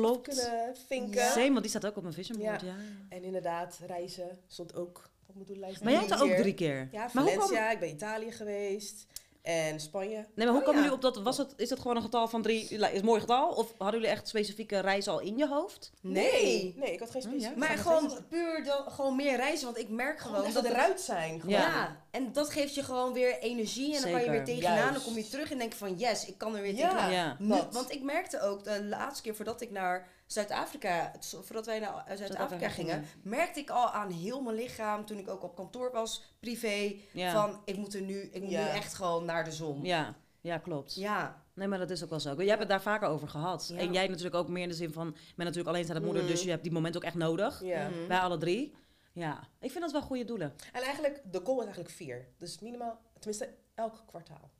klopt. 0.00 0.28
kunnen 0.28 0.76
vinken. 0.88 1.22
Ja. 1.22 1.30
Same, 1.30 1.48
want 1.48 1.60
die 1.60 1.68
staat 1.68 1.86
ook 1.86 1.96
op 1.96 2.02
mijn 2.02 2.14
vision 2.14 2.38
board. 2.38 2.60
Ja. 2.60 2.74
En 3.08 3.22
inderdaad, 3.22 3.78
reizen 3.86 4.38
stond 4.46 4.74
ook 4.74 5.10
op 5.26 5.34
mijn 5.34 5.46
doelenlijst. 5.46 5.82
Maar 5.82 5.92
jij 5.92 6.00
hebt 6.00 6.12
er 6.12 6.22
ook 6.22 6.36
drie 6.36 6.54
keer. 6.54 6.88
Ja, 6.92 7.10
maar 7.12 7.22
hoe 7.22 7.32
kwam, 7.32 7.32
Valencia. 7.32 7.70
Ik 7.70 7.78
ben 7.78 7.88
Italië 7.88 8.32
geweest. 8.32 9.06
En 9.44 9.80
Spanje. 9.80 10.14
nee, 10.16 10.26
maar 10.34 10.46
hoe 10.46 10.56
Oh, 10.56 10.62
kwamen 10.62 10.74
ja. 10.82 10.88
jullie 10.88 10.92
op 11.06 11.14
dat... 11.14 11.22
Was 11.22 11.36
het, 11.38 11.52
is 11.56 11.70
het 11.70 11.78
gewoon 11.80 11.96
een 11.96 12.02
getal 12.02 12.28
van 12.28 12.42
drie? 12.42 12.60
Is 12.62 12.80
het 12.80 12.94
een 12.94 13.04
mooi 13.04 13.20
getal? 13.20 13.48
Of 13.48 13.72
hadden 13.78 14.00
jullie 14.00 14.14
echt 14.14 14.28
specifieke 14.28 14.78
reizen 14.78 15.12
al 15.12 15.20
in 15.20 15.36
je 15.36 15.48
hoofd? 15.48 15.90
Nee. 16.00 16.74
Nee, 16.76 16.92
ik 16.92 16.98
had 17.00 17.10
geen 17.10 17.22
Oh, 17.22 17.28
specifiek. 17.28 17.58
ja? 17.58 17.66
Maar 17.66 17.76
gewoon 17.78 18.10
steeds- 18.10 18.22
puur 18.28 18.64
dan, 18.64 18.92
gewoon 18.92 19.16
meer 19.16 19.36
reizen. 19.36 19.64
Want 19.64 19.78
ik 19.78 19.88
merk 19.88 20.18
Gewoon 20.20 20.34
gewoon 20.36 20.50
even 20.50 20.62
dat 20.62 20.72
eruit 20.72 21.00
zijn. 21.00 21.40
gewoon. 21.40 21.54
Ja. 21.54 21.60
Ja. 21.68 22.00
en 22.10 22.32
dat 22.32 22.50
geeft 22.50 22.74
je 22.74 22.82
gewoon 22.82 23.12
weer 23.12 23.38
energie. 23.38 23.96
En 23.96 24.02
dan 24.02 24.10
kan 24.10 24.22
je 24.24 24.30
weer 24.30 24.46
Zeker. 24.46 24.62
tegenaan. 24.62 24.92
Dan 24.92 25.02
kom 25.02 25.16
je 25.16 25.28
terug 25.28 25.50
en 25.50 25.58
denk 25.58 25.72
je 25.72 25.78
van 25.78 25.94
yes, 25.94 26.26
ik 26.26 26.38
kan 26.38 26.56
er 26.56 26.62
weer 26.62 26.74
Ja. 26.74 26.88
tegenaan. 26.88 27.12
Ja. 27.12 27.36
Nu- 27.38 27.48
dat. 27.48 27.74
want 27.74 27.92
ik 27.92 28.02
merkte 28.02 28.40
ook 28.40 28.64
de 28.64 28.84
laatste 28.84 29.22
keer 29.22 29.34
voordat 29.34 29.60
ik 29.60 29.70
naar 29.70 30.08
Zuid-Afrika, 30.26 31.12
voordat 31.20 31.66
wij 31.66 31.78
naar 31.78 31.90
Zuid-Afrika 32.06 32.26
Zuid-Afrika 32.26 32.68
gingen, 32.68 33.04
merkte 33.22 33.60
ik 33.60 33.70
al 33.70 33.88
aan 33.90 34.10
heel 34.10 34.40
mijn 34.42 34.56
lichaam, 34.56 35.04
toen 35.06 35.18
ik 35.18 35.28
ook 35.28 35.42
op 35.42 35.56
kantoor 35.56 35.92
was, 35.92 36.22
privé, 36.40 36.94
Ja. 37.12 37.32
van 37.32 37.60
ik 37.64 37.76
moet 37.76 37.94
er 37.94 38.00
nu, 38.02 38.20
ik 38.20 38.42
moet 38.42 38.50
Ja. 38.50 38.62
nu 38.64 38.68
echt 38.68 38.94
gewoon 38.94 39.24
naar 39.24 39.44
de 39.44 39.52
zon. 39.52 39.82
Ja, 39.84 40.14
ja 40.40 40.58
klopt. 40.58 40.94
Ja. 40.94 41.42
Nee, 41.54 41.68
maar 41.68 41.78
dat 41.78 41.90
is 41.90 42.02
ook 42.04 42.10
wel 42.10 42.20
zo. 42.20 42.34
Jij 42.36 42.46
hebt 42.46 42.58
het 42.60 42.68
daar 42.68 42.82
vaker 42.82 43.08
over 43.08 43.28
gehad. 43.28 43.68
Ja. 43.72 43.78
En 43.78 43.92
jij 43.92 44.06
natuurlijk 44.06 44.34
ook 44.34 44.48
meer 44.48 44.62
in 44.62 44.68
de 44.68 44.74
zin 44.74 44.92
van... 44.92 45.08
Ik 45.08 45.14
ben 45.36 45.44
natuurlijk 45.46 45.68
alleenstaande 45.68 46.04
moeder, 46.04 46.22
Mhm. 46.22 46.32
dus 46.32 46.42
je 46.42 46.50
hebt 46.50 46.62
die 46.62 46.72
moment 46.72 46.96
ook 46.96 47.04
echt 47.04 47.14
nodig. 47.14 47.62
Ja. 47.62 47.88
Mhm. 47.88 48.06
Wij 48.08 48.18
alle 48.18 48.38
drie. 48.38 48.74
Ja, 49.12 49.48
ik 49.60 49.70
vind 49.70 49.82
dat 49.84 49.92
wel 49.92 50.02
goede 50.02 50.24
doelen. 50.24 50.54
En 50.72 50.82
eigenlijk, 50.82 51.22
de 51.30 51.40
goal 51.44 51.58
is 51.58 51.64
eigenlijk 51.64 51.94
vier. 51.94 52.26
Dus 52.38 52.58
minimaal, 52.60 53.00
tenminste, 53.18 53.54
elk 53.74 54.02
kwartaal. 54.06 54.50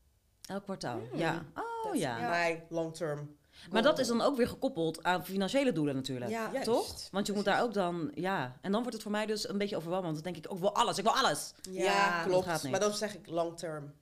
Elk 0.48 0.62
kwartaal. 0.62 1.00
Ja. 1.14 1.44
Oh 1.54 1.73
That's 1.84 1.98
ja. 1.98 2.30
My 2.30 2.62
long 2.68 2.94
term. 2.94 3.36
Maar 3.70 3.82
dat 3.82 3.98
is 3.98 4.06
dan 4.06 4.20
ook 4.20 4.36
weer 4.36 4.48
gekoppeld 4.48 5.02
aan 5.02 5.24
financiële 5.24 5.72
doelen 5.72 5.94
natuurlijk. 5.94 6.30
Ja. 6.30 6.50
Juist. 6.52 6.64
Toch? 6.66 6.94
Want 7.10 7.26
je 7.26 7.32
moet 7.32 7.44
daar 7.44 7.62
ook 7.62 7.74
dan... 7.74 8.10
Ja. 8.14 8.56
En 8.60 8.70
dan 8.72 8.80
wordt 8.80 8.92
het 8.94 9.02
voor 9.02 9.12
mij 9.12 9.26
dus 9.26 9.48
een 9.48 9.58
beetje 9.58 9.76
overweldigend. 9.76 10.14
Want 10.14 10.24
dan 10.24 10.32
denk 10.34 10.44
ik, 10.46 10.52
ook 10.52 10.60
wel 10.60 10.74
alles. 10.74 10.98
Ik 10.98 11.04
wil 11.04 11.16
alles. 11.16 11.52
Ja, 11.70 12.16
dat 12.24 12.26
klopt. 12.32 12.70
Maar 12.70 12.80
dan 12.80 12.92
zeg 12.94 13.14
ik 13.14 13.26
long 13.28 13.56
term. 13.58 13.92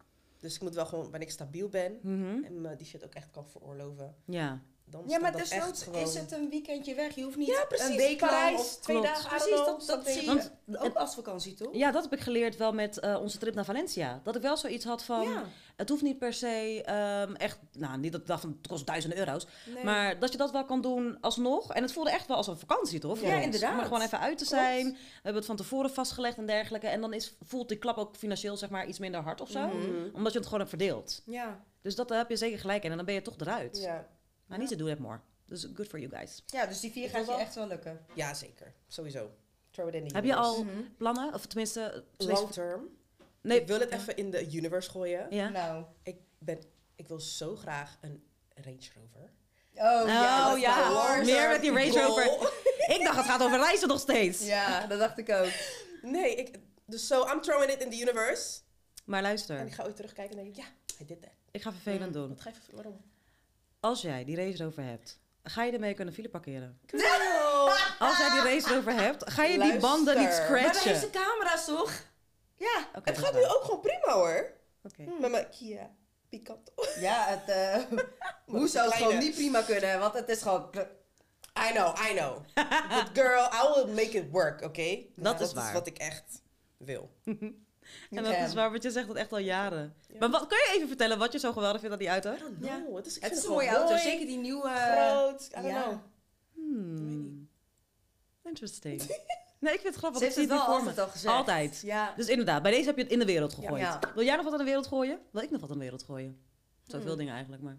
Dus 0.40 0.55
ik 0.55 0.61
moet 0.62 0.75
wel 0.75 0.87
gewoon, 0.87 1.03
wanneer 1.05 1.23
ik 1.29 1.31
stabiel 1.31 1.68
ben 1.68 1.99
Mhm. 2.03 2.45
en 2.45 2.61
me 2.61 2.77
die 2.77 2.87
shit 2.87 3.05
ook 3.05 3.14
echt 3.14 3.31
kan 3.31 3.47
veroorloven, 3.49 4.14
Ja. 4.27 4.61
dan 4.85 5.05
Ja, 5.07 5.18
maar 5.18 5.33
desnoods 5.37 5.83
gewoon... 5.83 6.01
is 6.03 6.14
het 6.14 6.33
een 6.33 6.49
weekendje 6.51 6.95
weg. 6.95 7.14
Je 7.14 7.23
hoeft 7.23 7.37
niet 7.37 7.47
Ja, 7.49 7.64
precies. 7.68 7.88
een 7.88 7.97
week 7.97 8.18
Parijs, 8.18 8.53
lang 8.57 8.59
of 8.59 8.77
twee 8.77 8.97
Klopt. 9.01 9.12
dagen, 9.14 9.29
Precies, 9.29 9.57
dat, 9.57 9.85
dat 9.87 10.07
zie 10.07 10.23
je 10.64 10.79
ook 10.79 10.95
als 10.95 11.14
vakantie, 11.14 11.55
toch? 11.55 11.68
ja, 11.75 11.90
dat 11.90 12.03
heb 12.03 12.12
ik 12.12 12.21
geleerd 12.21 12.57
wel 12.57 12.73
met 12.73 12.99
eh, 12.99 13.18
onze 13.21 13.38
trip 13.38 13.55
naar 13.55 13.64
Valencia. 13.64 14.21
Dat 14.23 14.37
ik 14.37 14.42
wel 14.42 14.57
zoiets 14.57 14.85
had 14.85 15.03
van... 15.05 15.23
Ja. 15.23 15.45
Het 15.83 15.90
hoeft 15.90 16.03
niet 16.03 16.18
per 16.18 16.33
se 16.33 16.83
ehm, 16.85 17.35
echt... 17.35 17.59
Nou, 17.73 17.99
niet 17.99 18.12
dat 18.12 18.21
ik 18.21 18.27
dacht 18.27 18.40
van 18.40 18.57
het 18.59 18.66
kost 18.68 18.87
duizenden 18.87 19.18
euro's. 19.18 19.47
Nee. 19.75 19.85
Maar 19.85 20.18
dat 20.18 20.33
je 20.33 20.38
dat 20.38 20.51
wel 20.51 20.64
kan 20.64 20.81
doen 20.81 21.21
alsnog. 21.21 21.73
En 21.73 21.83
het 21.83 21.92
voelde 21.92 22.11
echt 22.11 22.27
wel 22.27 22.37
als 22.37 22.47
een 22.47 22.59
vakantie, 22.59 22.99
toch? 23.01 23.21
Ja, 23.21 23.40
inderdaad. 23.40 23.73
Om 23.73 23.79
er 23.79 23.85
gewoon 23.85 24.01
even 24.03 24.18
uit 24.18 24.38
te 24.38 24.45
Klopt. 24.45 24.62
zijn. 24.62 24.87
We 24.92 24.99
hebben 25.14 25.35
het 25.35 25.45
van 25.45 25.57
tevoren 25.57 25.90
vastgelegd 25.90 26.37
en 26.38 26.47
dergelijke. 26.47 26.87
En 26.87 27.01
dan 27.01 27.12
is, 27.12 27.37
voelt 27.40 27.68
die 27.68 27.79
klap 27.79 27.97
ook 27.97 28.16
financieel 28.16 28.57
zeg 28.57 28.71
maar 28.71 28.87
iets 28.87 28.99
minder 28.99 29.21
hard 29.21 29.40
of 29.40 29.51
zo. 29.51 29.66
Mhm. 29.66 30.14
Omdat 30.14 30.33
je 30.33 30.38
het 30.38 30.45
gewoon 30.47 30.59
hebt 30.66 30.77
verdeeld. 30.77 31.23
Ja. 31.27 31.64
Dus 31.81 31.95
dat 31.95 32.09
daar 32.09 32.18
heb 32.18 32.29
je 32.31 32.37
zeker 32.37 32.59
gelijk 32.59 32.85
in. 32.85 32.90
En 32.90 32.97
dan 32.97 33.07
ben 33.07 33.14
je 33.14 33.23
toch 33.23 33.37
eruit. 33.38 33.79
Ja. 33.79 34.09
Maar 34.47 34.59
niet 34.59 34.68
te 34.68 34.77
doen, 34.77 34.97
more. 34.99 35.21
Dus 35.47 35.68
good 35.75 35.87
for 35.87 35.99
you 35.99 36.11
guys. 36.16 36.42
ja, 36.47 36.66
dus 36.66 36.81
die 36.81 36.90
vier 36.92 37.09
gaat 37.09 37.21
je 37.21 37.27
wel- 37.27 37.38
echt 37.38 37.55
wel 37.55 37.66
lukken. 37.66 38.01
ja, 38.14 38.35
zeker. 38.35 38.73
Sowieso. 38.88 39.31
Throw 39.71 39.88
it 39.88 39.95
in 39.95 40.09
the 40.09 40.14
Heb 40.14 40.25
je 40.25 40.35
al 40.35 40.64
Mhm. 40.64 40.71
plannen? 40.97 41.35
Of 41.35 41.47
tenminste... 41.47 42.05
Long 42.16 42.51
term. 42.51 42.88
Nee. 43.42 43.61
Ik 43.61 43.66
wil 43.66 43.81
het 43.81 43.90
even 43.90 44.16
in 44.16 44.31
de 44.31 44.52
universe 44.52 44.90
gooien. 44.90 45.26
Ja. 45.31 45.48
Nou. 45.48 45.85
Ik, 46.02 46.16
ben, 46.38 46.59
ik 46.96 47.09
wil 47.09 47.20
zo 47.20 47.57
graag 47.57 47.98
een 48.00 48.24
Range 48.55 48.88
Rover. 48.94 49.31
Oh, 49.74 50.09
ja, 50.09 50.55
is 50.55 50.61
ja. 50.61 50.88
hoor. 50.88 51.24
Meer 51.24 51.48
met 51.48 51.61
die 51.61 51.70
Range. 51.70 52.02
Rover. 52.02 52.24
Ik 52.96 53.05
dacht, 53.05 53.16
het 53.16 53.26
gaat 53.26 53.42
over 53.42 53.59
reizen 53.59 53.88
nog 53.88 54.00
steeds. 54.00 54.46
Ja, 54.46 54.87
dat 54.87 54.98
dacht 54.98 55.18
ik 55.18 55.31
ook. 55.31 55.48
Nee, 56.02 56.35
ik, 56.35 56.59
dus 56.87 57.07
zo, 57.07 57.26
I'm 57.26 57.40
throwing 57.40 57.70
it 57.72 57.83
in 57.83 57.90
the 57.90 58.00
universe. 58.00 58.61
Maar 59.05 59.18
En 59.18 59.24
luister, 59.24 59.66
ik 59.66 59.72
ga 59.72 59.85
ooit 59.85 59.96
terugkijken 59.96 60.38
en 60.38 60.44
denk 60.44 60.57
ik, 60.57 60.62
ja, 60.62 60.68
I 61.00 61.07
did 61.07 61.22
that. 61.22 61.31
ik 61.50 61.62
ga 61.62 61.72
vervelend 61.72 62.12
doen. 62.12 62.28
Wat 62.28 62.40
ga 62.40 62.50
je 62.50 62.74
waarom? 62.74 63.00
Als 63.81 64.00
jij 64.00 64.24
die 64.24 64.37
Range 64.37 64.57
Rover 64.57 64.85
hebt, 64.85 65.18
ga 65.42 65.62
je 65.64 65.72
ermee 65.72 65.94
kunnen 65.94 66.14
file 66.14 66.28
parkeren? 66.28 66.78
No. 66.92 67.68
Als 67.98 68.18
jij 68.18 68.31
die 68.31 68.40
Range 68.40 68.74
Rover 68.74 68.94
hebt, 68.94 69.31
ga 69.31 69.44
je 69.44 69.59
die 69.59 69.76
banden 69.76 70.18
niet 70.18 70.24
Luister. 70.24 70.50
Maar 70.50 70.61
scratchen? 70.61 70.90
heeft 70.90 71.00
ze 71.00 71.11
camera's, 71.11 71.64
toch? 71.64 71.92
Ja. 72.57 72.88
Het 72.93 73.05
dat 73.05 73.19
gaat 73.19 73.35
is 73.35 73.41
nu 73.41 73.47
ook 73.47 73.62
gewoon 73.65 73.81
prima 73.81 74.12
hoor. 74.12 74.53
Oké. 74.83 75.03
Met 75.21 75.31
mijn 75.31 75.49
Kia 75.51 75.91
Picanto. 76.29 76.73
Ja, 77.01 77.25
het, 77.27 77.49
eh, 77.49 77.99
hoe 78.55 78.69
zou 78.69 78.87
het 78.88 78.95
gewoon 78.95 79.19
niet 79.19 79.35
prima 79.35 79.62
kunnen? 79.62 79.99
Want 79.99 80.15
het 80.15 80.29
is 80.29 80.43
gewoon... 80.43 80.71
I 81.69 81.73
know, 81.73 81.99
I 82.11 82.15
know. 82.15 82.37
But 82.88 83.11
girl, 83.12 83.45
I 83.45 83.73
will 83.75 83.95
make 83.95 84.19
it 84.19 84.31
work, 84.31 84.62
oké? 84.62 84.99
Dat 85.17 85.41
is 85.41 85.47
is 85.47 85.53
waar. 85.53 85.73
wat 85.73 85.87
ik 85.87 85.99
echt 85.99 86.43
wil. 86.77 87.11
En 87.25 88.23
dat 88.23 88.35
is 88.35 88.55
waar, 88.55 88.73
wat 88.73 88.83
je 88.83 88.91
zegt 88.91 89.07
dat 89.07 89.17
echt 89.17 89.33
al 89.33 89.38
jaren. 89.38 89.95
Ja. 90.09 90.17
Maar 90.19 90.31
wat, 90.31 90.47
kun 90.47 90.57
je 90.59 90.73
even 90.77 90.88
vertellen 90.88 91.19
wat 91.19 91.33
je 91.33 91.38
zo 91.38 91.53
geweldig 91.53 91.81
vindt 91.81 91.95
aan 91.95 92.01
die 92.01 92.09
auto? 92.09 92.33
I 92.33 92.38
don't 92.38 92.65
Ja. 92.65 92.77
know. 92.77 92.97
Het 92.97 93.07
is, 93.07 93.21
Het 93.21 93.33
is 93.37 93.45
een 93.45 93.51
mooie 93.51 93.69
auto. 93.69 93.88
mooi, 93.88 94.01
Zeker 94.01 94.27
die 94.27 94.38
nieuwe... 94.38 94.69
Groot. 94.69 95.43
I 95.43 95.55
don't 95.55 95.67
ja. 95.67 95.83
know. 95.83 95.99
Hmm. 96.55 97.49
Interesting. 98.45 99.03
Nee, 99.62 99.75
ik 99.75 99.81
vind 99.81 99.94
het 99.94 100.03
grappig. 100.03 100.20
Ze 100.20 100.27
Ik 100.27 100.35
heeft 100.35 100.48
het 100.51 100.59
het 100.59 100.66
wel 100.68 100.77
altijd 100.79 100.98
al 100.98 101.09
gezegd. 101.09 101.35
Altijd. 101.35 101.81
Ja. 101.85 102.12
Dus 102.16 102.27
inderdaad, 102.27 102.62
bij 102.62 102.70
deze 102.70 102.87
heb 102.87 102.96
je 102.96 103.03
het 103.03 103.12
in 103.12 103.18
de 103.18 103.25
wereld 103.25 103.55
gegooid. 103.55 103.81
Ja. 103.83 103.98
Wil 104.14 104.25
jij 104.25 104.35
nog 104.37 104.44
wat 104.44 104.53
aan 104.53 104.59
de 104.59 104.64
wereld 104.64 104.87
gooien? 104.87 105.18
Wil 105.33 105.42
ik 105.42 105.51
nog 105.51 105.61
wat 105.61 105.70
aan 105.70 105.77
de 105.77 105.83
wereld 105.83 106.03
gooien? 106.03 106.42
Zoveel 106.87 107.09
Hmm. 107.09 107.16
dingen 107.18 107.33
eigenlijk, 107.33 107.62
maar... 107.62 107.79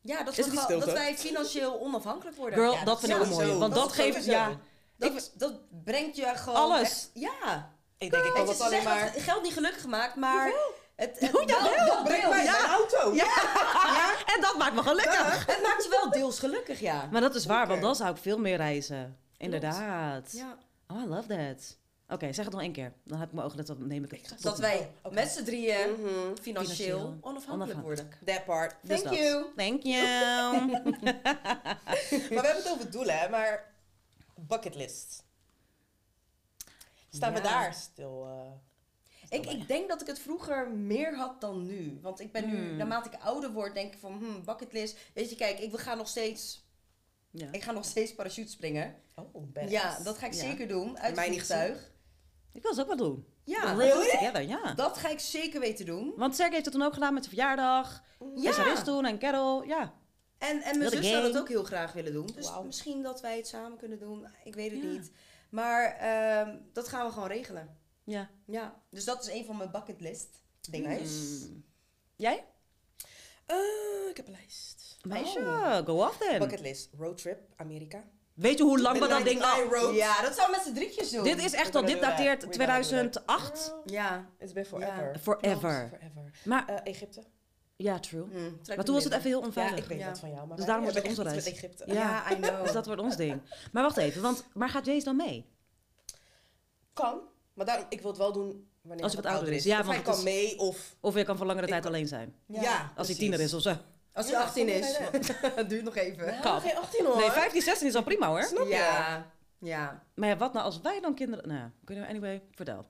Ja, 0.00 0.22
dat, 0.22 0.38
Is 0.38 0.46
gewoon- 0.46 0.80
dat 0.80 0.92
wij 0.92 1.16
financieel 1.16 1.80
onafhankelijk 1.80 2.36
worden. 2.36 2.58
Girl, 2.58 2.72
Ja, 2.72 2.84
dat 2.84 3.00
vind 3.00 3.12
ik 3.12 3.24
zo. 3.24 3.30
mooie. 3.30 3.56
Want 3.58 3.74
dat, 3.74 3.82
Dat 3.82 3.92
geeft... 3.92 4.24
Ja, 4.24 4.58
Dat, 4.98 5.12
Ik- 5.12 5.30
dat 5.34 5.52
brengt 5.84 6.16
je 6.16 6.32
gewoon... 6.34 6.56
Alles. 6.60 6.80
echt- 6.82 7.10
ja. 7.14 7.72
Ik 7.98 8.10
denk, 8.10 8.24
ik 8.24 8.32
kan 8.34 8.46
dat 8.46 8.60
alleen 8.60 8.70
zeggen 8.80 8.98
maar... 8.98 9.12
dat 9.12 9.22
geld 9.22 9.42
niet 9.42 9.52
gelukkig 9.52 9.86
maakt, 9.86 10.16
maar... 10.16 10.52
Het, 10.96 11.20
het, 11.20 11.34
Oh, 11.34 11.42
jawel, 11.46 11.74
wel, 11.74 11.86
wel 11.86 12.02
Breng 12.02 12.22
deels. 12.22 12.34
mij 12.34 12.44
mijn 12.44 12.64
auto. 12.64 13.12
Ja. 13.22 13.26
En 14.34 14.40
dat 14.40 14.54
maakt 14.58 14.74
me 14.74 14.82
gelukkig. 14.82 15.46
Het 15.46 15.62
maakt 15.62 15.82
je 15.84 15.88
wel 15.90 16.10
deels 16.10 16.38
gelukkig, 16.38 16.80
ja. 16.80 17.08
Maar 17.12 17.20
dat 17.20 17.34
is 17.34 17.46
waar, 17.46 17.66
want 17.66 17.82
dan 17.82 17.96
zou 17.96 18.10
ik 18.10 18.16
veel 18.16 18.38
meer 18.38 18.56
reizen. 18.56 19.18
Inderdaad. 19.36 20.32
ja. 20.32 20.58
Oh, 20.88 21.02
I 21.02 21.06
love 21.06 21.28
that. 21.28 21.76
Oké, 22.08 22.32
zeg 22.32 22.44
het 22.44 22.54
nog 22.54 22.62
één 22.62 22.72
keer. 22.72 22.92
Dan 23.04 23.18
heb 23.18 23.28
ik 23.28 23.34
mijn 23.34 23.46
ogen 23.46 23.58
net, 23.58 23.66
dan 23.66 23.86
neem 23.86 24.04
ik 24.04 24.10
het. 24.10 24.42
Dat 24.42 24.58
wij 24.58 24.90
Oké. 25.02 25.14
met 25.14 25.28
z'n 25.28 25.44
drieën 25.44 25.90
Mhm. 25.90 26.00
financieel 26.00 26.34
Financieel 26.42 27.18
onafhankelijk 27.20 27.46
onafhankelijk. 27.48 27.82
worden. 27.82 28.08
That 28.24 28.44
part. 28.44 28.76
Dus 28.82 29.02
Thank 29.02 29.14
dat. 29.16 29.24
you. 29.24 29.46
Thank 29.56 29.82
you. 29.82 30.66
Maar 30.74 32.28
we 32.28 32.34
hebben 32.34 32.56
het 32.56 32.70
over 32.70 32.90
doelen, 32.90 33.18
hè. 33.18 33.28
Maar 33.28 33.74
bucketlist. 34.34 35.24
Staan 37.10 37.32
we 37.32 37.40
daar 37.40 37.74
stil? 37.74 38.26
eh, 38.26 39.38
Ik, 39.38 39.46
ik 39.46 39.68
denk 39.68 39.88
dat 39.88 40.00
ik 40.00 40.06
het 40.06 40.18
vroeger 40.18 40.70
meer 40.70 41.16
had 41.16 41.40
dan 41.40 41.66
nu. 41.66 41.98
Want 42.02 42.20
ik 42.20 42.32
ben 42.32 42.46
nu, 42.48 42.56
Hmm. 42.56 42.76
naarmate 42.76 43.08
ik 43.10 43.20
ouder 43.22 43.52
word, 43.52 43.74
denk 43.74 43.92
ik 43.92 43.98
van, 43.98 44.12
hmm, 44.18 44.44
bucketlist. 44.44 44.98
Weet 45.14 45.30
je, 45.30 45.36
kijk, 45.36 45.58
ik 45.58 45.76
ga 45.78 45.94
nog 45.94 46.08
steeds, 46.08 46.64
ja. 47.38 47.48
ik 47.52 47.62
ga 47.62 47.72
nog 47.72 47.84
steeds 47.84 48.14
parachute 48.14 48.50
springen. 48.50 48.94
Oh, 49.14 49.52
badass. 49.52 49.72
Ja, 49.72 49.98
dat 50.02 50.18
ga 50.18 50.26
ik 50.26 50.32
Ja. 50.32 50.40
zeker 50.40 50.68
doen. 50.68 50.98
Uit 50.98 51.14
Mij 51.14 51.24
het 51.24 51.32
niet 51.34 51.42
vliegtuig. 51.44 51.90
Ik 52.52 52.62
wil 52.62 52.74
ze 52.74 52.80
ook 52.80 52.86
wel 52.86 52.96
doen. 52.96 53.26
Ja, 53.44 53.72
Really? 53.72 54.10
together, 54.10 54.42
ja. 54.42 54.74
dat 54.74 54.98
ga 54.98 55.08
ik 55.08 55.18
zeker 55.20 55.60
weten 55.60 55.86
doen. 55.86 56.12
Want 56.16 56.34
Sergej 56.34 56.52
heeft 56.54 56.64
het 56.64 56.74
toen 56.74 56.84
ook 56.84 56.92
gedaan 56.94 57.14
met 57.14 57.24
zijn 57.24 57.36
verjaardag. 57.36 58.02
Ja. 58.34 58.48
En 58.48 58.54
Saris 58.54 58.84
toen 58.84 59.04
en 59.04 59.18
Carol, 59.18 59.62
ja. 59.62 59.94
En, 60.38 60.48
en 60.48 60.62
mijn 60.62 60.78
Wilde 60.78 60.96
zus 60.96 61.06
zou 61.08 61.20
dat 61.22 61.30
game. 61.30 61.40
ook 61.40 61.48
heel 61.48 61.64
graag 61.64 61.92
willen 61.92 62.12
doen. 62.12 62.26
Dus 62.34 62.50
misschien 62.64 63.02
dat 63.02 63.20
wij 63.20 63.36
het 63.36 63.46
samen 63.46 63.78
kunnen 63.78 63.98
doen. 63.98 64.26
Ik 64.44 64.54
weet 64.54 64.70
het 64.70 64.82
Ja. 64.82 64.88
niet. 64.88 65.10
Maar 65.50 65.96
ehm, 65.96 66.56
dat 66.72 66.88
gaan 66.88 67.06
we 67.06 67.12
gewoon 67.12 67.28
regelen. 67.28 67.78
Ja. 68.04 68.30
Ja, 68.46 68.80
dus 68.90 69.04
dat 69.04 69.22
is 69.26 69.32
een 69.34 69.44
van 69.44 69.56
mijn 69.56 69.70
bucketlist 69.70 70.42
dingen. 70.70 71.00
Mm. 71.02 71.64
Jij? 72.16 72.44
Eh, 73.46 73.56
ik 74.10 74.16
heb 74.16 74.26
een 74.26 74.32
lijst. 74.32 74.96
Meisje, 75.02 75.38
Oh. 75.38 75.76
go 75.76 76.04
off 76.06 76.16
then. 76.18 76.38
Bucketlist. 76.38 76.90
Roadtrip, 76.98 77.38
Amerika. 77.56 78.04
Weet 78.34 78.58
je 78.58 78.64
hoe 78.64 78.80
lang 78.80 78.98
we 78.98 79.08
dat 79.08 79.24
ding 79.24 79.42
al... 79.42 79.92
Ja, 79.92 80.22
dat 80.22 80.34
zou 80.34 80.50
met 80.50 80.60
z'n 80.60 80.72
drietjes 80.74 81.10
doen. 81.10 81.24
Dit 81.24 81.44
is 81.44 81.52
echt 81.52 81.74
al, 81.74 81.84
dit 81.84 82.00
dateert 82.00 82.40
We 82.42 82.46
gotta 82.46 82.80
do 82.80 82.88
that. 82.88 83.12
2008. 83.22 83.74
Ja. 83.84 84.26
It's 84.38 84.52
been 84.52 84.66
forever. 84.66 85.18
Forever. 85.22 85.88
Forever. 85.90 86.30
Maar, 86.44 86.66
Eh, 86.68 86.76
Egypte. 86.84 87.22
ja, 87.76 87.98
true. 87.98 88.24
Mm, 88.24 88.60
Maar 88.76 88.84
toen 88.84 88.94
was 88.94 89.04
het 89.04 89.12
even 89.12 89.28
heel 89.30 89.40
Ja, 89.40 89.46
onveilig. 89.46 89.78
ik 89.78 89.84
weet 89.84 89.98
Ja. 89.98 90.06
dat 90.08 90.18
van 90.18 90.30
jou. 90.30 90.46
Maar 90.46 90.56
Dus 90.56 90.66
daarom 90.66 90.84
wordt 90.84 90.98
het 90.98 91.08
onze 91.08 91.22
met 91.22 91.32
reis. 91.32 91.46
Egypte. 91.46 91.84
Ja, 91.86 92.30
I 92.32 92.36
know. 92.40 92.62
Dus 92.62 92.72
dat 92.72 92.86
wordt 92.86 93.00
ons 93.02 93.16
ding. 93.16 93.40
Maar 93.72 93.82
wacht 93.82 93.96
even, 93.96 94.22
want, 94.22 94.44
maar 94.54 94.68
gaat 94.68 94.86
Jace 94.86 95.04
dan 95.04 95.16
mee? 95.16 95.46
Kan. 96.92 97.20
Maar 97.54 97.66
daarom, 97.66 97.86
ik 97.88 98.00
wil 98.00 98.10
het 98.10 98.18
wel 98.18 98.32
doen 98.32 98.68
wanneer 98.86 99.04
Als 99.04 99.12
je 99.12 99.20
hij 99.20 99.30
wat 99.30 99.36
ouder 99.38 99.54
is. 99.54 99.64
Ja, 99.64 99.80
of 99.80 99.86
want 99.86 99.88
hij 99.88 99.96
het 99.96 100.06
kan 100.06 100.16
is- 100.18 100.22
mee 100.24 100.58
of... 100.58 100.96
Of 101.00 101.14
je 101.16 101.24
kan 101.24 101.36
voor 101.36 101.46
langere 101.46 101.66
tijd 101.66 101.82
kan- 101.82 101.92
alleen 101.92 102.08
zijn. 102.08 102.34
Ja, 102.46 102.80
Als 102.82 102.90
precies. 102.94 103.08
hij 103.08 103.16
tiener 103.16 103.40
is 103.40 103.54
of 103.54 103.62
zo. 103.62 103.76
Als 104.12 104.26
hij 104.26 104.34
Ja, 104.34 104.42
18 104.44 104.68
is. 104.68 104.96
Het 105.54 105.68
duurt 105.70 105.84
nog 105.84 105.96
even. 105.96 106.40
Kan. 106.40 106.60
geen 106.60 106.76
18 106.76 107.04
hoor. 107.04 107.16
Nee, 107.16 107.30
15, 107.30 107.62
16 107.62 107.88
is 107.88 107.94
al 107.94 108.02
prima 108.02 108.26
hoor. 108.28 108.42
Snap 108.42 108.64
je? 108.66 108.74
Ja. 108.74 109.30
Ja. 109.58 110.02
Maar 110.14 110.28
ja, 110.28 110.36
wat 110.36 110.52
nou 110.52 110.64
als 110.64 110.80
wij 110.80 111.00
dan 111.00 111.14
kinderen... 111.14 111.48
Nou, 111.48 111.70
kunnen 111.84 112.04
we 112.04 112.10
anyway, 112.10 112.42
vertel. 112.52 112.86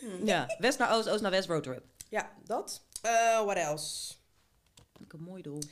Hm. 0.00 0.26
Ja, 0.26 0.54
west 0.58 0.78
naar 0.78 0.94
oost, 0.96 1.08
oost 1.08 1.20
naar 1.22 1.30
west 1.30 1.48
roadtrip. 1.48 1.82
Ja, 2.08 2.30
dat. 2.44 2.82
Eh 3.02 3.44
what 3.44 3.56
else? 3.56 4.14
Ik 5.00 5.12
een 5.12 5.22
mooi 5.22 5.42
doel. 5.42 5.62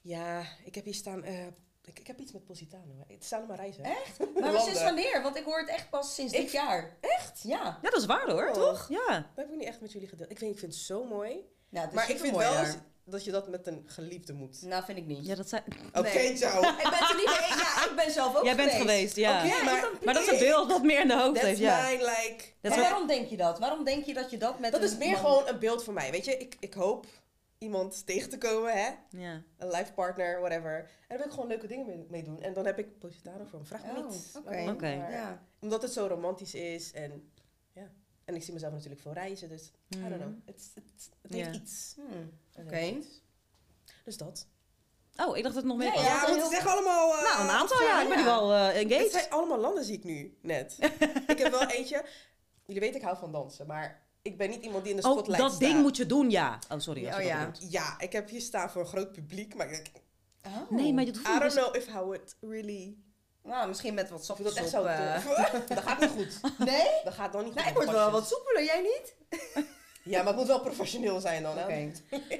Ja, 0.00 0.42
ik 0.64 0.74
heb 0.74 0.84
hier 0.84 0.94
staan... 0.94 1.24
eh, 1.24 1.46
ik, 1.84 1.98
ik 1.98 2.06
heb 2.06 2.18
iets 2.18 2.32
met 2.32 2.44
Positano. 2.44 3.04
hè. 3.06 3.14
Het 3.14 3.30
er 3.32 3.44
maar 3.48 3.56
reizen. 3.56 3.84
Echt? 3.84 4.18
Maar 4.40 4.60
sinds 4.68 4.82
wanneer? 4.82 5.22
Want 5.22 5.36
ik 5.36 5.44
hoor 5.44 5.58
het 5.58 5.68
echt 5.68 5.90
pas 5.90 6.14
sinds 6.14 6.32
dit 6.32 6.52
jaar. 6.52 6.96
Echt? 7.00 7.40
Ja. 7.42 7.78
Ja, 7.82 7.90
dat 7.90 7.96
is 8.00 8.06
waar 8.06 8.30
hoor, 8.30 8.46
Oh. 8.48 8.52
toch? 8.52 8.86
Ja. 8.88 9.06
Dat 9.08 9.24
heb 9.44 9.50
ik 9.50 9.56
niet 9.56 9.68
echt 9.68 9.80
met 9.80 9.92
jullie 9.92 10.08
gedeeld. 10.08 10.30
Ik, 10.30 10.38
weet, 10.38 10.50
ik 10.50 10.58
vind 10.58 10.72
het 10.74 10.82
zo 10.82 11.04
mooi. 11.04 11.30
ja 11.68 11.80
het 11.80 11.88
is 11.88 11.94
maar 11.94 12.10
ik 12.10 12.18
vind 12.18 12.32
mooi 12.32 12.46
wel 12.48 12.58
eens 12.58 12.76
dat 13.06 13.24
je 13.24 13.30
dat 13.30 13.48
met 13.48 13.66
een 13.66 13.82
geliefde 13.86 14.32
moet. 14.32 14.62
Nou, 14.62 14.84
vind 14.84 14.98
ik 14.98 15.06
niet. 15.06 15.26
Ja, 15.26 15.34
dat 15.34 15.48
zijn... 15.48 15.62
Oké, 15.92 16.00
Nee. 16.12 16.36
ciao. 16.36 16.60
Ik 16.84 16.88
ben 16.90 16.92
er 17.08 17.16
niet 17.16 17.26
mee. 17.26 17.48
Ja, 17.58 17.84
ik 17.90 17.92
ben 17.96 18.10
zelf 18.10 18.36
ook 18.36 18.44
Jij 18.44 18.56
bent 18.56 18.72
geweest, 18.72 19.16
ja. 19.16 19.44
Maar- 20.04 20.14
dat 20.14 20.22
is 20.22 20.28
een 20.30 20.38
beeld 20.38 20.68
dat 20.68 20.82
meer 20.82 21.00
in 21.00 21.08
de 21.08 21.14
hoofd 21.16 21.34
That's 21.34 21.46
heeft, 21.46 21.58
ja. 21.58 21.80
mijn, 21.80 21.98
like... 21.98 22.44
En 22.60 22.70
waarom 22.80 23.06
denk 23.06 23.28
je 23.28 23.36
dat? 23.36 23.58
Waarom 23.58 23.84
denk 23.84 24.04
je 24.04 24.14
dat 24.14 24.30
je 24.30 24.36
dat 24.36 24.58
met 24.58 24.72
Dat 24.72 24.80
een 24.80 24.86
is 24.86 24.96
meer 24.96 25.10
man- 25.10 25.20
gewoon 25.20 25.48
een 25.48 25.58
beeld 25.58 25.84
voor 25.84 25.92
mij. 25.94 26.10
Weet 26.10 26.24
je, 26.24 26.36
ik, 26.36 26.56
ik 26.60 26.74
hoop 26.74 27.06
iemand 27.58 28.06
tegen 28.06 28.30
te 28.30 28.38
komen, 28.38 28.72
hè? 28.72 28.90
Ja. 29.10 29.42
Een 29.56 29.68
life 29.70 29.92
partner, 29.92 30.40
whatever. 30.40 30.78
En 30.78 30.88
daar 31.08 31.18
wil 31.18 31.26
ik 31.26 31.32
gewoon 31.32 31.48
leuke 31.48 31.66
dingen 31.66 31.86
mee, 31.86 32.06
mee 32.08 32.22
doen. 32.22 32.40
En 32.42 32.52
dan 32.52 32.66
heb 32.66 32.78
ik 32.78 32.98
Positano 32.98 33.44
voor 33.44 33.58
me. 33.58 33.64
Vraag 33.64 33.82
me 33.84 33.98
Oh, 33.98 34.08
niet. 34.10 34.32
oké. 34.68 34.88
Ja. 34.88 35.42
Omdat 35.60 35.82
het 35.82 35.92
zo 35.92 36.06
romantisch 36.06 36.54
is 36.54 36.92
en 36.92 37.32
ja. 37.72 37.90
En 38.24 38.34
ik 38.34 38.42
zie 38.42 38.52
mezelf 38.52 38.72
natuurlijk 38.72 39.00
veel 39.00 39.12
reizen, 39.12 39.48
dus 39.48 39.72
I 39.96 40.00
don't 40.00 40.14
know. 40.16 40.32
Het, 40.44 40.70
het, 40.74 41.10
het 41.22 41.32
heeft 41.32 41.54
Ja. 41.54 41.60
iets. 41.60 41.94
Hmm, 41.96 42.30
Het 42.52 42.66
Oké. 42.66 42.94
Dus 44.04 44.16
dat. 44.16 44.46
Oh, 45.16 45.36
ik 45.36 45.42
dacht 45.42 45.54
dat 45.54 45.62
het 45.64 45.64
nog 45.64 45.76
meer 45.76 45.86
Nee, 45.88 45.96
was. 45.96 46.06
ja, 46.06 46.26
want 46.26 46.42
ze 46.42 46.48
zeggen 46.50 46.70
allemaal... 46.70 47.14
eh, 47.16 47.22
Nou, 47.22 47.42
een 47.42 47.50
aantal 47.54 47.82
ja. 47.82 48.02
Ik 48.02 48.08
ben 48.08 48.18
nu 48.18 48.24
wel 48.24 48.52
eh, 48.52 48.66
Het 48.66 48.74
engaged. 48.74 49.10
zijn 49.10 49.30
allemaal 49.30 49.58
landen 49.58 49.84
zie 49.84 49.96
ik 49.96 50.04
nu, 50.04 50.38
net. 50.42 50.76
ik 51.26 51.38
heb 51.38 51.50
wel 51.50 51.66
eentje... 51.66 52.04
Jullie 52.66 52.80
weten, 52.80 52.96
ik 52.96 53.02
hou 53.02 53.16
van 53.16 53.32
dansen, 53.32 53.66
maar 53.66 54.03
ik 54.24 54.38
ben 54.38 54.50
niet 54.50 54.64
iemand 54.64 54.84
die 54.84 54.94
in 54.94 55.00
de 55.00 55.06
Oh, 55.06 55.12
spotlight 55.12 55.40
dat 55.42 55.52
staat. 55.52 55.68
ding 55.68 55.80
moet 55.82 55.96
je 55.96 56.06
doen, 56.06 56.30
ja. 56.30 56.58
Oh, 56.68 56.78
sorry. 56.78 57.06
als 57.06 57.14
Oh, 57.14 57.20
dat 57.20 57.26
ja. 57.28 57.38
bedoelt. 57.46 57.72
Ja, 57.72 57.94
ik 58.00 58.12
heb 58.12 58.28
hier 58.28 58.40
staan 58.40 58.70
voor 58.70 58.80
een 58.80 58.86
groot 58.86 59.12
publiek, 59.12 59.54
maar 59.54 59.70
ik 59.70 59.72
denk... 59.72 59.86
Oh. 60.46 60.70
Nee, 60.70 60.92
maar 60.92 61.04
je 61.04 61.10
hoeft 61.12 61.28
I 61.28 61.38
don't 61.38 61.52
know 61.52 61.76
if 61.76 61.88
I 61.88 61.92
would 61.92 62.36
really... 62.40 62.96
Nou, 63.42 63.68
misschien 63.68 63.94
met 63.94 64.10
wat 64.10 64.18
Of 64.20 64.24
soft 64.24 64.38
ik 64.38 64.44
dat 64.44 64.54
echt 64.56 64.68
zou 64.68 64.86
durven. 64.86 65.66
dat 65.74 65.82
gaat 65.84 66.00
niet 66.00 66.10
goed. 66.10 66.40
Nee? 66.58 66.86
Dat 67.04 67.14
gaat 67.14 67.32
dan 67.32 67.44
niet 67.44 67.54
Nou, 67.54 67.66
goed. 67.66 67.76
ik 67.76 67.82
word 67.84 67.96
wel 67.96 68.10
wat 68.10 68.28
soepeler, 68.28 68.64
jij 68.64 68.80
niet? 68.82 69.14
Ja, 70.04 70.18
maar 70.18 70.26
het 70.26 70.36
moet 70.36 70.46
wel 70.46 70.60
professioneel 70.60 71.20
zijn 71.20 71.42
dan. 71.42 71.56
Hè? 71.58 71.90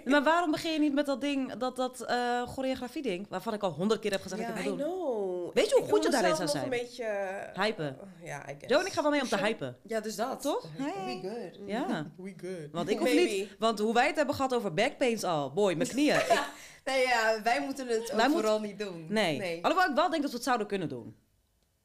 Maar 0.04 0.22
waarom 0.22 0.50
begin 0.50 0.72
je 0.72 0.78
niet 0.78 0.92
met 0.94 1.06
dat 1.06 1.20
ding, 1.20 1.52
dat, 1.54 1.76
dat 1.76 2.00
eh 2.00 2.42
choreografie 2.48 3.02
ding, 3.02 3.26
waarvan 3.28 3.54
ik 3.54 3.62
al 3.62 3.70
honderd 3.70 4.00
keer 4.00 4.10
heb 4.10 4.22
gezegd 4.22 4.40
Ja, 4.42 4.48
dat 4.48 4.56
ik 4.58 4.64
het 4.64 4.74
wil 4.76 4.86
doen? 4.86 4.96
know. 4.98 5.54
Weet 5.54 5.68
je 5.68 5.74
hoe 5.74 5.84
Ik 5.84 5.90
goed 5.90 6.04
je 6.04 6.10
daarin 6.10 6.36
zou 6.36 6.48
zijn? 6.48 6.64
een 6.64 6.70
beetje... 6.70 7.04
eh, 7.04 7.62
Hypen. 7.64 7.98
Ja, 8.22 8.42
I 8.50 8.54
guess. 8.58 8.66
Jo 8.74 8.78
en 8.78 8.86
ik 8.86 8.92
ga 8.92 9.02
wel 9.02 9.10
mee 9.10 9.20
om 9.20 9.28
te 9.28 9.36
hypen. 9.36 9.76
Ja, 9.82 10.00
dus 10.00 10.16
dat. 10.16 10.42
Toch? 10.42 10.66
We 10.78 11.18
good. 11.22 11.68
Ja. 11.68 12.06
We 12.16 12.34
good. 12.36 12.68
Want 12.72 12.88
ik 12.88 12.98
hoef 12.98 13.14
Maybe. 13.14 13.30
niet, 13.32 13.48
want 13.58 13.78
hoe 13.78 13.94
wij 13.94 14.06
het 14.06 14.16
hebben 14.16 14.34
gehad 14.34 14.54
over 14.54 14.74
backpains 14.74 15.24
al, 15.24 15.52
boy, 15.52 15.74
mijn 15.74 15.88
knieën. 15.88 16.14
Ik- 16.30 16.42
Nee, 16.84 17.02
ja, 17.06 17.40
wij 17.42 17.60
moeten 17.60 17.86
het 17.88 18.12
ook 18.12 18.20
vooral 18.20 18.60
niet 18.60 18.78
doen. 18.78 19.06
nee. 19.08 19.58
Alhoewel 19.64 19.88
ik 19.90 19.94
wel 19.96 20.10
denk 20.10 20.22
dat 20.22 20.30
we 20.30 20.36
het 20.36 20.46
zouden 20.46 20.66
kunnen 20.66 20.88
doen. 20.88 21.16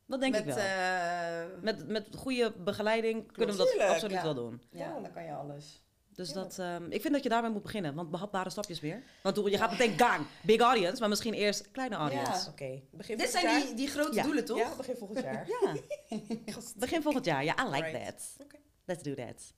Dat 0.09 0.19
denk 0.19 0.33
Met, 0.33 0.41
ik 0.47 0.53
wel. 0.53 0.57
eh, 0.57 1.61
Met, 1.61 1.87
met 1.87 2.07
goede 2.15 2.51
begeleiding 2.57 3.31
kunnen 3.31 3.55
we 3.55 3.61
dat 3.61 3.69
Tuurlijk, 3.71 3.89
absoluut 3.89 4.15
ja. 4.15 4.23
wel 4.23 4.33
doen. 4.33 4.61
ja, 4.71 4.99
dan 4.99 5.11
kan 5.11 5.23
je 5.23 5.33
alles. 5.33 5.83
Dus 6.13 6.27
Ja. 6.27 6.33
dat, 6.33 6.59
ehm, 6.59 6.91
ik 6.91 7.01
vind 7.01 7.13
dat 7.13 7.23
je 7.23 7.29
daarmee 7.29 7.51
moet 7.51 7.61
beginnen, 7.61 7.95
want 7.95 8.11
behapbare 8.11 8.49
stapjes 8.49 8.79
weer. 8.79 9.03
Want 9.23 9.35
je 9.49 9.57
gaat 9.57 9.71
meteen 9.71 9.97
gang, 9.99 10.25
big 10.43 10.59
audience, 10.61 10.99
maar 10.99 11.09
misschien 11.09 11.33
eerst 11.33 11.71
kleine 11.71 11.95
audience. 11.95 12.49
Oké, 12.49 12.81
begin 12.91 13.17
Dit 13.17 13.29
zijn 13.29 13.43
jaar? 13.45 13.61
die, 13.61 13.73
die 13.73 13.87
grote 13.87 14.15
Ja. 14.15 14.23
doelen, 14.23 14.45
toch? 14.45 14.57
Ja, 14.57 14.75
begin 14.75 14.95
volgend 14.97 15.21
jaar. 15.23 15.47
Ja. 15.47 15.75
Begin 16.77 17.01
volgend 17.01 17.25
jaar. 17.25 17.43
Ja, 17.43 17.65
I 17.67 17.69
like 17.69 18.03
that. 18.05 18.35
Oké. 18.41 18.55
Let's 18.85 19.03
do 19.03 19.13
that. 19.13 19.53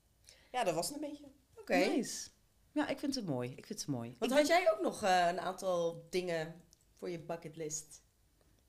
Ja, 0.52 0.64
dat 0.64 0.74
was 0.74 0.88
het 0.90 0.96
een 1.02 1.10
beetje. 1.10 1.26
Oké. 1.60 1.76
Nice. 1.76 2.30
Ja, 2.72 2.88
ik 2.88 3.00
vind 3.00 3.16
het 3.16 3.26
mooi. 3.26 3.54
Ik 3.56 3.66
vind 3.66 3.80
het 3.80 3.88
mooi. 3.88 4.16
Want 4.20 4.32
Ik 4.32 4.38
had 4.38 4.48
jij 4.48 4.72
ook 4.72 4.82
nog 4.82 5.04
eh, 5.04 5.28
een 5.28 5.40
aantal 5.40 6.06
dingen 6.10 6.62
voor 6.98 7.10
je 7.10 7.20
bucketlist? 7.20 8.02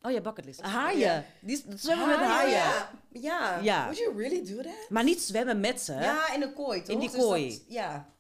Oh 0.03 0.11
ja, 0.13 0.21
bucketlist. 0.21 0.61
Haaien. 0.61 1.25
Die 1.41 1.65
zwemmen 1.77 2.09
met 2.09 2.17
haaien. 2.19 2.51
Ja. 2.51 2.91
Ja. 3.09 3.59
Ja. 3.63 3.83
Would 3.85 3.99
you 3.99 4.17
really 4.17 4.45
do 4.45 4.63
that? 4.63 4.87
Maar 4.89 5.05
niet 5.05 5.21
zwemmen 5.23 5.61
met 5.61 5.81
ze. 5.81 5.93
Ja, 5.93 6.33
in 6.35 6.43
een 6.43 6.53
kooi, 6.55 6.81
toch? 6.83 6.89
In 6.89 6.99
die 6.99 7.11
Dus 7.11 7.21
kooi. 7.21 7.49
dat- 7.49 7.63
ja. 7.69 8.11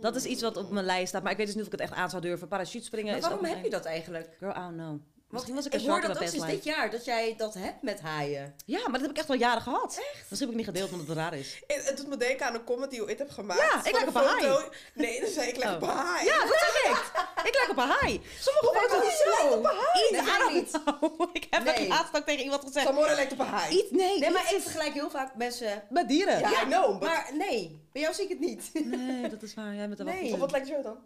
Dat 0.00 0.16
is 0.16 0.24
iets 0.24 0.42
wat 0.42 0.56
op 0.56 0.70
mijn 0.70 0.84
lijst 0.84 1.08
staat. 1.08 1.22
Maar 1.22 1.30
ik 1.32 1.36
weet 1.36 1.46
dus 1.46 1.54
niet 1.54 1.64
of 1.66 1.72
ik 1.72 1.78
het 1.78 1.88
echt 1.90 1.98
aan 2.00 2.10
zou 2.10 2.22
durven. 2.22 2.48
Parachute 2.48 2.84
springen 2.84 3.20
waarom 3.20 3.44
heb 3.44 3.64
je 3.64 3.70
dat 3.70 3.84
eigenlijk? 3.84 4.36
Girl, 4.38 4.50
I 4.50 4.54
don't 4.54 4.72
know. 4.76 5.00
Misschien 5.30 5.54
was 5.54 5.66
ik 5.66 5.74
een 5.74 5.80
ik 5.80 5.86
hoor 5.86 6.00
dat 6.00 6.10
ook 6.22 6.28
sinds 6.28 6.46
dit 6.46 6.64
jaar, 6.64 6.90
dat 6.90 7.04
jij 7.04 7.34
dat 7.36 7.54
hebt 7.54 7.82
met 7.82 8.00
haaien. 8.00 8.54
Ja, 8.64 8.80
maar 8.80 8.92
dat 8.92 9.00
heb 9.00 9.10
ik 9.10 9.16
echt 9.16 9.28
al 9.28 9.34
jaren 9.36 9.62
gehad. 9.62 10.00
Misschien 10.18 10.38
heb 10.38 10.48
ik 10.48 10.54
niet 10.56 10.64
gedeeld 10.64 10.92
omdat 10.92 11.06
het 11.06 11.16
raar 11.16 11.34
is. 11.34 11.60
Het, 11.66 11.88
het 11.88 11.96
doet 11.96 12.06
me 12.06 12.16
denken 12.16 12.46
aan 12.46 12.54
een 12.54 12.64
comment 12.64 12.90
die 12.90 13.02
ooit 13.02 13.18
hebt 13.18 13.32
gemaakt. 13.32 13.60
Ja, 13.60 13.78
ik 13.84 13.92
lijk 13.92 14.02
een 14.02 14.08
op 14.08 14.14
een 14.14 14.22
haai. 14.22 14.42
foto. 14.42 14.68
Nee, 14.94 15.20
dan 15.20 15.30
zei 15.30 15.48
ik 15.48 15.56
leg 15.56 15.68
Oh. 15.68 15.74
op 15.74 15.82
een 15.82 15.88
haai. 15.88 16.24
Ja, 16.26 16.38
dat 16.38 16.58
zeg 16.58 16.84
ik. 16.84 17.46
Ik 17.46 17.54
lijk 17.54 17.68
op 17.70 17.76
een 17.76 17.88
haai. 17.88 18.20
Sommige 18.40 18.88
foto's 18.88 19.18
Zo. 19.18 19.60
Iets, 19.60 20.10
Nee, 20.10 20.20
I 20.20 20.24
jij 20.24 20.38
don't 20.38 20.52
niet. 20.54 20.80
Ik 21.42 21.46
heb 21.50 21.66
het 21.66 21.88
laatst 21.88 22.16
ook 22.16 22.24
tegen 22.26 22.44
iemand 22.44 22.62
gezegd. 22.64 22.86
Samora 22.86 23.14
lijkt 23.14 23.32
op 23.32 23.38
een 23.38 23.46
haai. 23.46 23.78
Iets, 23.78 23.90
nee. 23.90 24.18
Nee, 24.18 24.30
maar 24.30 24.52
ik 24.54 24.60
vergelijk 24.60 24.92
heel 24.92 25.10
vaak 25.10 25.34
mensen... 25.34 25.82
Met 25.90 26.08
dieren. 26.08 26.38
Ja, 26.38 26.62
I 26.62 26.64
know. 26.64 27.02
Maar 27.02 27.30
nee, 27.34 27.80
bij 27.92 28.02
jou 28.02 28.14
zie 28.14 28.24
ik 28.24 28.30
het 28.30 28.40
niet. 28.40 28.70
Nee, 28.84 29.28
dat 29.28 29.42
is 29.42 29.54
waar. 29.54 29.74
Jij 29.74 29.86
bent 29.88 29.98
er 29.98 30.04
wel 30.04 30.32
Of 30.32 30.38
wat 30.38 30.50
lijkt 30.50 30.68
jou 30.68 30.82
dan? 30.82 30.98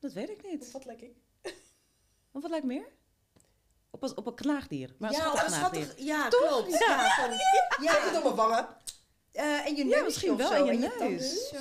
Dat 0.00 0.12
weet 0.12 0.28
ik 0.30 0.42
niet. 0.50 0.62
Of 0.62 0.72
wat 0.72 0.84
lijk 0.84 1.00
ik? 1.00 1.12
Of 2.32 2.42
wat 2.42 2.50
lijkt 2.50 2.66
meer? 2.66 2.86
Op 4.00 4.02
een, 4.10 4.16
op 4.16 4.26
een 4.26 4.34
knaagdier. 4.34 4.94
Maar 4.98 5.10
een 5.10 5.16
ja, 5.16 5.22
schattig 5.22 5.42
een 5.42 5.48
knaagdier. 5.52 5.82
schattig... 5.84 6.04
Ja, 6.06 6.28
Toch? 6.28 6.40
klopt. 6.48 6.70
Ja. 6.78 6.78
Ja, 6.78 7.14
van- 7.14 7.84
Ja. 7.84 7.92
Het 7.92 8.16
op 8.16 8.22
mijn 8.22 8.34
wangen. 8.34 8.68
eh, 9.32 9.66
en 9.66 9.76
je 9.76 9.84
neus 9.84 9.96
Ja, 9.96 10.02
misschien 10.02 10.36
wel, 10.36 10.48
zo, 10.48 10.54
en 10.54 10.64
je 10.66 10.72
neus. 10.98 11.48
Zo. 11.48 11.56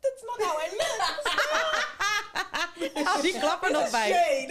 That's 0.00 0.22
not 0.22 0.42
how 0.42 0.60
I 0.62 0.76
look. 0.76 1.18
Oh, 3.06 3.20
die 3.22 3.38
klappen 3.38 3.72
nog 3.72 3.90
bij. 3.90 4.08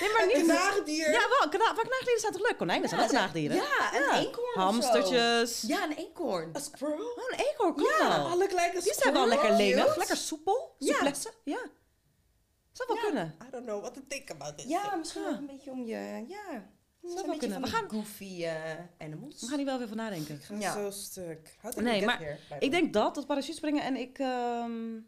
Nee, 0.00 0.12
maar 0.12 0.22
Een 0.22 0.28
niet... 0.28 0.42
knaagdier. 0.44 1.10
Ja, 1.10 1.20
wel, 1.28 1.48
kna 1.48 1.72
maar 1.72 1.84
knaagdieren 1.84 2.20
zijn 2.20 2.32
toch 2.32 2.42
leuk? 2.42 2.56
Konijnen 2.58 2.88
zijn 2.88 3.00
ook 3.00 3.08
knaagdieren? 3.08 3.56
Ja, 3.56 3.94
een 3.94 4.02
Ja. 4.02 4.18
eekhoorn. 4.18 4.58
Hamstertjes. 4.60 5.60
Ja, 5.66 5.82
een 5.84 5.92
eekhoorn. 5.96 6.50
Een 6.52 6.60
squirrel. 6.60 7.06
Oh, 7.10 7.24
een 7.32 7.38
eekhoorn 7.38 7.82
Ja, 7.98 8.16
alle 8.16 8.48
lijken 8.54 8.80
Die 8.82 8.94
zijn 8.94 9.12
wel 9.12 9.26
lekker 9.26 9.52
lenig, 9.52 9.96
lekker 9.96 10.16
soepel. 10.16 10.74
Ja. 10.78 10.92
Souplesse. 10.94 11.30
Ja. 11.44 11.58
Zou 12.86 12.98
wel 12.98 13.10
kunnen. 13.10 13.34
I 13.46 13.50
don't 13.50 13.64
know 13.64 13.80
what 13.80 13.94
to 13.94 14.00
think 14.08 14.30
about 14.30 14.58
this. 14.58 14.66
Ja, 14.66 14.96
misschien 14.96 15.22
Ja. 15.22 15.28
ook 15.28 15.38
een 15.38 15.46
beetje 15.46 15.70
om 15.70 15.84
je... 15.84 16.24
Ja, 16.28 16.68
wel 17.00 17.16
een 17.18 17.24
beetje 17.30 17.38
kunnen. 17.38 17.60
van 17.60 17.80
We 17.80 17.86
die 17.88 17.98
goofy 17.98 18.44
eh, 18.44 18.54
animals. 18.98 19.40
We 19.40 19.46
gaan 19.46 19.56
hier 19.56 19.66
wel 19.66 19.74
even 19.76 19.88
van 19.88 19.96
nadenken. 19.96 20.34
Ik 20.34 20.42
ga 20.42 20.54
Ja. 20.54 20.72
zo 20.72 20.90
stuk. 20.90 21.56
Nee, 21.76 22.04
maar 22.04 22.18
here, 22.18 22.38
Ik 22.58 22.70
denk 22.70 22.92
dat, 22.92 23.14
dat 23.14 23.26
parachutespringen 23.26 23.82
en 23.82 23.96
ik... 23.96 24.18
ehm 24.18 24.98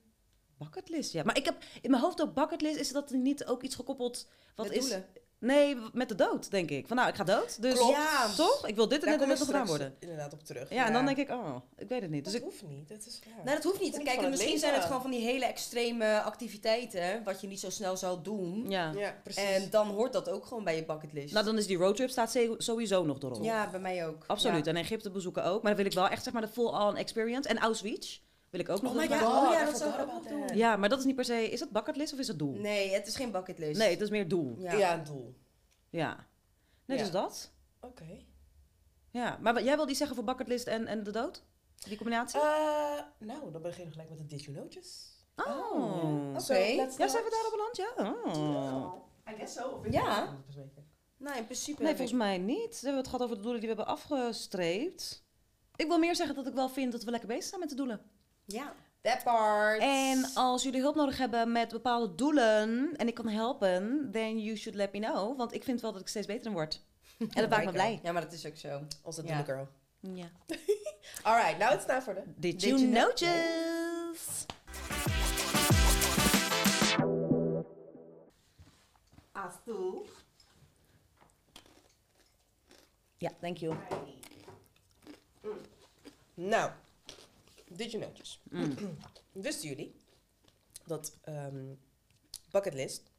bucketlist, 0.58 1.12
ja. 1.12 1.22
Maar 1.22 1.36
ik 1.36 1.44
heb 1.44 1.64
in 1.82 1.90
mijn 1.90 2.02
hoofd 2.02 2.22
ook 2.22 2.34
bucketlist. 2.34 2.76
Is 2.78 2.92
dat 2.92 3.10
niet 3.10 3.44
ook 3.44 3.62
iets 3.62 3.74
gekoppeld... 3.74 4.28
Wat 4.54 4.66
Met 4.66 4.76
is... 4.76 4.80
doelen. 4.82 5.06
Nee, 5.42 5.76
met 5.92 6.08
de 6.08 6.14
dood, 6.14 6.50
denk 6.50 6.70
ik. 6.70 6.86
Van 6.86 6.96
nou, 6.96 7.08
ik 7.08 7.14
ga 7.14 7.24
dood. 7.24 7.62
Dus 7.62 7.74
Klopt. 7.74 7.92
Ja. 7.96 8.28
toch? 8.36 8.66
Ik 8.66 8.74
wil 8.74 8.88
dit 8.88 8.98
en 8.98 9.04
Daar 9.08 9.18
dit 9.18 9.22
en 9.22 9.28
dit 9.28 9.38
nog 9.38 9.46
gedaan 9.46 9.66
worden. 9.66 9.94
inderdaad 9.98 10.32
op 10.32 10.44
terug. 10.44 10.70
Ja, 10.70 10.86
en 10.86 10.92
dan 10.92 11.04
denk 11.04 11.16
ik, 11.16 11.30
oh, 11.30 11.56
ik 11.76 11.88
weet 11.88 12.02
het 12.02 12.10
niet. 12.10 12.24
Dus 12.24 12.32
dat 12.32 12.42
ik, 12.42 12.48
hoeft 12.48 12.62
niet. 12.68 12.88
Dat 12.88 13.06
is, 13.06 13.20
ja. 13.24 13.42
Nou, 13.44 13.56
dat 13.56 13.64
hoeft 13.64 13.80
niet. 13.80 14.02
Kijk, 14.02 14.28
misschien 14.28 14.58
zijn 14.58 14.74
het 14.74 14.84
gewoon 14.84 15.02
van 15.02 15.10
die 15.10 15.20
hele 15.20 15.44
extreme 15.44 16.20
activiteiten, 16.20 17.24
wat 17.24 17.40
je 17.40 17.46
niet 17.46 17.60
zo 17.60 17.70
snel 17.70 17.96
zou 17.96 18.22
doen. 18.22 18.70
ja. 18.70 18.92
Ja, 18.96 19.14
precies. 19.22 19.42
En 19.42 19.70
dan 19.70 19.88
hoort 19.88 20.12
dat 20.12 20.28
ook 20.28 20.46
gewoon 20.46 20.64
bij 20.64 20.76
je 20.76 20.84
bucketlist. 20.84 21.32
Nou, 21.32 21.44
dan 21.44 21.58
is 21.58 21.66
die 21.66 21.76
roadtrip 21.76 22.10
staat 22.10 22.38
sowieso 22.58 23.04
nog 23.04 23.22
erop. 23.22 23.42
ja, 23.44 23.70
bij 23.70 23.80
mij 23.80 24.06
ook. 24.06 24.24
Absoluut. 24.26 24.64
Ja. 24.64 24.70
En 24.70 24.76
Egypte 24.76 25.10
bezoeken 25.10 25.44
ook. 25.44 25.62
Maar 25.62 25.74
dan 25.74 25.82
wil 25.82 25.90
ik 25.90 25.98
wel 25.98 26.08
echt 26.08 26.24
zeg 26.24 26.32
maar 26.32 26.42
de 26.42 26.48
full-on 26.48 26.96
experience. 26.96 27.48
En 27.48 27.58
Auschwitz 27.58 28.18
wil 28.52 28.60
ik 28.60 28.68
ook 28.68 28.82
nog 28.82 28.92
Oh 28.92 28.98
my 28.98 29.08
god, 29.08 29.22
oh 29.22 29.52
ja, 29.52 29.62
I 29.62 29.64
dat 29.64 29.76
zou 29.78 29.92
ik 29.94 30.00
ook 30.00 30.12
nog 30.12 30.22
doen. 30.26 30.56
Ja, 30.56 30.76
maar 30.76 30.88
dat 30.88 30.98
is 30.98 31.04
niet 31.04 31.14
per 31.16 31.24
se... 31.24 31.50
Is 31.50 31.60
het 31.60 31.70
bucketlist 31.70 32.12
of 32.12 32.18
is 32.18 32.28
het 32.28 32.38
doel? 32.38 32.52
Nee, 32.54 32.90
het 32.92 33.06
is 33.06 33.16
geen 33.16 33.30
bucketlist. 33.30 33.78
Nee, 33.78 33.90
het 33.90 34.00
is 34.00 34.10
meer 34.10 34.28
doel. 34.28 34.56
Ja. 34.58 34.72
Ja, 34.72 34.94
een 34.94 35.04
doel. 35.04 35.34
Ja. 35.90 36.26
Nee, 36.84 36.96
Ja. 36.98 37.02
dus 37.02 37.12
dat. 37.12 37.52
Oké. 37.80 38.24
Ja. 39.10 39.38
Maar 39.40 39.54
wat- 39.54 39.64
jij 39.64 39.76
wil 39.76 39.86
die 39.86 39.94
zeggen 39.94 40.16
voor 40.16 40.24
bucketlist 40.24 40.66
en, 40.66 40.86
en 40.86 41.02
de 41.02 41.10
dood? 41.10 41.42
Die 41.84 41.96
combinatie? 41.96 42.40
Eh, 42.40 42.44
nou, 43.18 43.50
dan 43.52 43.62
beginnen 43.62 43.86
we 43.86 43.92
gelijk 43.92 44.08
met 44.08 44.18
de 44.18 44.26
Did 44.26 44.42
You 44.44 44.56
Notice. 44.56 44.90
oh. 45.36 46.28
Oké. 46.30 46.40
So, 46.40 46.54
Ja, 46.54 47.08
zijn 47.08 47.24
we 47.24 47.30
daar 47.30 47.44
op 47.46 47.50
beland? 47.50 47.76
Ja. 47.76 47.92
Oh. 48.32 48.94
I 49.30 49.34
guess 49.36 49.54
so. 49.54 49.68
Of 49.68 49.90
Ja. 49.90 50.38
Nou, 51.16 51.36
in 51.38 51.44
principe 51.44 51.82
Nee, 51.82 51.90
volgens 51.96 52.18
mij 52.18 52.38
niet. 52.38 52.70
We 52.70 52.78
hebben 52.86 52.96
het 52.96 53.06
gehad 53.06 53.22
over 53.24 53.36
de 53.36 53.42
doelen 53.42 53.60
die 53.60 53.70
we 53.70 53.74
hebben 53.76 53.94
afgestreept. 53.94 55.24
Ik 55.76 55.86
wil 55.86 55.98
meer 55.98 56.16
zeggen 56.16 56.34
dat 56.34 56.46
ik 56.46 56.54
wel 56.54 56.68
vind 56.68 56.92
dat 56.92 57.02
we 57.04 57.10
lekker 57.10 57.28
bezig 57.28 57.44
zijn 57.44 57.60
met 57.60 57.68
de 57.68 57.74
doelen. 57.74 58.00
Ja, 58.44 58.74
that 59.00 59.22
part. 59.24 59.80
En 59.80 60.30
als 60.34 60.62
jullie 60.62 60.80
hulp 60.80 60.94
nodig 60.94 61.18
hebben 61.18 61.52
met 61.52 61.68
bepaalde 61.72 62.14
doelen 62.14 62.96
en 62.96 63.06
ik 63.08 63.14
kan 63.14 63.28
helpen, 63.28 64.08
then 64.12 64.40
you 64.40 64.56
should 64.56 64.78
let 64.78 64.92
me 64.92 64.98
know. 64.98 65.36
Want 65.36 65.52
ik 65.54 65.64
vind 65.64 65.80
wel 65.80 65.92
dat 65.92 66.00
ik 66.00 66.08
steeds 66.08 66.26
beter 66.26 66.46
in 66.46 66.52
word. 66.52 66.80
En 67.18 67.28
dat 67.34 67.48
maakt 67.56 67.64
me 67.64 67.72
blij. 67.72 68.00
Ja, 68.02 68.12
maar 68.12 68.22
dat 68.22 68.32
is 68.32 68.46
ook 68.46 68.56
zo. 68.56 68.80
Onze 69.02 69.22
Ja. 69.26 69.42
girl. 69.42 69.68
Ja. 70.00 70.30
Alright, 71.22 71.58
now 71.58 71.72
it's 71.72 71.84
time 71.86 72.02
for 72.02 72.14
the... 72.14 72.22
Did, 72.26 72.40
Did 72.40 72.62
you 72.62 72.78
you 72.78 72.90
know- 72.90 73.02
notice? 73.06 74.46
Ja, 83.18 83.30
thank 83.40 83.56
you. 83.58 83.74
Nou, 86.34 86.70
did 87.76 87.90
you 87.92 88.04
notice? 88.04 88.38
Mm. 88.50 88.74
Wisten 89.32 89.68
jullie 89.68 89.94
dat 90.86 91.16
ehm 91.22 91.74
Bucketlist, 92.50 93.10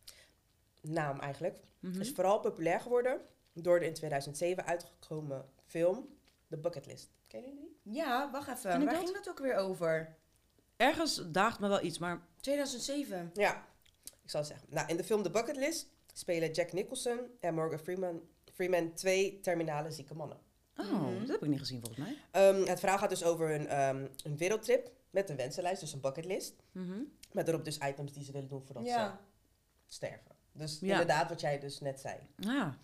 naam 0.82 1.20
eigenlijk, 1.20 1.60
Mhm. 1.80 2.00
is 2.02 2.12
vooral 2.12 2.40
populair 2.40 2.80
geworden 2.80 3.22
door 3.54 3.80
de 3.80 3.86
in 3.86 3.94
2007 3.94 4.66
uitgekomen 4.66 5.46
film 5.66 6.08
The 6.50 6.58
Bucketlist. 6.58 7.12
Ken 7.28 7.42
je 7.42 7.56
die? 7.56 7.94
Ja, 7.96 8.32
wacht 8.32 8.48
even. 8.48 8.72
Ken 8.72 8.84
Waar 8.86 8.94
dat? 8.94 9.04
ging 9.04 9.16
dat 9.16 9.30
ook 9.30 9.40
weer 9.40 9.56
over? 9.56 10.18
Ergens 10.78 11.22
daagt 11.32 11.60
me 11.60 11.68
wel 11.68 11.84
iets, 11.84 11.98
maar 11.98 12.28
2007. 12.40 13.32
Ja, 13.34 13.68
ik 14.24 14.30
zal 14.30 14.40
het 14.40 14.50
zeggen. 14.50 14.68
Nou, 14.72 14.88
in 14.90 14.98
de 14.98 15.04
film 15.04 15.24
The 15.24 15.30
Bucketlist 15.30 15.88
spelen 16.14 16.52
Jack 16.52 16.74
Nicholson 16.74 17.20
en 17.40 17.54
Morgan 17.54 17.80
Freeman, 17.80 18.22
Freeman 18.54 18.94
twee 18.94 19.40
terminale 19.40 19.92
zieke 19.92 20.14
mannen. 20.14 20.38
Oh, 20.78 20.92
Mhm. 20.92 21.20
dat 21.20 21.28
heb 21.28 21.44
ik 21.44 21.50
niet 21.50 21.60
gezien 21.60 21.80
volgens 21.82 22.00
mij. 22.08 22.18
Ehm, 22.32 22.66
het 22.66 22.80
verhaal 22.80 22.98
gaat 22.98 23.10
dus 23.10 23.24
over 23.24 23.52
een, 23.52 23.68
ehm, 23.68 24.08
een 24.24 24.38
wereldtrip 24.38 24.92
met 25.10 25.30
een 25.30 25.36
wensenlijst, 25.36 25.82
dus 25.82 25.94
een 25.94 26.02
bucketlist. 26.02 26.54
Mhm. 26.72 27.00
Met 27.32 27.48
erop 27.48 27.66
dus 27.66 27.78
items 27.78 28.14
die 28.14 28.24
ze 28.24 28.32
willen 28.32 28.48
doen 28.50 28.64
voordat 28.66 28.86
Ja. 28.86 29.20
ze 29.86 29.94
sterven. 29.94 30.32
Dus 30.52 30.78
Ja. 30.82 30.92
inderdaad 30.92 31.30
wat 31.30 31.42
jij 31.42 31.60
dus 31.60 31.80
net 31.80 32.00
zei. 32.00 32.16
Ja. 32.36 32.78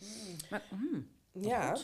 Maar, 0.50 0.64
mhm. 0.72 1.02
Ja. 1.32 1.76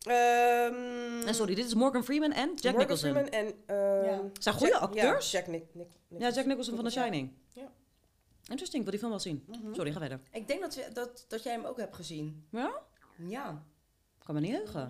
Ehm, 0.00 1.26
En 1.26 1.34
sorry, 1.34 1.54
dit 1.54 1.64
is 1.66 1.74
Morgan 1.74 2.04
Freeman 2.04 2.32
en 2.32 2.48
Jack 2.54 2.62
Morgan 2.74 2.78
Nicholson. 2.78 3.10
Freeman 3.10 3.30
en... 3.30 3.46
ehm, 3.66 4.04
Ja. 4.04 4.22
Zijn 4.40 4.54
goede 4.54 4.72
Jack- 4.72 4.82
acteurs? 4.82 5.30
Ja, 5.30 5.38
Jack 5.38 5.48
Nic- 5.48 5.74
Nic- 5.74 5.88
Ja, 6.18 6.30
Jack 6.30 6.46
Nicholson 6.46 6.74
van 6.74 6.84
The. 6.84 6.90
Shining. 6.90 7.32
Ja. 7.52 7.70
Interesting, 8.48 8.74
ik 8.74 8.82
wil 8.82 8.90
die 8.90 8.98
film 8.98 9.10
wel 9.10 9.20
zien. 9.20 9.44
Mhm. 9.46 9.74
Sorry, 9.74 9.92
ga 9.92 9.98
verder. 9.98 10.20
Ik 10.30 10.48
denk 10.48 10.60
dat, 10.60 10.74
we, 10.74 10.88
dat, 10.92 11.24
dat 11.28 11.42
jij 11.42 11.52
hem 11.52 11.64
ook 11.64 11.76
hebt 11.76 11.94
gezien. 11.96 12.46
Ja? 12.50 12.72
Ja. 13.16 13.64
Kan 14.30 14.40
me 14.40 14.46
niet 14.46 14.56
heugen. 14.56 14.80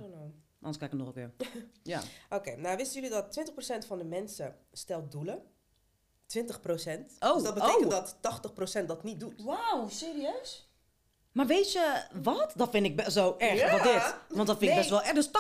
Anders 0.61 0.79
kijk 0.79 0.93
ik 0.93 0.99
hem 0.99 1.07
nog 1.07 1.07
een 1.07 1.13
keer. 1.13 1.53
Ja. 1.83 2.03
Oké, 2.31 2.57
nou 2.57 2.77
wisten 2.77 3.03
jullie 3.03 3.17
dat 3.17 3.41
20% 3.85 3.87
van 3.87 3.99
de 3.99 4.05
mensen 4.05 4.57
stelt 4.73 5.13
doelen? 5.13 5.39
20%. 5.39 5.43
Oh, 7.21 7.35
dus 7.35 7.43
dat 7.43 7.55
betekent 7.55 7.85
oh. 7.85 7.91
dat 7.91 8.17
80% 8.83 8.87
dat 8.87 9.03
niet 9.03 9.21
doet. 9.21 9.43
Wauw, 9.43 9.89
serieus? 9.89 10.69
Maar 11.33 11.47
weet 11.47 11.73
je 11.73 12.03
wat? 12.23 12.53
Dat 12.57 12.71
vind 12.71 12.87
ik 12.87 13.11
zo 13.11 13.35
erg, 13.39 13.59
Ja. 13.59 13.71
wat 13.71 13.83
dit. 13.83 14.15
Want 14.37 14.47
dat 14.47 14.59
vind 14.59 14.71
ik 14.71 14.77
best 14.77 14.91
wel 14.91 15.03
erg. 15.03 15.13
Dus 15.15 15.29
80% 15.29 15.31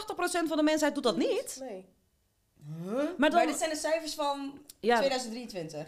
van 0.48 0.56
de 0.56 0.62
mensheid 0.62 0.94
doet 0.94 1.02
dat 1.04 1.16
niet. 1.16 1.56
Nee. 1.60 1.88
Maar 2.84 3.14
Maar, 3.18 3.30
dan... 3.30 3.46
dit 3.46 3.58
zijn 3.58 3.70
de 3.70 3.76
cijfers 3.76 4.14
van 4.14 4.58
Ja, 4.80 4.96
2023. 4.96 5.86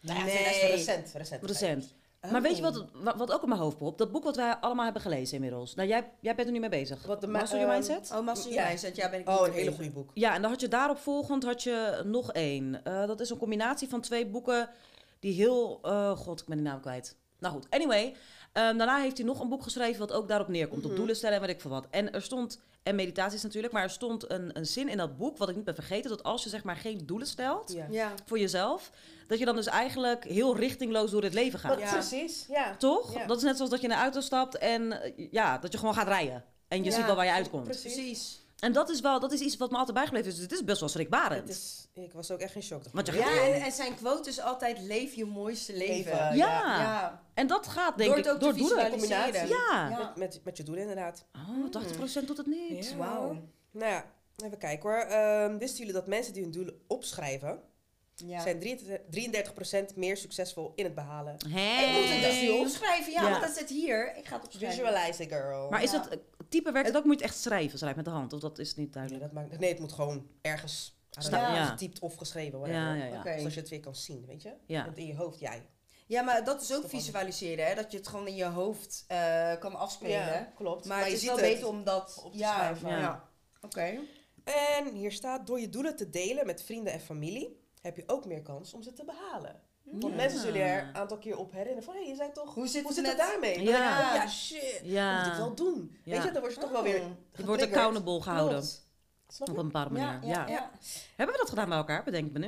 Nou 0.00 0.18
ja, 0.18 0.24
Nee. 0.24 0.34
2000 0.34 0.70
recent. 0.70 1.12
recent. 1.14 1.44
recent. 1.44 1.94
Oh. 2.24 2.30
Maar 2.30 2.42
weet 2.42 2.56
je 2.56 2.62
wat, 2.62 2.84
wat, 2.92 3.16
wat 3.16 3.32
ook 3.32 3.42
in 3.42 3.48
mijn 3.48 3.60
hoofd 3.60 3.76
popt? 3.78 3.98
Dat 3.98 4.12
boek 4.12 4.24
wat 4.24 4.36
wij 4.36 4.54
allemaal 4.56 4.84
hebben 4.84 5.02
gelezen 5.02 5.34
inmiddels. 5.34 5.74
Nou, 5.74 5.88
jij, 5.88 6.10
jij 6.20 6.34
bent 6.34 6.46
er 6.46 6.52
nu 6.54 6.60
mee 6.60 6.68
bezig. 6.68 7.06
Wat 7.06 7.20
de 7.20 7.26
ma- 7.26 7.38
Master 7.38 7.58
Your 7.58 7.74
ehm, 7.74 7.86
Mindset? 7.86 8.16
Oh, 8.18 8.24
Master 8.24 8.48
Ja. 8.50 8.54
Your 8.56 8.68
Mindset. 8.68 8.96
Ja, 8.96 9.10
ben 9.10 9.20
ik 9.20 9.28
Oh, 9.28 9.46
een 9.46 9.52
hele 9.52 9.72
goede 9.72 9.90
boek. 9.90 10.10
Ja, 10.14 10.34
en 10.34 10.42
dan 10.42 10.50
had 10.50 10.60
je 10.60 10.68
daarop 10.68 10.98
volgend 10.98 11.44
had 11.44 11.62
je 11.62 12.02
nog 12.04 12.32
één. 12.32 12.84
Eh, 12.84 13.06
dat 13.06 13.20
is 13.20 13.30
een 13.30 13.38
combinatie 13.38 13.88
van 13.88 14.00
twee 14.00 14.26
boeken 14.26 14.68
die 15.20 15.34
heel... 15.34 15.78
eh, 15.82 16.10
God, 16.16 16.40
ik 16.40 16.46
ben 16.46 16.56
de 16.56 16.62
naam 16.62 16.80
kwijt. 16.80 17.16
Nou 17.38 17.54
goed, 17.54 17.66
anyway. 17.70 18.14
Ehm, 18.52 18.76
daarna 18.76 19.00
heeft 19.00 19.16
hij 19.16 19.26
nog 19.26 19.40
een 19.40 19.48
boek 19.48 19.62
geschreven 19.62 19.98
wat 19.98 20.12
ook 20.12 20.28
daarop 20.28 20.48
neerkomt. 20.48 20.82
Op 20.82 20.88
Mhm. 20.88 20.96
doelen 20.98 21.16
stellen 21.16 21.34
en 21.36 21.40
weet 21.46 21.50
ik 21.54 21.60
veel 21.60 21.70
wat. 21.70 21.86
En 21.90 22.12
er 22.12 22.22
stond... 22.22 22.60
En 22.82 22.94
meditaties 22.94 23.42
natuurlijk. 23.42 23.72
Maar 23.72 23.82
er 23.82 23.90
stond 23.90 24.30
een, 24.30 24.56
een 24.56 24.66
zin 24.66 24.88
in 24.88 24.96
dat 24.96 25.16
boek, 25.16 25.36
wat 25.38 25.48
ik 25.48 25.54
niet 25.56 25.64
ben 25.64 25.74
vergeten. 25.74 26.10
Dat 26.10 26.22
als 26.22 26.42
je 26.42 26.48
zeg 26.48 26.64
maar 26.64 26.76
geen 26.76 27.02
doelen 27.06 27.26
stelt 27.26 27.72
Ja. 27.72 27.86
Ja. 27.90 28.12
voor 28.26 28.38
jezelf... 28.38 28.90
Dat 29.26 29.38
je 29.38 29.44
dan 29.44 29.54
dus 29.56 29.66
eigenlijk 29.66 30.24
heel 30.24 30.56
richtingloos 30.56 31.10
door 31.10 31.22
het 31.22 31.34
leven 31.34 31.58
gaat. 31.58 31.78
Ja. 31.78 31.92
Precies, 31.92 32.46
ja. 32.48 32.76
Toch? 32.76 33.14
Ja. 33.14 33.26
Dat 33.26 33.36
is 33.36 33.42
net 33.42 33.56
zoals 33.56 33.70
dat 33.70 33.80
je 33.80 33.86
in 33.86 33.92
een 33.92 33.98
auto 33.98 34.20
stapt 34.20 34.58
en 34.58 35.02
eh, 35.02 35.28
ja, 35.30 35.58
dat 35.58 35.72
je 35.72 35.78
gewoon 35.78 35.94
gaat 35.94 36.06
rijden. 36.06 36.44
En 36.68 36.78
je 36.78 36.90
Ja, 36.90 36.96
ziet 36.96 37.06
wel 37.06 37.16
waar 37.16 37.24
je 37.24 37.32
uitkomt. 37.32 37.64
precies. 37.64 38.39
En 38.60 38.72
dat 38.72 38.88
is 38.90 39.00
wel, 39.00 39.20
dat 39.20 39.32
is 39.32 39.40
iets 39.40 39.56
wat 39.56 39.70
me 39.70 39.76
altijd 39.76 39.96
bijgebleven 39.96 40.28
is. 40.28 40.34
Dus 40.34 40.42
het 40.44 40.52
is 40.52 40.64
best 40.64 40.80
wel 40.80 40.88
schrikbarend. 40.88 41.40
Het 41.40 41.50
is, 41.56 41.88
ik 41.92 42.12
was 42.12 42.30
ook 42.30 42.40
echt 42.40 42.54
in 42.54 42.62
shock. 42.62 42.82
Want 42.92 43.06
je 43.06 43.12
Ja, 43.12 43.22
gaat- 43.22 43.46
en, 43.46 43.62
en 43.62 43.72
zijn 43.72 43.94
quote 43.96 44.28
is 44.28 44.40
altijd: 44.40 44.78
leef 44.80 45.14
je 45.14 45.24
mooiste 45.24 45.72
leven. 45.72 45.94
Leven. 45.94 46.36
ja. 46.36 46.80
Ja. 46.80 47.22
En 47.34 47.46
dat 47.46 47.66
gaat 47.66 47.96
denk 47.98 48.08
Door 48.10 48.18
ik 48.18 48.24
het 48.24 48.34
ook 48.34 48.40
door 48.40 48.52
te 48.52 48.58
doelen. 48.58 48.76
visualiseren. 48.78 49.20
Combinatie. 49.28 49.56
Ja. 49.74 49.88
Ja. 49.88 49.98
Met, 49.98 50.16
met, 50.16 50.40
met 50.44 50.56
je 50.56 50.62
doelen 50.62 50.82
inderdaad. 50.88 51.24
Oh, 51.34 51.82
80% 52.22 52.24
doet 52.26 52.36
het 52.36 52.46
niet. 52.46 52.88
Ja. 52.90 52.96
Wauw. 52.96 53.36
Nou 53.70 53.90
ja, 53.92 54.04
even 54.44 54.58
kijken 54.58 54.90
hoor. 54.90 54.98
Ehm, 55.00 55.58
wisten 55.58 55.78
jullie 55.78 55.92
dat 55.92 56.06
mensen 56.06 56.32
die 56.32 56.42
hun 56.42 56.52
doelen 56.52 56.80
opschrijven... 56.86 57.60
Ja. 58.26 58.40
zijn 58.42 58.60
33% 59.90 59.94
meer 59.96 60.16
succesvol 60.16 60.72
in 60.74 60.84
het 60.84 60.94
behalen? 60.94 61.36
Hey. 61.48 61.84
Ik 61.86 62.00
moet 62.00 62.10
het 62.12 62.30
dus 62.30 62.40
nu 62.40 62.48
opschrijven. 62.50 63.12
Ja, 63.12 63.22
Ja. 63.22 63.30
want 63.30 63.42
dat 63.42 63.56
zit 63.56 63.68
hier. 63.68 64.16
Ik 64.16 64.26
ga 64.26 64.36
het 64.36 64.44
opschrijven. 64.44 64.78
Visualize 64.84 65.22
it, 65.22 65.28
girl. 65.32 65.70
Maar 65.70 65.82
is 65.82 65.90
Ja. 65.92 66.04
Het 66.50 66.54
eh, 66.54 66.60
type 66.60 66.72
werk 66.72 66.86
het 66.86 66.96
ook? 66.96 67.04
Moet 67.04 67.18
je 67.18 67.22
het 67.24 67.30
echt 67.32 67.42
schrijven? 67.42 67.78
Schrijf 67.78 67.96
met 67.96 68.04
de 68.04 68.10
hand? 68.10 68.32
Of 68.32 68.40
dat 68.40 68.58
is 68.58 68.68
niet 68.74 68.76
Nee, 68.76 68.94
duidelijk? 68.94 69.22
dat 69.22 69.32
maakt, 69.32 69.58
nee, 69.58 69.70
het 69.70 69.78
moet 69.78 69.92
gewoon 69.92 70.26
ergens 70.40 70.98
Staan, 71.10 71.54
ja. 71.54 71.64
getypt 71.64 71.98
of 71.98 72.14
geschreven. 72.14 72.58
Whatever. 72.58 72.82
Ja, 72.82 72.94
ja, 72.94 73.04
ja. 73.04 73.18
Oké. 73.18 73.36
Zodat 73.36 73.54
je 73.54 73.60
het 73.60 73.68
weer 73.68 73.80
kan 73.80 73.94
zien, 73.96 74.26
weet 74.26 74.42
je? 74.42 74.54
Ja. 74.66 74.84
Want 74.84 74.98
in 74.98 75.06
je 75.06 75.16
hoofd, 75.16 75.40
jij. 75.40 75.66
Ja, 76.06 76.22
maar 76.22 76.44
dat 76.44 76.62
is 76.62 76.74
ook 76.74 76.88
visualiseren, 76.88 77.66
hè? 77.66 77.74
Dat 77.74 77.90
je 77.90 77.96
het 77.96 78.08
gewoon 78.08 78.26
in 78.26 78.34
je 78.34 78.44
hoofd 78.44 79.04
eh, 79.06 79.58
kan 79.58 79.74
afspelen. 79.74 80.52
klopt. 80.54 80.84
Maar, 80.84 80.98
het 80.98 81.06
je 81.06 81.12
is 81.12 81.20
ziet 81.20 81.28
wel 81.28 81.38
het. 81.38 81.46
beter 81.52 81.68
om 81.68 81.84
dat 81.84 82.22
op 82.24 82.32
te 82.32 82.38
ja, 82.38 82.54
schrijven. 82.54 82.88
Ja. 82.88 82.98
Ja. 82.98 83.28
Oké. 83.60 83.98
En 84.44 84.94
hier 84.94 85.12
staat, 85.12 85.46
door 85.46 85.60
je 85.60 85.68
doelen 85.68 85.96
te 85.96 86.10
delen 86.10 86.46
met 86.46 86.62
vrienden 86.62 86.92
en 86.92 87.00
familie... 87.00 87.60
heb 87.80 87.96
je 87.96 88.02
ook 88.06 88.26
meer 88.26 88.42
kans 88.42 88.74
om 88.74 88.82
ze 88.82 88.92
te 88.92 89.04
behalen. 89.04 89.60
Want 89.90 90.16
mensen 90.16 90.40
zullen 90.40 90.60
er 90.62 90.82
een 90.88 90.94
aantal 90.96 91.18
keer 91.18 91.36
op 91.36 91.52
herinneren 91.52 91.82
van... 91.82 91.94
hé, 91.94 92.00
je 92.00 92.14
zei 92.14 92.32
toch... 92.32 92.54
Hoe 92.54 92.66
zit 92.68 92.82
Hoe 92.82 92.90
het 92.94 92.98
zit 92.98 93.06
het 93.08 93.16
daarmee? 93.18 93.62
Ja. 93.62 93.98
ik, 94.00 94.08
oh 94.08 94.14
ja, 94.14 94.28
shit. 94.28 94.80
Ja. 94.82 95.16
Dat 95.16 95.24
moet 95.24 95.32
ik 95.32 95.38
wel 95.38 95.54
doen. 95.54 95.96
Ja. 96.04 96.12
Weet 96.14 96.22
je, 96.22 96.30
dan 96.30 96.40
word 96.40 96.54
je 96.54 96.60
toch 96.60 96.70
wel 96.70 96.82
weer 96.82 97.00
Oh. 97.00 97.06
Je 97.36 97.44
wordt 97.44 97.62
accountable 97.62 98.22
gehouden. 98.22 98.58
Klopt. 98.58 98.88
Snap 99.28 99.48
Op 99.48 99.54
je? 99.54 99.60
een 99.60 99.66
bepaalde 99.66 99.90
manier. 99.90 100.08
Ja, 100.08 100.18
Ja, 100.22 100.46
ja, 100.46 100.52
ja. 100.52 100.70
Hebben 101.16 101.34
we 101.34 101.40
dat 101.40 101.48
gedaan 101.48 101.68
bij 101.68 101.78
elkaar? 101.78 102.04
Bedenk 102.04 102.26
ik 102.26 102.32
me 102.32 102.38
nu. 102.38 102.46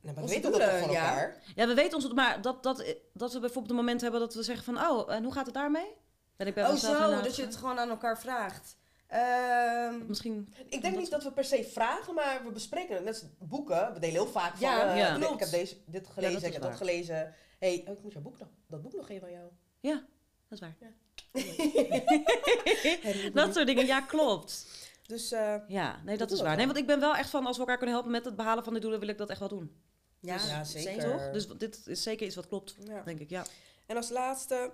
Nou, 0.00 0.14
maar 0.14 0.24
we 0.24 0.30
weten 0.30 0.50
dat 0.52 0.62
van 0.62 0.90
ja. 0.90 1.08
elkaar. 1.10 1.36
Ja, 1.54 1.66
we 1.66 1.74
weten 1.74 1.94
ons, 1.94 2.12
maar 2.12 2.42
dat, 2.42 2.62
dat, 2.62 2.94
dat 3.12 3.32
we 3.32 3.40
bijvoorbeeld 3.40 3.70
een 3.70 3.76
moment 3.84 4.00
hebben 4.00 4.20
dat 4.20 4.34
we 4.34 4.42
zeggen 4.42 4.64
van, 4.64 4.90
oh, 4.90 5.12
en 5.14 5.24
hoe 5.24 5.32
gaat 5.32 5.46
het 5.46 5.54
daarmee? 5.54 5.96
Ben 6.36 6.46
ik 6.46 6.54
bij 6.54 6.68
Oh 6.68 6.74
zo, 6.74 7.20
dat 7.22 7.36
je 7.36 7.42
het 7.42 7.54
ge- 7.54 7.60
gewoon 7.60 7.78
aan 7.78 7.88
elkaar 7.88 8.18
vraagt. 8.18 8.76
Ehm, 9.08 10.06
Misschien... 10.06 10.54
Ik 10.68 10.82
denk 10.82 10.96
niet 10.96 11.10
dat 11.10 11.22
we 11.22 11.32
per 11.32 11.44
se 11.44 11.64
vragen, 11.64 12.14
maar 12.14 12.40
we 12.44 12.50
bespreken 12.50 12.94
het. 12.94 13.04
Net 13.04 13.14
als 13.14 13.24
boeken. 13.38 13.92
We 13.92 13.98
delen 13.98 14.14
heel 14.14 14.26
vaak 14.26 14.56
van... 14.56 14.68
Ja, 14.68 14.90
eh, 14.90 14.98
ja. 14.98 15.32
ik 15.32 15.38
heb 15.38 15.50
deze, 15.50 15.76
dit 15.86 16.06
gelezen, 16.06 16.46
ik 16.46 16.52
heb 16.52 16.62
dat 16.62 16.76
gelezen. 16.76 17.34
hey, 17.58 17.84
oh, 17.86 17.92
ik 17.92 18.02
moet 18.02 18.12
jouw 18.12 18.22
boek 18.22 18.38
nog, 18.38 18.48
dat 18.66 18.82
boek 18.82 18.94
nog 18.94 19.06
geven 19.06 19.26
aan 19.26 19.32
jou. 19.32 19.50
Ja, 19.80 20.04
dat 20.48 20.48
is 20.48 20.60
waar. 20.60 20.76
Ja. 20.80 20.88
Dat 23.32 23.54
soort 23.54 23.66
dingen, 23.66 23.86
ja, 23.86 24.00
klopt. 24.00 24.66
Dus 25.06 25.32
eh, 25.32 25.54
Ja, 25.68 26.00
nee, 26.04 26.16
dat 26.16 26.30
is 26.30 26.40
waar. 26.40 26.56
Nee, 26.56 26.66
want 26.66 26.78
ik 26.78 26.86
ben 26.86 27.00
wel 27.00 27.16
echt 27.16 27.30
van, 27.30 27.46
als 27.46 27.56
we 27.56 27.62
elkaar 27.62 27.76
kunnen 27.76 27.94
helpen 27.94 28.12
met 28.12 28.24
het 28.24 28.36
behalen 28.36 28.64
van 28.64 28.74
de 28.74 28.80
doelen, 28.80 29.00
wil 29.00 29.08
ik 29.08 29.18
dat 29.18 29.30
echt 29.30 29.38
wel 29.38 29.48
doen. 29.48 29.82
ja, 30.20 30.38
ja, 30.48 30.64
zeker. 30.64 31.10
Toch? 31.10 31.30
Dus 31.30 31.48
dit 31.48 31.86
is 31.86 32.02
zeker 32.02 32.26
iets 32.26 32.36
wat 32.36 32.48
klopt, 32.48 32.76
ja. 32.84 33.02
denk 33.02 33.20
ik, 33.20 33.30
ja. 33.30 33.44
En 33.86 33.96
als 33.96 34.08
laatste, 34.08 34.72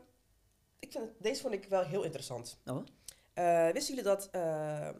ik 0.79 0.93
vind, 0.93 1.05
deze 1.19 1.41
vond 1.41 1.55
ik 1.55 1.65
wel 1.65 1.83
heel 1.83 2.03
interessant. 2.03 2.59
Oh. 2.67 2.85
Eh, 3.35 3.69
wisten 3.69 3.95
jullie 3.95 4.11
dat 4.11 4.29
eh, 4.31 4.91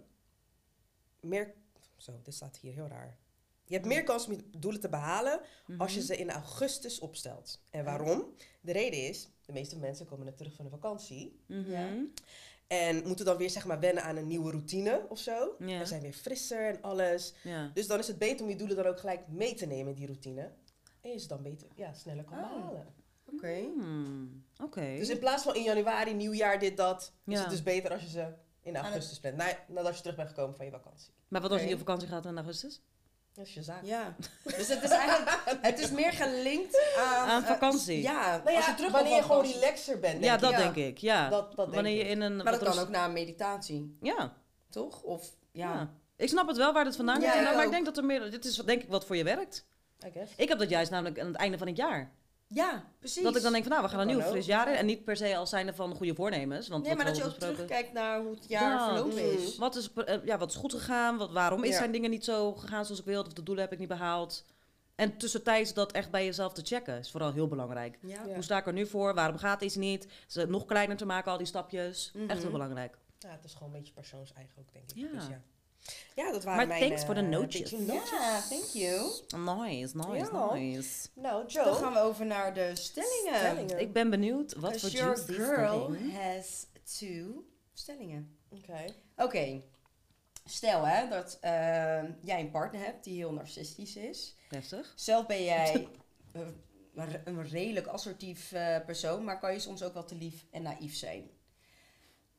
meer... 1.21 1.55
Zo, 1.97 2.21
dit 2.23 2.35
staat 2.35 2.57
hier 2.57 2.73
heel 2.73 2.87
raar. 2.87 3.19
Je 3.67 3.75
hebt 3.75 3.87
meer 3.87 4.05
kans 4.05 4.27
om 4.27 4.33
je 4.33 4.51
doelen 4.59 4.81
te 4.81 4.89
behalen 4.89 5.41
als 5.79 5.93
je 5.93 5.99
Mhm. 5.99 6.07
ze 6.07 6.17
in 6.17 6.31
augustus 6.31 6.99
opstelt. 6.99 7.63
En 7.71 7.85
waarom? 7.85 8.35
De 8.61 8.73
reden 8.73 9.09
is, 9.09 9.29
de 9.47 9.53
meeste 9.53 9.79
mensen 9.79 10.07
komen 10.07 10.25
net 10.27 10.37
terug 10.37 10.55
van 10.55 10.65
de 10.65 10.71
vakantie. 10.71 11.41
Mhm. 11.47 11.71
Ja. 11.71 11.89
En 12.67 13.07
moeten 13.07 13.25
dan 13.25 13.37
weer 13.37 13.51
zeg 13.51 13.65
maar 13.65 13.81
wennen 13.81 14.03
aan 14.03 14.17
een 14.17 14.27
nieuwe 14.27 14.51
routine 14.51 15.07
of 15.09 15.19
zo. 15.19 15.57
Ja. 15.59 15.81
En 15.81 15.87
zijn 15.87 16.03
weer 16.03 16.13
frisser 16.13 16.69
en 16.69 16.83
alles. 16.83 17.35
Ja. 17.43 17.71
Dus 17.75 17.87
dan 17.87 17.99
is 17.99 18.07
het 18.07 18.19
beter 18.19 18.45
om 18.45 18.51
je 18.51 18.57
doelen 18.57 18.77
dan 18.77 18.87
ook 18.87 18.99
gelijk 18.99 19.29
mee 19.29 19.55
te 19.55 19.67
nemen 19.67 19.89
in 19.93 19.99
die 19.99 20.07
routine. 20.07 20.51
En 21.01 21.11
je 21.11 21.19
ze 21.19 21.29
dan 21.29 21.43
beter, 21.43 21.69
ja, 21.75 21.93
sneller 21.93 22.25
kan 22.25 22.39
Oh. 22.39 22.55
behalen. 22.55 22.95
Oké. 23.37 23.55
Hmm, 23.75 24.45
Oké. 24.63 24.97
Dus 24.99 25.09
in 25.09 25.19
plaats 25.19 25.43
van 25.43 25.55
in 25.55 25.63
januari, 25.63 26.15
nieuwjaar, 26.15 26.59
dit, 26.59 26.77
dat, 26.77 27.13
is 27.27 27.39
het 27.39 27.51
dus 27.51 27.63
beter 27.63 27.93
als 27.93 28.03
je 28.03 28.09
ze 28.09 28.33
in 28.63 28.77
augustus 28.77 29.21
plant. 29.21 29.37
Na, 29.37 29.47
nadat 29.69 29.95
je 29.95 30.01
terug 30.01 30.17
bent 30.17 30.29
gekomen 30.29 30.57
van 30.57 30.65
je 30.65 30.71
vakantie. 30.71 31.13
Maar 31.29 31.41
wat 31.41 31.51
als 31.51 31.63
je 31.63 31.73
op 31.73 31.79
vakantie 31.79 32.09
gaat 32.09 32.25
in 32.25 32.37
augustus? 32.37 32.83
Dat 33.33 33.47
is 33.47 33.55
je 33.55 33.63
zaak. 33.63 33.85
Ja. 33.85 34.15
Dus 34.57 34.69
het 34.69 34.83
is 34.83 34.91
eigenlijk, 34.91 35.41
het 35.71 35.79
is 35.79 35.91
meer 35.91 36.13
gelinkt 36.13 36.95
aan... 36.99 37.29
Aan 37.29 37.43
eh, 37.43 37.49
vakantie. 37.49 38.03
ja, 38.03 38.41
Nou 38.45 38.57
als 38.57 38.67
je 38.67 38.75
terug 38.75 38.93
wanneer 38.93 39.13
je 39.13 39.19
bent 39.19 39.31
gewoon 39.33 39.53
relaxer 39.53 40.01
bent, 40.01 40.13
denk 40.13 40.25
Ja, 40.25 40.37
dat 40.37 40.51
Ja. 40.51 40.57
denk 40.59 40.75
ik, 40.77 40.99
ja. 40.99 41.29
Dat, 41.29 41.47
dat 41.47 41.57
denk 41.57 41.75
Wanneer 41.75 41.97
je 41.97 42.05
in 42.05 42.21
een... 42.21 42.37
Maar 42.37 42.45
wat 42.45 42.61
dat 42.61 42.75
kan 42.75 42.79
ook 42.79 42.89
na 42.89 43.05
een 43.05 43.13
meditatie, 43.13 43.97
Ja, 44.01 44.37
toch? 44.71 45.03
Of, 45.03 45.37
ja. 45.53 45.73
ja. 45.73 45.95
Ik 46.17 46.29
snap 46.29 46.49
het 46.49 46.57
wel 46.57 46.73
waar 46.73 46.85
het 46.85 46.97
vandaan 46.97 47.21
Ja, 47.21 47.33
komt, 47.33 47.55
maar 47.55 47.65
ik 47.65 47.71
denk 47.71 47.85
dat 47.85 47.97
er 47.97 48.05
meer... 48.05 48.31
Dit 48.31 48.45
is 48.45 48.57
denk 48.57 48.83
ik 48.83 48.89
wat 48.89 49.05
voor 49.05 49.17
je 49.17 49.25
werkt. 49.25 49.67
I 50.07 50.11
guess. 50.11 50.33
Ik 50.37 50.49
heb 50.49 50.59
dat 50.59 50.69
juist 50.69 50.91
namelijk 50.91 51.21
aan 51.21 51.27
het 51.27 51.37
einde 51.37 51.59
van 51.59 51.67
het 51.67 51.77
jaar. 51.77 52.13
Ja, 52.47 52.85
precies. 52.99 53.23
Dat 53.23 53.37
ik 53.37 53.43
dan 53.43 53.53
denk 53.53 53.65
van, 53.65 53.73
nou, 53.73 53.85
we 53.85 53.91
gaan 53.91 54.01
een 54.01 54.07
nieuw 54.07 54.21
fris 54.21 54.47
jaar 54.47 54.69
in. 54.69 54.75
En 54.75 54.87
niet 54.87 55.05
per 55.05 55.17
se 55.17 55.37
als 55.37 55.51
zijnde 55.51 55.75
van 55.75 55.95
goede 55.95 56.15
voornemens. 56.15 56.69
Want 56.69 56.85
Nee, 56.87 56.95
maar 56.97 57.05
dat 57.05 57.17
je 57.17 57.23
ook 57.23 57.29
besproken- 57.29 57.55
terugkijkt 57.57 57.93
naar 57.93 58.21
hoe 58.21 58.31
het 58.35 58.45
jaar 58.49 58.71
Ja, 58.71 58.85
verlopen 58.95 59.13
mm. 59.23 59.39
is. 59.39 59.57
Wat 59.57 59.77
is, 59.77 59.93
eh, 59.93 60.25
ja, 60.25 60.39
wat 60.39 60.51
is 60.51 60.57
goed 60.57 60.73
gegaan? 60.73 61.17
Wat, 61.17 61.31
waarom 61.33 61.65
is 61.65 61.71
Ja. 61.71 61.77
zijn 61.79 61.93
dingen 61.93 62.11
niet 62.11 62.25
zo 62.25 62.53
gegaan 62.55 62.85
zoals 62.85 63.01
ik 63.01 63.07
wilde? 63.07 63.29
Of 63.29 63.35
de 63.35 63.43
doelen 63.43 63.65
heb 63.65 63.73
ik 63.73 63.79
niet 63.79 63.89
behaald? 63.89 64.45
En 64.95 65.17
tussentijds 65.17 65.75
dat 65.75 65.93
echt 65.93 66.11
bij 66.11 66.25
jezelf 66.25 66.53
te 66.53 66.63
checken 66.65 66.99
is 66.99 67.11
vooral 67.11 67.33
heel 67.33 67.49
belangrijk. 67.49 67.99
Ja. 68.01 68.23
Ja. 68.27 68.35
Hoe 68.35 68.43
sta 68.43 68.59
ik 68.59 68.67
er 68.67 68.73
nu 68.73 68.87
voor? 68.87 69.15
Waarom 69.15 69.37
gaat 69.39 69.63
iets 69.63 69.77
niet? 69.77 70.09
Ze 70.27 70.47
nog 70.47 70.65
kleiner 70.65 70.97
te 70.97 71.07
maken, 71.07 71.33
al 71.33 71.39
die 71.39 71.47
stapjes. 71.47 72.11
Mhm. 72.15 72.31
Echt 72.31 72.43
heel 72.43 72.51
belangrijk. 72.51 72.99
Ja, 73.19 73.31
het 73.31 73.45
is 73.45 73.53
gewoon 73.55 73.69
een 73.73 73.79
beetje 73.79 73.93
persoonseigen 73.93 74.55
ook, 74.59 74.73
denk 74.73 74.91
ik. 74.91 74.97
Ja. 74.97 75.09
Dus 75.19 75.27
ja. 75.29 75.41
Ja, 76.15 76.33
dat 76.33 76.45
waren 76.45 76.57
Maar 76.59 76.67
mijn... 76.67 76.81
thanks 76.81 77.01
eh, 77.01 77.07
voor 77.07 77.15
de 77.15 77.21
nootjes. 77.23 77.71
beetje 77.71 77.85
nootjes. 77.87 78.11
Ja, 78.11 78.41
thank 78.49 78.65
you. 78.65 79.01
Nice, 79.69 79.97
nice, 79.97 80.31
Ja. 80.33 80.55
nice. 80.55 81.09
Nou, 81.15 81.47
Joe. 81.47 81.65
Dan 81.65 81.75
gaan 81.75 81.93
we 81.93 81.99
over 81.99 82.27
naar 82.27 82.55
de 82.55 82.71
stellingen. 82.77 83.39
Stellingen. 83.39 83.81
Ik 83.81 83.93
ben 83.93 84.11
benieuwd 84.11 84.55
wat 84.55 84.81
voor 84.81 84.91
Because 84.91 84.97
your 84.97 85.17
girl 85.57 85.97
has 86.13 86.67
two 86.99 87.45
stellingen. 87.73 88.37
Oké. 88.51 88.85
Oké. 89.17 89.63
Stel 90.47 90.85
hè, 90.87 91.09
dat 91.09 91.39
eh, 91.41 91.51
jij 92.21 92.41
een 92.41 92.51
partner 92.51 92.85
hebt 92.85 93.05
die 93.05 93.17
heel 93.17 93.33
narcistisch 93.33 93.97
is. 93.97 94.35
Heftig. 94.49 94.93
Zelf 94.97 95.27
ben 95.27 95.45
jij 95.45 95.89
eh, 96.33 96.41
een- 96.95 97.21
een 97.25 97.49
redelijk 97.49 97.87
assertief 97.87 98.53
eh, 98.53 98.77
persoon, 98.87 99.25
maar 99.25 99.39
kan 99.39 99.53
je 99.53 99.59
soms 99.59 99.83
ook 99.83 99.95
wel 99.95 100.05
te 100.05 100.15
lief 100.15 100.45
en 100.51 100.63
naïef 100.63 100.95
zijn. 100.95 101.31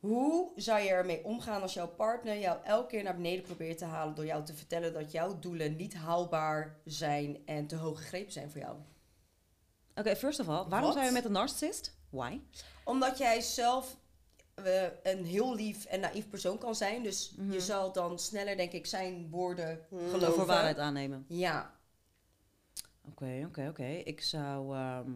Hoe 0.06 0.52
zou 0.56 0.80
je 0.82 0.90
ermee 0.90 1.24
omgaan 1.24 1.62
als 1.62 1.74
jouw 1.74 1.88
partner 1.88 2.40
jou 2.40 2.58
elke 2.64 2.88
keer 2.88 3.04
naar 3.04 3.16
beneden 3.16 3.44
probeert 3.44 3.78
te 3.78 3.86
halen 3.86 4.16
door 4.16 4.26
jou 4.26 4.44
te 4.46 4.54
vertellen 4.54 4.94
dat 4.94 5.12
jouw 5.12 5.40
doelen 5.40 5.76
niet 5.76 5.94
haalbaar 5.94 6.80
zijn 6.86 7.38
en 7.46 7.68
te 7.68 7.76
hoog 7.76 8.02
gegrepen 8.02 8.32
zijn 8.34 8.52
voor 8.52 8.62
jou? 8.62 8.78
Oké, 9.96 10.16
first 10.16 10.40
of 10.40 10.48
all, 10.50 10.66
waarom 10.70 10.92
zijn 10.92 11.08
we 11.08 11.14
met 11.14 11.26
een 11.26 11.32
narcissist? 11.32 11.98
Why? 12.10 12.40
Omdat 12.84 13.18
jij 13.18 13.42
zelf 13.42 13.98
eh, 14.54 14.84
een 15.04 15.26
heel 15.26 15.56
lief 15.56 15.86
en 15.86 16.00
naïef 16.00 16.30
persoon 16.30 16.58
kan 16.58 16.76
zijn. 16.76 17.04
Dus 17.04 17.34
Mhm. 17.38 17.52
je 17.52 17.60
zal 17.62 17.92
dan 17.92 18.20
sneller, 18.20 18.58
denk 18.58 18.72
ik, 18.72 18.86
zijn 18.86 19.30
woorden 19.30 19.86
Mm. 19.90 20.00
geloven. 20.10 20.34
Voor 20.34 20.46
waarheid 20.46 20.78
aannemen. 20.78 21.26
Ja. 21.28 21.74
Oké, 23.10 23.44
oké, 23.48 23.68
oké. 23.70 23.86
Ik 23.86 24.22
zou... 24.22 24.76
ehm, 24.76 25.12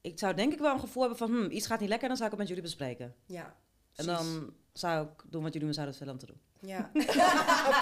ik 0.00 0.18
zou 0.18 0.34
denk 0.34 0.52
ik 0.52 0.58
wel 0.58 0.72
een 0.72 0.80
gevoel 0.80 1.00
hebben 1.02 1.18
van... 1.18 1.28
Hmm, 1.30 1.50
iets 1.50 1.66
gaat 1.66 1.80
niet 1.80 1.88
lekker, 1.88 2.08
dan 2.08 2.16
zou 2.16 2.30
ik 2.30 2.38
het 2.38 2.48
met 2.48 2.56
jullie 2.56 2.70
bespreken. 2.70 3.14
Ja. 3.26 3.56
En 3.98 4.06
dan 4.06 4.52
zou 4.72 5.06
ik 5.06 5.22
doen 5.30 5.42
wat 5.42 5.52
jullie 5.52 5.68
me 5.68 5.74
zouden 5.74 5.96
vertellen 5.96 6.20
om 6.20 6.26
te 6.26 6.32
doen. 6.32 6.40
Ja. 6.70 6.90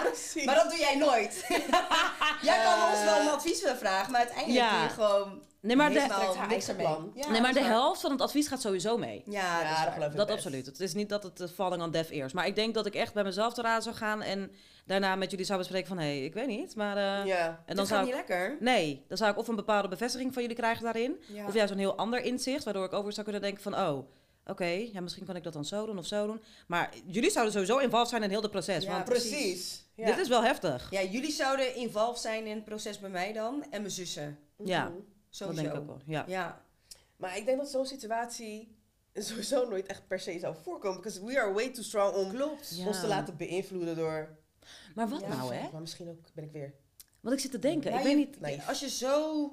Precies. 0.02 0.44
maar 0.44 0.55
dat 0.55 0.70
doe 0.70 0.79
jij 0.79 0.96
nooit. 0.96 1.44
jij 2.48 2.62
kan 2.64 2.90
ons 2.90 3.05
wel 3.05 3.20
een 3.20 3.29
advies 3.29 3.62
willen 3.62 3.76
vragen, 3.79 4.12
maar 4.12 4.20
uiteindelijk 4.20 4.59
Ja. 4.64 4.70
doe 4.79 4.83
je 4.83 4.88
gewoon 4.94 5.42
Nee, 5.61 5.76
maar 5.76 5.90
de, 5.92 6.44
niks 6.48 6.68
ermee. 6.68 6.87
Ja, 7.14 7.31
nee, 7.31 7.40
maar 7.40 7.52
de 7.52 7.62
helft 7.62 8.00
van 8.00 8.11
het 8.11 8.20
advies 8.20 8.48
gaat 8.48 8.61
sowieso 8.61 8.96
mee. 8.98 9.22
Ja, 9.26 9.33
Ja, 9.40 9.59
dat 9.59 9.68
dat 9.68 9.79
waar. 9.85 9.92
geloof 9.92 10.11
ik 10.11 10.16
Dat 10.16 10.26
best. 10.26 10.38
absoluut. 10.38 10.66
Het 10.66 10.81
is 10.81 10.94
niet 10.94 11.09
dat 11.09 11.22
het 11.22 11.40
uh, 11.40 11.48
falling 11.48 11.83
on 11.83 11.90
deaf 11.90 12.11
ears. 12.11 12.33
Maar 12.33 12.46
ik 12.46 12.55
denk 12.55 12.74
dat 12.74 12.87
ik 12.87 12.94
echt 12.94 13.14
bij 13.14 13.22
mezelf 13.22 13.55
te 13.55 13.62
raad 13.62 13.83
zou 13.83 13.96
gaan 13.96 14.22
en 14.22 14.50
daarna 14.85 15.16
met 15.16 15.31
jullie 15.31 15.46
zou 15.46 15.59
bespreken 15.59 15.88
van... 15.88 15.98
Hé, 15.98 16.05
hey, 16.05 16.24
ik 16.24 16.35
weet 16.35 16.46
niet, 16.46 16.76
maar... 16.76 16.96
eh, 16.96 17.26
Ja. 17.26 17.62
En 17.66 17.76
dan 17.76 17.87
gaat 17.87 17.88
zou 17.88 18.00
niet 18.00 18.11
ik... 18.11 18.16
lekker. 18.16 18.57
Nee, 18.61 19.05
dan 19.09 19.16
zou 19.16 19.31
ik 19.33 19.38
of 19.38 19.48
een 19.48 19.57
bepaalde 19.57 19.88
bevestiging 19.88 20.33
van 20.33 20.42
jullie 20.42 20.57
krijgen 20.57 20.85
daarin... 20.85 21.20
Ja. 21.26 21.46
Of 21.46 21.55
juist 21.55 21.72
een 21.72 21.79
heel 21.79 21.96
ander 21.96 22.20
inzicht, 22.22 22.64
waardoor 22.64 22.85
ik 22.85 22.92
over 22.92 23.12
zou 23.12 23.22
kunnen 23.24 23.42
denken 23.42 23.62
van... 23.62 23.74
Oh, 23.79 24.09
oké, 24.46 24.64
ja, 24.92 25.00
misschien 25.00 25.26
kan 25.26 25.37
ik 25.37 25.42
dat 25.42 25.52
dan 25.52 25.64
zo 25.64 25.87
doen 25.87 25.98
of 25.98 26.06
zo 26.06 26.26
doen. 26.26 26.40
Maar 26.66 26.92
jullie 27.06 27.30
zouden 27.30 27.52
sowieso 27.52 27.78
involved 27.78 28.09
zijn 28.09 28.22
in 28.22 28.30
heel 28.30 28.42
het 28.42 28.50
proces. 28.50 28.85
Ja, 28.85 28.90
want 28.90 29.04
Precies. 29.04 29.85
Ja. 29.94 30.06
dit 30.06 30.18
is 30.18 30.28
wel 30.28 30.42
heftig. 30.42 30.90
Ja, 30.90 31.02
jullie 31.02 31.32
zouden 31.32 31.74
involved 31.74 32.20
zijn 32.20 32.46
in 32.46 32.54
het 32.54 32.64
proces 32.64 32.98
bij 32.98 33.11
mij 33.11 33.32
dan. 33.32 33.62
En 33.70 33.80
mijn 33.80 33.90
zussen. 33.92 34.38
Ja, 34.64 34.85
Mhm. 34.85 34.92
dat 34.94 35.02
Sowieso. 35.30 35.62
denk 35.62 35.74
ik 35.74 35.80
ook 35.80 35.87
wel. 35.87 36.00
Ja. 36.06 36.24
Ja. 36.28 36.64
Maar 37.16 37.37
ik 37.37 37.44
denk 37.46 37.59
dat 37.59 37.68
zo'n 37.70 37.87
situatie 37.87 38.74
sowieso 39.14 39.68
nooit 39.68 39.87
echt 39.87 40.06
per 40.06 40.20
se 40.20 40.38
zou 40.38 40.54
voorkomen. 40.62 40.96
Because 40.96 41.24
we 41.24 41.40
are 41.40 41.52
way 41.52 41.68
too 41.70 41.82
strong 41.82 42.14
om 42.14 42.30
Klopt. 42.30 42.76
Ons 42.87 43.00
te 43.00 43.06
laten 43.06 43.37
beïnvloeden 43.37 43.96
door... 43.96 44.37
Maar 44.94 45.09
wat 45.09 45.20
Ja, 45.20 45.28
nou, 45.28 45.54
hè? 45.54 45.68
Maar 45.72 45.80
misschien 45.80 46.09
ook 46.09 46.18
ben 46.35 46.44
ik 46.44 46.52
weer... 46.52 46.74
Want 47.20 47.35
ik 47.35 47.40
zit 47.40 47.50
te 47.50 47.59
denken, 47.59 47.90
Ja, 47.90 47.96
ik 47.96 48.02
je- 48.02 48.09
weet 48.09 48.16
niet... 48.26 48.40
Nee. 48.40 48.62
Als 48.68 48.80
je 48.80 48.88
zo... 48.90 49.50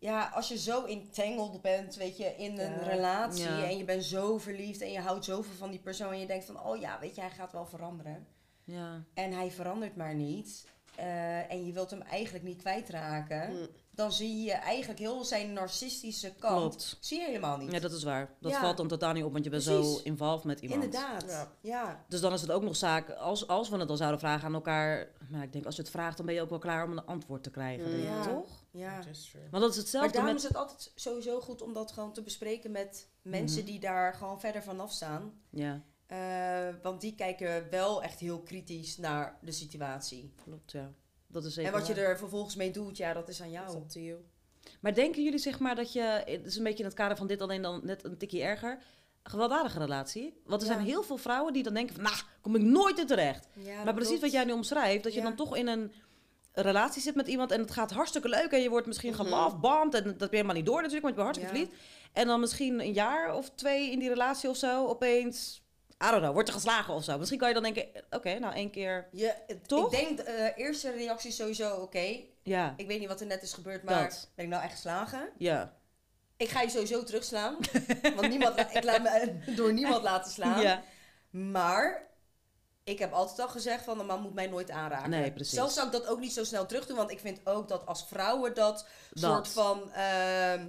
Ja, 0.00 0.30
als 0.34 0.48
je 0.48 0.58
zo 0.58 0.84
entangled 0.84 1.60
bent, 1.62 1.94
weet 1.96 2.16
je, 2.16 2.24
in 2.36 2.58
een 2.58 2.70
Ja. 2.74 2.82
relatie 2.82 3.42
Ja. 3.44 3.64
en 3.64 3.76
je 3.78 3.84
bent 3.84 4.04
zo 4.04 4.38
verliefd 4.38 4.80
en 4.80 4.92
je 4.92 5.00
houdt 5.00 5.24
zoveel 5.24 5.54
van 5.54 5.70
die 5.70 5.80
persoon 5.80 6.12
en 6.12 6.20
je 6.20 6.26
denkt 6.26 6.44
van, 6.44 6.62
oh 6.62 6.76
ja, 6.80 6.98
weet 7.00 7.14
je, 7.14 7.20
hij 7.20 7.30
gaat 7.30 7.52
wel 7.52 7.66
veranderen. 7.66 8.26
Ja. 8.64 9.04
En 9.14 9.32
hij 9.32 9.50
verandert 9.50 9.96
maar 9.96 10.14
niet. 10.14 10.68
eh, 10.96 11.50
en 11.52 11.66
je 11.66 11.72
wilt 11.72 11.90
hem 11.90 12.02
eigenlijk 12.02 12.44
niet 12.44 12.58
kwijtraken. 12.58 13.50
Mm. 13.52 13.66
Dan 13.90 14.12
zie 14.12 14.42
je 14.44 14.52
eigenlijk 14.52 14.98
heel 15.00 15.24
zijn 15.24 15.52
narcistische 15.52 16.34
kant. 16.38 16.58
Klopt. 16.60 16.96
Zie 17.00 17.18
je 17.20 17.26
helemaal 17.26 17.56
niet. 17.56 17.72
ja, 17.72 17.78
dat 17.78 17.92
is 17.92 18.02
waar. 18.02 18.30
Dat 18.40 18.50
Ja. 18.52 18.60
valt 18.60 18.76
dan 18.76 18.88
totaal 18.88 19.12
niet 19.12 19.24
op, 19.24 19.32
want 19.32 19.44
je 19.44 19.50
bent 19.50 19.62
zo 19.62 20.00
involved 20.04 20.44
met 20.44 20.60
iemand. 20.60 20.84
Inderdaad. 20.84 21.24
Ja. 21.28 21.52
Ja. 21.60 22.04
Dus 22.08 22.20
dan 22.20 22.32
is 22.32 22.40
het 22.40 22.50
ook 22.50 22.62
nog 22.62 22.76
zaak, 22.76 23.10
als, 23.10 23.46
als 23.46 23.68
we 23.68 23.76
het 23.76 23.88
dan 23.88 23.96
zouden 23.96 24.20
vragen 24.20 24.46
aan 24.46 24.54
elkaar... 24.54 25.08
Maar 25.28 25.42
ik 25.42 25.52
denk, 25.52 25.64
als 25.66 25.76
je 25.76 25.82
het 25.82 25.90
vraagt, 25.90 26.16
dan 26.16 26.26
ben 26.26 26.34
je 26.34 26.40
ook 26.42 26.50
wel 26.50 26.58
klaar 26.58 26.84
om 26.84 26.92
een 26.92 27.06
antwoord 27.06 27.42
te 27.42 27.50
krijgen, 27.50 27.90
Mm. 27.90 28.02
denk 28.02 28.22
toch? 28.22 28.59
Ja. 28.70 28.92
Want 28.94 29.04
dat 29.04 29.14
is 29.14 29.32
Maar 29.52 29.60
hetzelfde 29.74 30.12
daarom 30.12 30.32
met... 30.32 30.42
is 30.42 30.48
het 30.48 30.56
altijd 30.56 30.92
sowieso 30.94 31.40
goed 31.40 31.62
om 31.62 31.72
dat 31.72 31.92
gewoon 31.92 32.12
te 32.12 32.22
bespreken 32.22 32.70
met 32.70 33.08
mensen 33.22 33.62
Mhm. 33.62 33.70
die 33.70 33.80
daar 33.80 34.14
gewoon 34.14 34.40
verder 34.40 34.62
vanaf 34.62 34.92
staan. 34.92 35.32
Ja, 35.50 35.82
Eh, 36.06 36.68
want 36.82 37.00
die 37.00 37.14
kijken 37.14 37.70
wel 37.70 38.02
echt 38.02 38.18
heel 38.20 38.40
kritisch 38.40 38.96
naar 38.96 39.38
de 39.42 39.52
situatie. 39.52 40.32
klopt, 40.44 40.72
ja. 40.72 40.92
Dat 41.26 41.44
is 41.44 41.56
en 41.56 41.72
wat 41.72 41.86
je 41.86 41.94
er 41.94 42.18
vervolgens 42.18 42.54
mee 42.56 42.70
doet, 42.70 42.96
ja, 42.96 43.12
dat 43.12 43.28
is 43.28 43.42
aan 43.42 43.50
jou. 43.50 43.86
to 43.88 44.00
you. 44.00 44.18
Maar 44.80 44.94
denken 44.94 45.22
jullie 45.22 45.38
zeg 45.38 45.58
maar 45.58 45.74
dat 45.74 45.92
je, 45.92 46.00
het 46.26 46.46
is 46.46 46.56
een 46.56 46.62
beetje 46.62 46.78
in 46.78 46.84
het 46.84 46.94
kader 46.94 47.16
van 47.16 47.26
dit 47.26 47.40
alleen 47.40 47.62
dan 47.62 47.80
net 47.84 48.04
een 48.04 48.18
tikje 48.18 48.42
erger, 48.42 48.78
gewelddadige 49.22 49.78
relatie? 49.78 50.40
Want 50.44 50.62
er 50.62 50.68
Ja. 50.68 50.74
zijn 50.74 50.86
heel 50.86 51.02
veel 51.02 51.16
vrouwen 51.16 51.52
die 51.52 51.62
dan 51.62 51.74
denken 51.74 51.94
van, 51.94 52.04
nou, 52.04 52.16
kom 52.40 52.54
ik 52.56 52.62
nooit 52.62 52.98
in 52.98 53.06
terecht. 53.06 53.48
Ja, 53.56 53.74
maar 53.76 53.84
dat 53.84 53.94
precies 53.94 54.08
klopt. 54.18 54.22
wat 54.22 54.32
jij 54.32 54.44
nu 54.44 54.52
omschrijft, 54.52 55.04
dat 55.04 55.14
je 55.14 55.22
dan 55.22 55.36
toch 55.36 55.56
in 55.56 55.66
een 55.68 55.92
relatie 56.52 57.02
zit 57.02 57.14
met 57.14 57.26
iemand 57.28 57.50
en 57.50 57.60
het 57.60 57.70
gaat 57.70 57.90
hartstikke 57.90 58.28
leuk 58.28 58.50
en 58.50 58.60
je 58.62 58.68
wordt 58.70 58.86
misschien 58.86 59.12
Mhm. 59.12 59.22
gelovebomd 59.22 59.94
en 59.94 60.02
dat 60.04 60.16
ben 60.18 60.28
je 60.30 60.36
helemaal 60.36 60.54
niet 60.54 60.66
door 60.66 60.82
natuurlijk, 60.82 61.02
want 61.02 61.16
je 61.16 61.22
bent 61.22 61.36
hartstikke 61.36 61.56
verliefd. 61.56 61.88
En 62.12 62.26
dan 62.26 62.40
misschien 62.40 62.80
een 62.80 62.92
jaar 62.92 63.34
of 63.34 63.50
twee 63.54 63.90
in 63.90 63.98
die 63.98 64.08
relatie 64.08 64.48
of 64.50 64.56
zo, 64.56 64.86
opeens, 64.86 65.62
I 66.04 66.10
don't 66.10 66.20
know, 66.22 66.32
wordt 66.32 66.48
er 66.48 66.54
geslagen 66.54 66.94
of 66.94 67.04
zo. 67.04 67.18
Misschien 67.18 67.38
kan 67.38 67.48
je 67.48 67.54
dan 67.54 67.62
denken, 67.62 67.86
oké, 68.10 68.38
nou 68.38 68.54
één 68.54 68.70
keer, 68.70 69.08
Je, 69.12 69.34
Toch? 69.66 69.92
Ik 69.92 69.98
denk, 70.00 70.16
de 70.26 70.52
eerste 70.56 70.90
reactie 70.90 71.30
sowieso, 71.30 71.74
oké, 71.76 72.16
ja, 72.42 72.74
ik 72.76 72.86
weet 72.86 72.98
niet 72.98 73.08
wat 73.08 73.20
er 73.20 73.26
net 73.26 73.42
is 73.42 73.52
gebeurd, 73.52 73.82
maar 73.82 74.02
Dat. 74.08 74.30
ben 74.34 74.44
ik 74.44 74.50
nou 74.50 74.62
echt 74.62 74.72
geslagen? 74.72 75.28
ja. 75.38 75.78
Ik 76.36 76.48
ga 76.48 76.60
je 76.60 76.68
sowieso 76.68 77.02
terugslaan. 77.04 77.56
want 78.16 78.28
niemand, 78.28 78.58
ik 78.60 78.84
laat 78.84 79.02
me 79.02 79.38
door 79.56 79.72
niemand 79.72 80.02
laten 80.02 80.30
slaan. 80.32 80.60
Ja. 80.60 80.82
Maar 81.30 82.08
ik 82.90 82.98
heb 82.98 83.12
altijd 83.12 83.40
al 83.40 83.48
gezegd 83.48 83.84
van 83.84 84.00
een 84.00 84.06
man 84.06 84.20
moet 84.20 84.34
mij 84.34 84.46
nooit 84.46 84.70
aanraken. 84.70 85.10
Nee, 85.10 85.32
precies. 85.32 85.54
Zelf 85.54 85.70
zou 85.72 85.86
ik 85.86 85.92
dat 85.92 86.06
ook 86.06 86.20
niet 86.20 86.32
zo 86.32 86.44
snel 86.44 86.66
terug 86.66 86.86
doen. 86.86 86.96
Want 86.96 87.10
ik 87.10 87.20
vind 87.20 87.40
ook 87.44 87.68
dat 87.68 87.86
als 87.86 88.04
vrouwen 88.08 88.54
dat, 88.54 88.86
Dat. 89.10 89.30
soort 89.30 89.48
van... 89.48 89.92
ehm, 89.92 90.66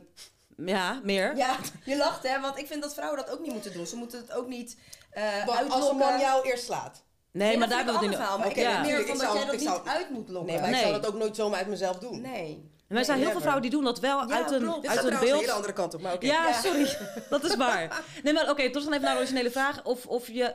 Ja, 0.66 1.00
meer? 1.04 1.36
ja, 1.38 1.56
je 1.86 1.98
lacht 1.98 2.28
hè. 2.28 2.40
Want 2.40 2.58
ik 2.58 2.68
vind 2.68 2.82
dat 2.82 2.94
vrouwen 2.94 3.20
dat 3.26 3.30
ook 3.30 3.40
niet 3.42 3.52
moeten 3.54 3.74
doen. 3.74 3.86
Ze 3.88 3.96
moeten 3.96 4.20
het 4.20 4.32
ook 4.32 4.48
niet 4.48 4.78
eh 5.12 5.24
Maar 5.46 5.64
als 5.70 5.90
een 5.90 5.98
man 5.98 6.20
jou 6.20 6.50
eerst 6.50 6.64
slaat. 6.66 7.04
Nee, 7.32 7.58
maar 7.58 7.68
daar 7.70 7.78
hebben 7.78 8.00
we 8.00 8.06
ik 8.06 8.12
het 8.12 8.20
een. 8.20 8.26
Maar 8.40 8.40
Ja. 8.40 8.46
ik 8.46 8.56
heb 8.56 8.82
meer 8.82 8.92
van 8.92 9.02
ik 9.02 9.08
dat 9.08 9.18
zou- 9.20 9.36
jij 9.36 9.46
dat 9.46 9.54
ik 9.54 9.60
niet 9.60 9.70
zou- 9.70 9.88
uit 9.88 10.10
moet 10.10 10.30
lokken. 10.30 10.52
Nee, 10.52 10.62
maar 10.62 10.70
Nee. 10.70 10.80
ik 10.80 10.88
zou 10.88 11.02
dat 11.02 11.12
ook 11.14 11.20
nooit 11.20 11.36
zomaar 11.36 11.58
uit 11.58 11.68
mezelf 11.68 11.98
doen. 11.98 12.22
Nee. 12.22 12.70
En 12.88 12.96
wij 12.98 13.04
zijn 13.06 13.20
heel 13.20 13.32
veel 13.32 13.40
vrouwen 13.40 13.62
die 13.62 13.72
doen 13.72 13.84
dat 13.84 14.00
wel 14.00 14.28
Ja, 14.28 14.36
uit 14.36 14.52
een, 14.52 14.60
klopt. 14.62 14.88
Uit 14.88 14.98
gaat 14.98 15.08
een 15.08 15.14
een 15.14 15.20
beeld. 15.20 15.50
andere 15.50 15.74
kant 15.74 15.94
op, 15.94 16.02
maar 16.02 16.14
oké. 16.14 16.26
Ja, 16.26 16.48
Ja. 16.48 16.62
sorry. 16.62 16.98
Dat 17.30 17.44
is 17.44 17.56
waar. 17.56 18.04
Nee, 18.24 18.34
maar 18.34 18.50
oké, 18.50 18.72
toch 18.72 18.84
dan 18.84 18.92
even 18.92 19.04
naar 19.06 19.14
de 19.14 19.20
originele 19.20 19.52
vraag. 19.52 19.84
Of, 19.84 20.06
of 20.06 20.28
je, 20.28 20.54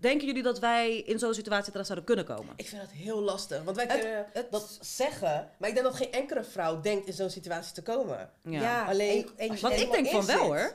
denken 0.00 0.26
jullie 0.26 0.42
dat 0.42 0.58
wij 0.58 0.96
in 0.98 1.18
zo'n 1.18 1.34
situatie 1.34 1.70
terecht 1.70 1.86
zouden 1.86 2.06
kunnen 2.14 2.24
komen? 2.36 2.52
Ik 2.56 2.66
vind 2.68 2.80
dat 2.82 2.90
heel 2.90 3.20
lastig, 3.20 3.62
want 3.62 3.76
wij 3.76 3.86
Het- 3.86 4.00
kunnen 4.00 4.26
het- 4.32 4.50
dat 4.50 4.78
zeggen, 4.80 5.48
maar 5.56 5.68
ik 5.68 5.74
denk 5.74 5.86
dat 5.86 5.96
geen 5.96 6.12
enkele 6.12 6.44
vrouw 6.44 6.80
denkt 6.80 7.06
in 7.06 7.12
zo'n 7.12 7.30
situatie 7.30 7.72
te 7.74 7.82
komen. 7.82 8.30
Ja, 8.42 8.84
Alleen 8.84 9.22
en- 9.22 9.32
en- 9.36 9.50
als 9.50 9.60
je 9.60 9.66
Want 9.68 9.80
ik 9.80 9.92
denk 9.92 10.06
van 10.08 10.26
wel 10.26 10.38
hoor. 10.38 10.72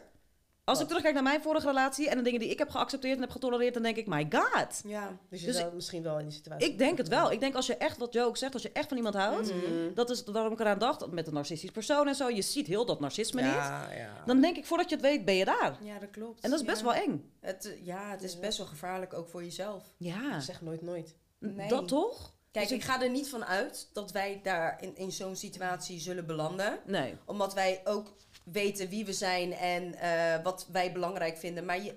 Als 0.68 0.80
ik 0.80 0.88
terugkijk 0.88 1.14
naar 1.14 1.24
mijn 1.24 1.42
vorige 1.42 1.68
relatie 1.68 2.10
en 2.10 2.18
de 2.18 2.24
dingen 2.24 2.40
die 2.40 2.50
ik 2.50 2.58
heb 2.58 2.70
geaccepteerd 2.70 3.16
en 3.16 3.22
heb 3.22 3.32
getolereerd, 3.32 3.74
dan 3.74 3.84
denk 3.84 3.96
ik, 3.98 4.08
my 4.08 4.28
god. 4.30 4.82
Ja. 4.86 5.18
Dus 5.30 5.40
je 5.40 5.46
Dus 5.46 5.56
zou 5.58 5.76
misschien 5.76 6.04
wel 6.04 6.20
in 6.20 6.26
die 6.26 6.34
situatie. 6.34 6.68
Ik 6.70 6.78
denk 6.78 6.98
het 6.98 7.08
wel. 7.08 7.32
Ik 7.32 7.40
denk 7.40 7.56
als 7.56 7.66
je 7.68 7.76
echt, 7.78 7.98
wat 7.98 8.14
Joe 8.14 8.26
ook 8.26 8.38
zegt, 8.38 8.54
als 8.54 8.62
je 8.64 8.72
echt 8.74 8.88
van 8.88 8.98
iemand 8.98 9.16
houdt, 9.16 9.54
Mhm. 9.54 9.94
dat 9.94 10.10
is 10.10 10.24
waarom 10.24 10.54
ik 10.54 10.60
eraan 10.60 10.80
dacht, 10.80 11.12
met 11.12 11.28
een 11.28 11.34
narcistisch 11.34 11.72
persoon 11.72 12.08
en 12.08 12.16
zo, 12.16 12.30
je 12.30 12.42
ziet 12.42 12.68
heel 12.68 12.86
dat 12.86 13.00
narcisme 13.00 13.42
niet. 13.42 13.52
Ja, 13.52 13.92
ja. 13.92 14.24
Dan 14.26 14.42
denk 14.42 14.58
ik, 14.58 14.66
voordat 14.66 14.90
je 14.90 14.96
het 14.96 15.04
weet, 15.06 15.26
ben 15.26 15.36
je 15.36 15.46
daar. 15.46 15.78
ja, 15.82 16.00
dat 16.00 16.10
klopt. 16.10 16.44
En 16.44 16.50
dat 16.50 16.60
is 16.60 16.66
best 16.66 16.80
Ja. 16.80 16.84
wel 16.86 16.94
eng. 16.94 17.32
Het, 17.40 17.78
ja, 17.84 18.10
het 18.10 18.24
is 18.24 18.40
best 18.40 18.58
wel 18.58 18.68
gevaarlijk 18.68 19.14
ook 19.14 19.30
voor 19.30 19.44
jezelf. 19.44 19.84
Ja, 19.98 20.40
Zeg 20.40 20.62
nooit 20.62 20.82
nooit. 20.82 21.16
Nee. 21.40 21.68
dat 21.70 21.88
toch? 21.88 22.36
Kijk, 22.52 22.68
Dus 22.70 22.78
ik 22.78 22.84
ga 22.84 23.02
er 23.02 23.10
niet 23.10 23.30
van 23.30 23.46
uit 23.46 23.90
dat 23.94 24.12
wij 24.12 24.40
daar 24.44 24.78
in, 24.82 24.96
in 24.96 25.12
zo'n 25.12 25.36
situatie 25.36 26.00
zullen 26.00 26.26
belanden. 26.26 26.80
Nee. 26.86 27.16
Omdat 27.26 27.54
wij 27.54 27.82
ook 27.84 28.14
weten 28.52 28.90
wie 28.90 29.06
we 29.06 29.14
zijn 29.14 29.54
en 29.54 29.96
eh, 29.96 30.44
wat 30.44 30.68
wij 30.72 30.92
belangrijk 30.92 31.38
vinden. 31.38 31.66
Maar 31.66 31.84
je, 31.84 31.96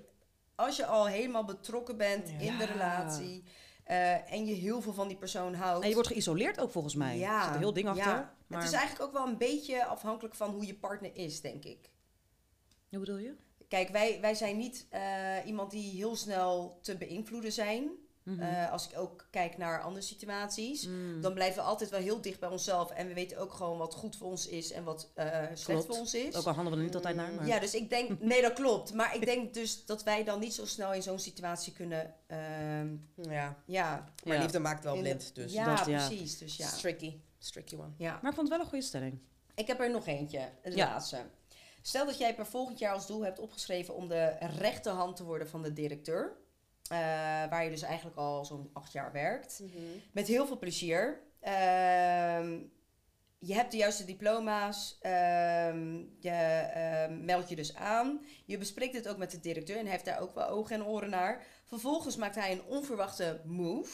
als 0.55 0.75
je 0.75 0.85
al 0.85 1.07
helemaal 1.07 1.45
betrokken 1.45 1.97
bent 1.97 2.29
Ja. 2.29 2.37
in 2.39 2.57
de 2.57 2.65
relatie 2.65 3.43
eh, 3.83 4.31
en 4.31 4.45
je 4.45 4.53
heel 4.53 4.81
veel 4.81 4.93
van 4.93 5.07
die 5.07 5.17
persoon 5.17 5.53
houdt. 5.53 5.81
En 5.83 5.87
je 5.87 5.93
wordt 5.95 6.09
geïsoleerd 6.09 6.59
ook 6.59 6.71
volgens 6.71 6.95
mij. 6.95 7.17
Ja, 7.17 7.37
Er 7.37 7.43
zit 7.45 7.53
een 7.53 7.59
heel 7.59 7.73
ding 7.73 7.87
achter. 7.87 8.05
ja. 8.05 8.35
Maar... 8.47 8.59
Het 8.59 8.69
is 8.71 8.75
eigenlijk 8.75 9.07
ook 9.09 9.13
wel 9.17 9.27
een 9.27 9.37
beetje 9.37 9.85
afhankelijk 9.85 10.35
van 10.35 10.49
hoe 10.51 10.65
je 10.65 10.75
partner 10.75 11.11
is, 11.13 11.41
denk 11.41 11.63
ik. 11.63 11.89
Hoe 12.89 12.99
bedoel 12.99 13.17
je? 13.17 13.35
Kijk, 13.67 13.89
wij, 13.89 14.17
wij 14.21 14.33
zijn 14.33 14.57
niet 14.57 14.87
eh, 14.89 15.01
iemand 15.45 15.71
die 15.71 15.95
heel 15.95 16.15
snel 16.15 16.79
te 16.81 16.97
beïnvloeden 16.97 17.51
zijn. 17.51 17.89
Mhm. 18.35 18.41
Eh, 18.41 18.71
als 18.71 18.87
ik 18.89 18.97
ook 18.97 19.27
kijk 19.31 19.57
naar 19.57 19.81
andere 19.81 20.03
situaties, 20.05 20.87
Mm. 20.87 21.21
dan 21.21 21.33
blijven 21.33 21.55
we 21.63 21.69
altijd 21.69 21.89
wel 21.89 21.99
heel 21.99 22.21
dicht 22.21 22.39
bij 22.39 22.49
onszelf. 22.49 22.89
En 22.91 23.07
we 23.07 23.13
weten 23.13 23.37
ook 23.37 23.53
gewoon 23.53 23.77
wat 23.77 23.93
goed 23.93 24.15
voor 24.15 24.27
ons 24.27 24.47
is 24.47 24.71
en 24.71 24.83
wat 24.83 25.11
eh, 25.15 25.25
slecht 25.53 25.63
Klopt. 25.63 25.85
voor 25.85 25.95
ons 25.97 26.13
is. 26.13 26.35
Ook 26.35 26.45
al 26.45 26.53
handelen 26.53 26.71
we 26.71 26.77
er 26.77 26.83
niet 26.83 26.95
altijd 26.95 27.15
naar. 27.15 27.33
Maar... 27.33 27.47
Ja, 27.47 27.59
dus 27.59 27.73
ik 27.73 27.89
denk, 27.89 28.19
nee, 28.31 28.41
dat 28.41 28.53
klopt. 28.53 28.93
Maar 28.93 29.15
ik 29.15 29.25
denk 29.25 29.53
dus 29.53 29.85
dat 29.85 30.03
wij 30.03 30.23
dan 30.23 30.39
niet 30.39 30.53
zo 30.53 30.65
snel 30.65 30.93
in 30.93 31.01
zo'n 31.03 31.19
situatie 31.19 31.73
kunnen. 31.73 32.13
ehm, 32.27 32.95
Ja, 33.15 33.55
ja, 33.65 34.13
maar 34.23 34.35
Ja. 34.35 34.41
liefde 34.41 34.59
maakt 34.59 34.83
wel 34.83 34.97
blind, 34.99 35.35
dus 35.35 35.53
ja, 35.53 35.75
dat, 35.75 35.85
ja. 35.85 36.07
precies. 36.07 36.37
Dus 36.37 36.57
ja. 36.57 36.69
tricky. 36.69 37.19
Tricky 37.51 37.75
one. 37.75 37.89
ja. 37.97 38.11
Maar 38.21 38.29
ik 38.31 38.35
vond 38.37 38.47
het 38.47 38.49
wel 38.49 38.59
een 38.59 38.65
goede 38.71 38.85
stelling. 38.85 39.19
Ik 39.55 39.67
heb 39.67 39.79
er 39.79 39.91
nog 39.91 40.07
eentje, 40.07 40.49
de 40.63 40.75
Ja. 40.75 40.85
laatste. 40.85 41.17
Stel 41.81 42.05
dat 42.05 42.17
jij 42.17 42.35
per 42.35 42.45
volgend 42.45 42.79
jaar 42.79 42.93
als 42.93 43.07
doel 43.07 43.23
hebt 43.23 43.39
opgeschreven 43.39 43.95
om 43.95 44.07
de 44.07 44.25
rechterhand 44.57 45.15
te 45.15 45.23
worden 45.23 45.49
van 45.49 45.61
de 45.63 45.73
directeur. 45.73 46.31
Eh, 46.91 46.97
waar 47.49 47.63
je 47.63 47.69
dus 47.69 47.81
eigenlijk 47.81 48.17
al 48.17 48.45
zo'n 48.45 48.69
acht 48.73 48.91
jaar 48.91 49.11
werkt. 49.11 49.61
Met 50.11 50.27
heel 50.27 50.47
veel 50.47 50.57
plezier. 50.59 51.21
Ehm, 51.39 52.59
je 53.39 53.53
hebt 53.53 53.71
de 53.71 53.77
juiste 53.77 54.05
diploma's. 54.05 54.97
ehm, 55.01 55.97
je 56.19 56.29
ehm, 56.73 57.25
meldt 57.25 57.49
je 57.49 57.55
dus 57.55 57.75
aan. 57.75 58.25
Je 58.45 58.57
bespreekt 58.57 58.95
het 58.95 59.07
ook 59.07 59.17
met 59.17 59.31
de 59.31 59.39
directeur 59.39 59.75
en 59.77 59.81
hij 59.83 59.91
heeft 59.91 60.05
daar 60.05 60.19
ook 60.21 60.35
wel 60.35 60.47
ogen 60.47 60.75
en 60.75 60.85
oren 60.85 61.09
naar. 61.09 61.43
Vervolgens 61.65 62.15
maakt 62.15 62.35
hij 62.35 62.51
een 62.51 62.63
onverwachte 62.63 63.41
move. 63.45 63.91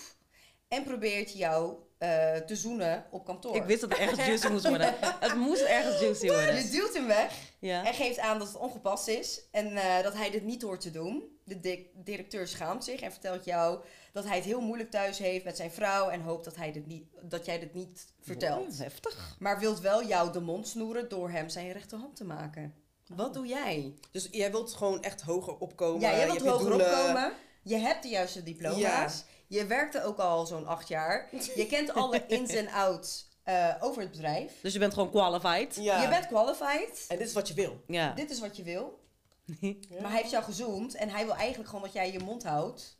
En 0.68 0.84
probeert 0.84 1.34
jou 1.38 1.76
eh, 1.98 2.36
te 2.36 2.56
zoenen 2.56 3.06
op 3.12 3.26
kantoor. 3.26 3.56
Ik 3.56 3.64
wist 3.64 3.82
dat 3.82 3.89
het 3.89 4.00
ergens 4.00 4.26
juicy 4.26 4.48
moest 4.48 4.68
worden. 4.68 4.93
Het 5.20 5.36
moest 5.36 5.62
ergens 5.62 6.00
juicy 6.00 6.28
worden. 6.28 6.56
Je 6.56 6.70
duwt 6.70 6.93
hem 6.93 7.08
weg 7.08 7.34
Ja. 7.60 7.86
en 7.86 7.93
geeft 7.93 8.20
aan 8.20 8.39
dat 8.39 8.48
het 8.48 8.58
ongepast 8.58 9.08
is. 9.08 9.41
En 9.52 9.76
eh, 9.78 10.04
dat 10.04 10.14
hij 10.14 10.30
dit 10.30 10.43
niet 10.43 10.62
hoort 10.62 10.82
te 10.82 10.91
doen. 10.91 11.36
De 11.48 11.60
di- 11.60 11.89
directeur 11.93 12.48
schaamt 12.48 12.84
zich 12.84 13.00
en 13.02 13.12
vertelt 13.12 13.45
jou 13.45 13.80
dat 14.14 14.24
hij 14.26 14.36
het 14.36 14.45
heel 14.45 14.62
moeilijk 14.62 14.91
thuis 14.91 15.18
heeft 15.18 15.45
met 15.45 15.58
zijn 15.58 15.72
vrouw. 15.72 16.10
En 16.10 16.22
hoopt 16.22 16.45
dat, 16.45 16.56
hij 16.56 16.72
dit 16.72 16.88
niet, 16.88 17.04
dat 17.22 17.45
jij 17.45 17.60
dit 17.60 17.74
niet 17.74 18.06
vertelt. 18.22 18.78
Heftig. 18.78 19.36
Maar 19.39 19.60
wilt 19.60 19.80
wel 19.80 20.06
jou 20.08 20.32
de 20.32 20.39
mond 20.39 20.68
snoeren 20.68 21.10
door 21.10 21.30
hem 21.30 21.50
zijn 21.50 21.72
rechterhand 21.72 22.16
te 22.16 22.24
maken. 22.24 22.74
Wat 23.16 23.34
doe 23.34 23.45
jij? 23.48 23.93
Dus 24.12 24.28
jij 24.32 24.52
wilt 24.52 24.74
gewoon 24.74 25.02
echt 25.04 25.22
hoger 25.22 25.58
opkomen. 25.58 26.02
Ja, 26.02 26.16
jij 26.16 26.26
wilt 26.26 26.43
je 26.43 26.50
hoger 26.50 26.74
opkomen. 26.74 27.34
Je 27.64 27.76
hebt 27.78 28.04
de 28.04 28.10
juiste 28.10 28.43
diploma's. 28.43 29.24
Je 29.48 29.66
werkte 29.66 30.04
ook 30.04 30.18
al 30.18 30.45
zo'n 30.45 30.68
acht 30.68 30.88
jaar. 30.88 31.30
Je 31.56 31.66
kent 31.70 31.93
alle 31.93 32.24
ins 32.38 32.54
en 32.54 32.68
outs 32.70 33.28
eh, 33.43 33.76
over 33.80 34.02
het 34.02 34.12
bedrijf. 34.12 34.54
Dus 34.62 34.74
je 34.74 34.80
bent 34.80 34.93
gewoon 34.93 35.10
qualified. 35.10 35.76
Ja. 35.76 36.02
Je 36.02 36.08
bent 36.10 36.28
qualified. 36.28 37.06
En 37.08 37.18
dit 37.18 37.28
is 37.28 37.34
wat 37.34 37.48
je 37.48 37.54
wil. 37.54 37.82
Ja. 37.88 38.14
Dit 38.14 38.30
is 38.30 38.39
wat 38.39 38.58
je 38.58 38.64
wil. 38.64 39.00
Maar 40.02 40.12
hij 40.12 40.20
heeft 40.20 40.32
jou 40.32 40.43
gezoomd 40.43 40.95
en 40.95 41.10
hij 41.10 41.26
wil 41.26 41.36
eigenlijk 41.36 41.70
gewoon 41.70 41.84
dat 41.84 41.93
jij 41.93 42.12
je 42.12 42.20
mond 42.20 42.43
houdt. 42.43 42.98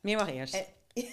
Meer 0.00 0.16
mag 0.16 0.30
eerst. 0.32 0.54
En- 0.54 0.64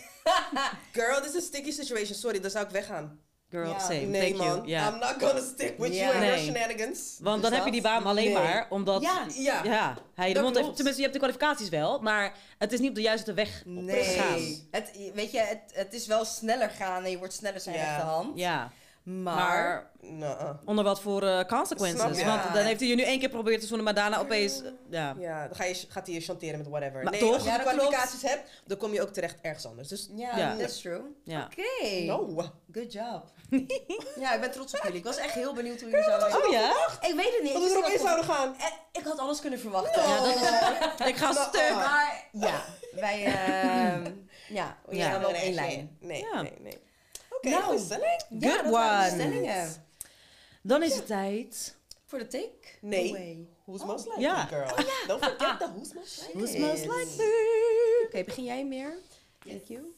Girl, 0.94 1.22
this 1.22 1.34
is 1.34 1.44
a 1.44 1.46
sticky 1.46 1.72
situation. 1.72 2.16
Sorry, 2.18 2.40
dan 2.40 2.52
zou 2.52 2.66
ik 2.66 2.72
weggaan. 2.72 3.20
Girl, 3.50 3.70
Ja. 3.70 3.80
same. 3.80 3.94
nee, 4.00 4.22
Thank 4.34 4.44
you. 4.44 4.58
man. 4.58 4.68
Ja. 4.68 4.94
I'm 4.94 5.00
not 5.00 5.16
gonna 5.20 5.42
stick 5.42 5.78
with 5.78 5.96
you 5.96 6.14
and 6.16 6.24
your 6.24 6.38
shenanigans. 6.38 7.18
Want 7.22 7.42
Dus 7.42 7.50
dan 7.50 7.58
heb 7.60 7.66
je 7.66 7.72
die 7.72 7.82
baan 7.82 8.04
alleen 8.06 8.26
Nee. 8.34 8.34
maar 8.44 8.68
omdat... 8.70 9.02
Ja. 9.02 9.26
Ja. 9.34 9.64
Ja, 9.64 9.98
hij 10.14 10.34
de 10.34 10.42
mond 10.42 10.56
heeft, 10.56 10.68
tenminste, 10.76 10.96
je 11.02 11.08
hebt 11.08 11.14
de 11.14 11.20
kwalificaties 11.20 11.70
wel, 11.70 12.00
maar 12.00 12.34
het 12.58 12.74
is 12.74 12.80
niet 12.80 12.90
op 12.90 12.96
de 12.96 13.02
juiste 13.02 13.34
weg 13.34 13.62
Nee. 13.66 14.04
gegaan. 14.04 14.68
Het, 14.72 14.92
weet 15.14 15.32
je, 15.32 15.40
het, 15.40 15.60
het 15.74 15.94
is 15.94 16.08
wel 16.08 16.26
sneller 16.26 16.70
gaan 16.70 17.04
en 17.04 17.10
je 17.12 17.18
wordt 17.18 17.34
sneller 17.34 17.60
zijn 17.60 17.76
Ja. 17.76 17.84
rechterhand. 17.84 18.38
Ja, 18.40 18.72
Maar, 19.08 19.36
maar 19.36 19.90
Nou, 20.02 20.56
onder 20.66 20.84
wat 20.84 21.02
voor 21.02 21.24
eh, 21.24 21.46
consequences? 21.46 22.24
Want 22.24 22.54
dan 22.54 22.64
heeft 22.64 22.80
hij 22.80 22.90
je 22.90 22.96
nu 22.96 23.02
één 23.04 23.20
keer 23.20 23.30
geprobeerd 23.30 23.62
te 23.62 23.68
zoenen, 23.68 23.86
maar 23.86 23.94
daarna 23.94 24.20
opeens... 24.20 24.62
eh, 24.62 24.70
ja. 24.90 25.16
ja, 25.20 25.48
dan 25.48 25.56
ga 25.56 25.64
je, 25.64 25.86
gaat 25.90 26.06
hij 26.06 26.16
je 26.16 26.22
chanteren 26.22 26.58
met 26.58 26.68
whatever. 26.68 27.04
Maar 27.04 27.12
nee, 27.12 27.22
toch? 27.22 27.34
als 27.34 27.44
je 27.44 27.50
Ja, 27.50 27.58
de 27.58 27.64
klopt. 27.64 27.78
kwalificaties 27.78 28.22
hebt, 28.22 28.50
dan 28.66 28.78
kom 28.78 28.94
je 28.94 29.02
ook 29.02 29.10
terecht 29.10 29.36
ergens 29.42 29.66
anders. 29.66 29.88
Dus, 29.88 30.10
ja, 30.16 30.38
Ja. 30.38 30.56
that's 30.56 30.82
true. 30.82 31.02
ja. 31.24 31.50
Oké, 31.52 32.04
no. 32.06 32.44
good 32.72 32.94
job. 32.94 33.24
ja, 34.24 34.34
ik 34.34 34.40
ben 34.42 34.52
trots 34.52 34.74
op 34.76 34.84
jullie. 34.84 34.98
Ik 34.98 35.04
was 35.04 35.18
echt 35.18 35.34
heel 35.34 35.54
benieuwd 35.54 35.82
hoe 35.82 35.90
jullie 35.90 36.06
zouden... 36.06 36.46
Oh 36.46 36.52
ja? 36.52 36.72
Ik 37.02 37.16
weet 37.16 37.34
het 37.34 37.44
niet. 37.44 37.54
Dat 37.54 37.62
Ik, 37.62 37.68
we 37.68 37.74
erop 37.78 37.92
in 37.92 38.00
zouden 38.00 38.26
gaan. 38.26 38.56
Eh, 38.60 38.66
ik 38.92 39.04
had 39.04 39.18
alles 39.20 39.40
kunnen 39.40 39.60
verwachten. 39.60 40.02
Ja, 40.04 40.18
dat 40.20 40.36
is... 41.00 41.08
Ik 41.08 41.16
ga 41.16 41.32
stuk. 41.32 41.74
Maar 41.76 42.28
ja, 42.32 42.62
wij... 42.92 43.24
ehm 43.26 44.12
ja, 44.50 44.78
we 44.86 44.96
gaan 45.02 45.20
wel 45.22 45.34
één 45.34 45.54
lijn. 45.54 45.98
Nee, 46.00 46.26
nee, 46.34 46.54
nee. 46.60 46.86
Oké, 47.38 47.50
Nou. 47.50 47.80
stelling. 47.80 48.26
Ja, 48.30 48.50
Good 48.52 48.64
dat 48.64 48.72
waren 48.74 49.18
de 49.18 49.24
one. 49.24 49.24
stellingen. 49.30 49.86
Dan 50.62 50.84
is 50.84 50.96
het 50.96 51.06
tijd. 51.08 51.76
Voor 52.06 52.20
de 52.20 52.28
take? 52.28 52.68
Nee. 52.82 53.10
away. 53.10 53.48
Who's 53.66 53.84
most 53.86 54.06
likely, 54.06 54.24
Ja. 54.24 54.46
girl? 54.46 54.76
Don't 55.08 55.24
forget 55.24 55.60
the 55.60 55.68
who's 55.74 55.94
most 55.94 56.22
likely. 56.22 56.42
Who's 56.42 56.58
most 56.58 56.86
likely? 56.86 58.06
Oké, 58.06 58.24
begin 58.24 58.44
jij 58.44 58.66
meer? 58.66 58.98
Thank 59.40 59.64
you. 59.64 59.96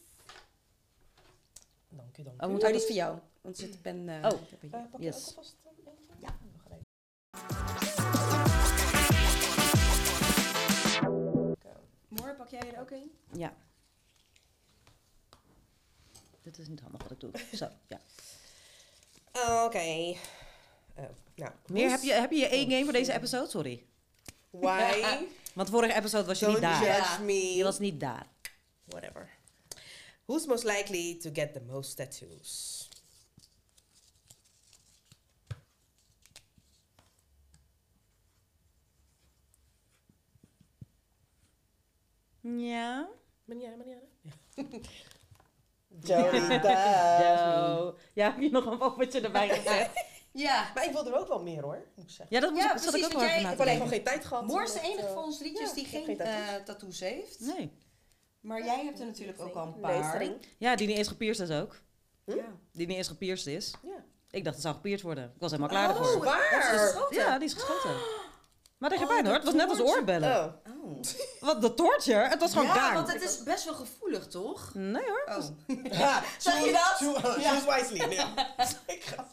Dank 1.89 2.15
je, 2.15 2.23
dank 2.23 2.35
Oh, 2.41 2.47
je. 2.47 2.53
moet 2.53 2.63
Oh, 2.63 2.67
die 2.69 2.77
is 2.77 2.85
voor 2.85 2.95
jou. 2.95 3.17
Want 3.41 3.57
zit 3.57 3.81
pen... 3.81 4.09
eh, 4.09 4.15
Oh. 4.31 4.41
ik 4.41 4.49
heb 4.49 4.63
Eh, 4.63 4.79
hier. 4.79 4.87
pak 4.89 4.99
je 4.99 5.05
Yes. 5.05 5.15
ook 5.29 5.35
alvast 5.37 5.55
een 5.65 5.71
eentje? 5.87 6.13
Ja. 6.21 6.37
Moor, 12.07 12.35
pak 12.35 12.47
jij 12.49 12.73
er 12.73 12.79
ook 12.81 12.89
een? 12.91 13.11
Ja. 13.33 13.53
Dit 16.41 16.57
is 16.57 16.67
niet 16.67 16.79
handig 16.79 17.01
wat 17.03 17.11
ik 17.11 17.19
doe. 17.19 17.31
Zo, 17.53 17.67
ja. 17.87 17.99
Oké. 19.65 19.79
Eh, 19.79 20.15
nou, 21.35 21.51
Meer, 21.67 21.89
heb 21.89 22.01
je, 22.01 22.11
heb 22.11 22.31
je 22.31 22.37
je 22.37 22.47
één 22.47 22.69
game 22.69 22.83
voor 22.83 22.93
deze 22.93 23.13
episode? 23.13 23.49
Sorry. 23.49 23.85
Why? 24.49 25.25
Want 25.55 25.69
vorige 25.69 25.93
episode 25.93 26.25
was 26.25 26.39
je 26.39 26.45
Don't 26.45 26.59
niet 26.59 26.69
daar. 26.69 26.83
judge 26.83 27.23
me. 27.23 27.55
Je 27.55 27.63
was 27.63 27.79
niet 27.79 27.99
daar. 27.99 28.27
Whatever. 28.85 29.29
Who's 30.25 30.45
most 30.45 30.63
likely 30.63 31.17
to 31.21 31.29
get 31.33 31.53
the 31.53 31.61
most 31.61 31.95
tattoos? 31.97 32.87
Ja. 42.41 43.07
Maniera, 43.45 43.75
maniera. 43.75 44.01
Zo. 46.03 46.15
Ja, 48.13 48.31
heb 48.31 48.39
je 48.39 48.49
nog 48.51 48.65
een 48.65 48.77
poppetje 48.77 49.21
erbij 49.21 49.49
gezet? 49.49 49.89
Ja. 50.31 50.71
Maar 50.73 50.85
ik 50.85 50.91
wil 50.91 51.07
er 51.07 51.19
ook 51.19 51.27
wel 51.27 51.41
meer 51.43 51.61
hoor, 51.61 51.85
moet 51.95 52.05
ik 52.05 52.11
zeggen. 52.11 52.35
Ja, 52.35 52.41
dat 52.41 52.51
moest 52.51 52.63
Ja, 52.63 52.71
ik, 52.73 52.77
zat 52.77 52.85
ik 52.85 52.99
precies, 52.99 53.15
ook 53.15 53.21
wel 53.21 53.29
jij- 53.29 53.39
Ik 53.41 53.45
heb 53.47 53.59
alleen 53.59 53.73
gewoon 53.73 53.89
geen 53.89 54.03
tijd 54.03 54.25
gehad. 54.25 54.45
Moor 54.47 54.63
is 54.63 54.73
de 54.73 54.79
enige 54.81 55.07
eh, 55.07 55.13
van 55.13 55.23
ons 55.23 55.39
liedjes 55.39 55.69
ja, 55.69 55.75
die 55.75 55.85
geen 55.85 56.17
tattoos. 56.17 56.27
eh, 56.35 56.55
tattoos 56.65 56.99
heeft. 56.99 57.39
Nee. 57.39 57.71
Maar 58.39 58.63
jij 58.65 58.83
hebt 58.85 58.99
er 58.99 59.05
natuurlijk 59.05 59.41
ook 59.41 59.55
al 59.55 59.65
een 59.65 59.79
paar. 59.79 60.23
Ja, 60.57 60.75
die 60.75 60.87
niet 60.87 60.97
eens 60.97 61.07
gepierst 61.07 61.41
is 61.41 61.49
ook. 61.51 61.81
Hm? 62.25 62.35
Ja. 62.35 62.45
Die 62.71 62.87
niet 62.87 62.97
eens 62.97 63.07
gepierst 63.07 63.47
is. 63.47 63.73
Ja. 63.83 64.03
Ik 64.31 64.43
dacht 64.43 64.55
het 64.55 64.63
zou 64.65 64.75
gepierst 64.75 65.03
worden. 65.03 65.23
Ik 65.23 65.41
was 65.41 65.51
helemaal 65.51 65.69
klaar 65.71 65.89
Oh, 65.89 65.99
ervoor. 65.99 66.23
waar? 66.23 66.49
dat 66.51 66.73
is 66.73 66.79
geschoten. 66.81 67.15
Ja, 67.15 67.37
die 67.37 67.47
is 67.47 67.53
geschoten. 67.53 67.95
Maar 68.79 68.89
tegen 68.89 69.05
Oh, 69.05 69.11
pijn 69.11 69.25
hoor. 69.25 69.33
Het 69.35 69.43
was 69.43 69.53
net 69.53 69.69
als 69.69 69.79
oorbellen. 69.79 70.61
Oh. 70.67 70.73
Oh. 70.83 70.99
Wat, 71.39 71.61
de 71.61 71.73
torture? 71.73 72.27
Het 72.27 72.39
was 72.39 72.51
gewoon 72.51 72.67
ja, 72.67 72.73
gang. 72.73 72.93
want 72.93 73.13
het 73.13 73.21
is 73.21 73.43
best 73.43 73.65
wel 73.65 73.73
gevoelig, 73.73 74.27
toch? 74.27 74.71
Nee 74.73 75.03
hoor. 75.05 75.23
Oh. 75.37 75.43
Ja, 75.99 76.23
Zag 76.37 76.65
je 76.65 76.71
dat? 76.71 76.81
Choose, 76.81 77.21
choose 77.21 77.65
wisely. 77.73 78.13
Ja. 78.13 78.33
Ik 78.95 79.03
ga- 79.03 79.27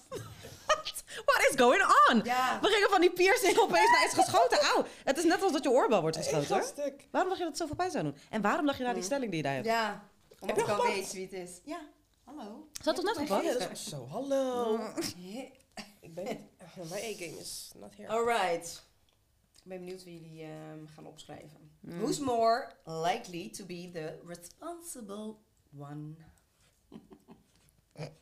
What 1.25 1.47
is 1.51 1.55
going 1.57 1.83
on? 2.11 2.21
Ja. 2.25 2.59
We 2.61 2.69
gingen 2.69 2.91
van 2.91 3.01
die 3.01 3.11
piercing 3.13 3.59
opeens 3.59 3.91
naar 3.91 4.05
iets 4.05 4.15
geschoten. 4.15 4.59
Auw. 4.61 4.85
Het 5.05 5.19
is 5.19 5.25
net 5.25 5.43
als 5.43 5.53
dat 5.53 5.63
je 5.63 5.71
oorbel 5.71 6.01
wordt 6.01 6.17
geschoten 6.17 6.55
hoor. 6.55 6.63
stuk. 6.63 7.09
Waarom 7.11 7.29
dacht 7.31 7.41
je 7.43 7.47
dat 7.49 7.57
zoveel 7.57 7.77
pijn 7.77 7.91
zou 7.91 8.05
doen? 8.05 8.17
En 8.31 8.43
waarom 8.43 8.67
lag 8.67 8.79
je 8.79 8.85
naar 8.85 8.95
die 8.95 9.03
stelling 9.03 9.29
die 9.31 9.37
je 9.37 9.43
daar 9.43 9.55
hebt? 9.55 9.67
Ja. 9.67 10.09
Omdat 10.39 10.59
ik 10.59 10.69
al 10.69 10.75
gepakt? 10.75 10.95
weet 10.95 11.13
wie 11.13 11.23
het 11.23 11.33
is. 11.33 11.51
Ja. 11.65 11.79
Hallo. 12.25 12.69
Zat 12.83 12.95
toch 12.95 13.05
net 13.05 13.17
gepakt? 13.17 13.45
Ja, 13.45 13.53
dat 13.53 13.71
is 13.71 13.89
zo. 13.89 14.07
Hallo. 14.11 14.79
Ik 16.01 16.15
ben 16.15 16.25
niet... 16.25 16.39
Oh, 16.79 16.91
Mijn 16.91 17.19
is 17.39 17.71
not 17.75 17.97
here. 17.97 18.09
Alright. 18.09 18.83
Ik 19.67 19.73
ben 19.73 19.81
benieuwd 19.81 20.05
wie 20.05 20.21
jullie 20.21 20.43
ehm, 20.43 20.87
gaan 20.87 21.07
opschrijven. 21.07 21.71
Hmm. 21.81 21.99
Who's 21.99 22.19
more 22.19 22.69
likely 22.85 23.51
to 23.51 23.65
be 23.65 23.91
the 23.93 24.19
responsible 24.27 25.37
one? 25.77 26.15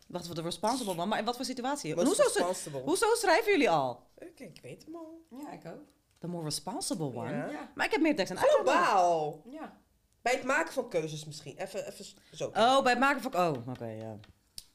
Wacht, 0.07 0.27
wat 0.27 0.37
de 0.37 0.43
responsible 0.43 0.95
man. 0.95 1.09
Maar 1.09 1.19
in 1.19 1.25
wat 1.25 1.37
voor 1.37 1.45
situatie? 1.45 1.95
Hoezo, 1.95 2.53
hoezo 2.85 3.15
schrijven 3.15 3.53
jullie 3.53 3.71
al? 3.71 4.07
Oké, 4.15 4.45
ik 4.45 4.61
weet 4.63 4.85
hem 4.85 4.97
al. 4.97 5.27
Ja, 5.31 5.53
ik 5.53 5.67
ook. 5.67 5.87
The 6.19 6.27
more 6.27 6.45
responsible 6.45 7.15
one. 7.15 7.31
Ja. 7.31 7.51
Ja. 7.51 7.73
Maar 7.75 7.87
ik 7.87 7.93
heb 7.93 8.01
meer 8.01 8.17
tekst 8.17 8.33
en 8.33 8.39
uitleg. 8.39 8.55
Globaal. 8.55 9.43
Ja. 9.51 9.81
Bij 10.23 10.33
het 10.33 10.45
maken 10.45 10.73
van 10.73 10.89
keuzes 10.89 11.25
misschien. 11.25 11.57
Even, 11.57 11.87
even 11.87 12.05
zo. 12.33 12.51
Oh, 12.55 12.83
bij 12.83 12.93
het 12.93 13.01
maken 13.01 13.23
van... 13.23 13.35
Oh, 13.35 13.69
oké, 13.69 13.87
ja. 13.87 14.19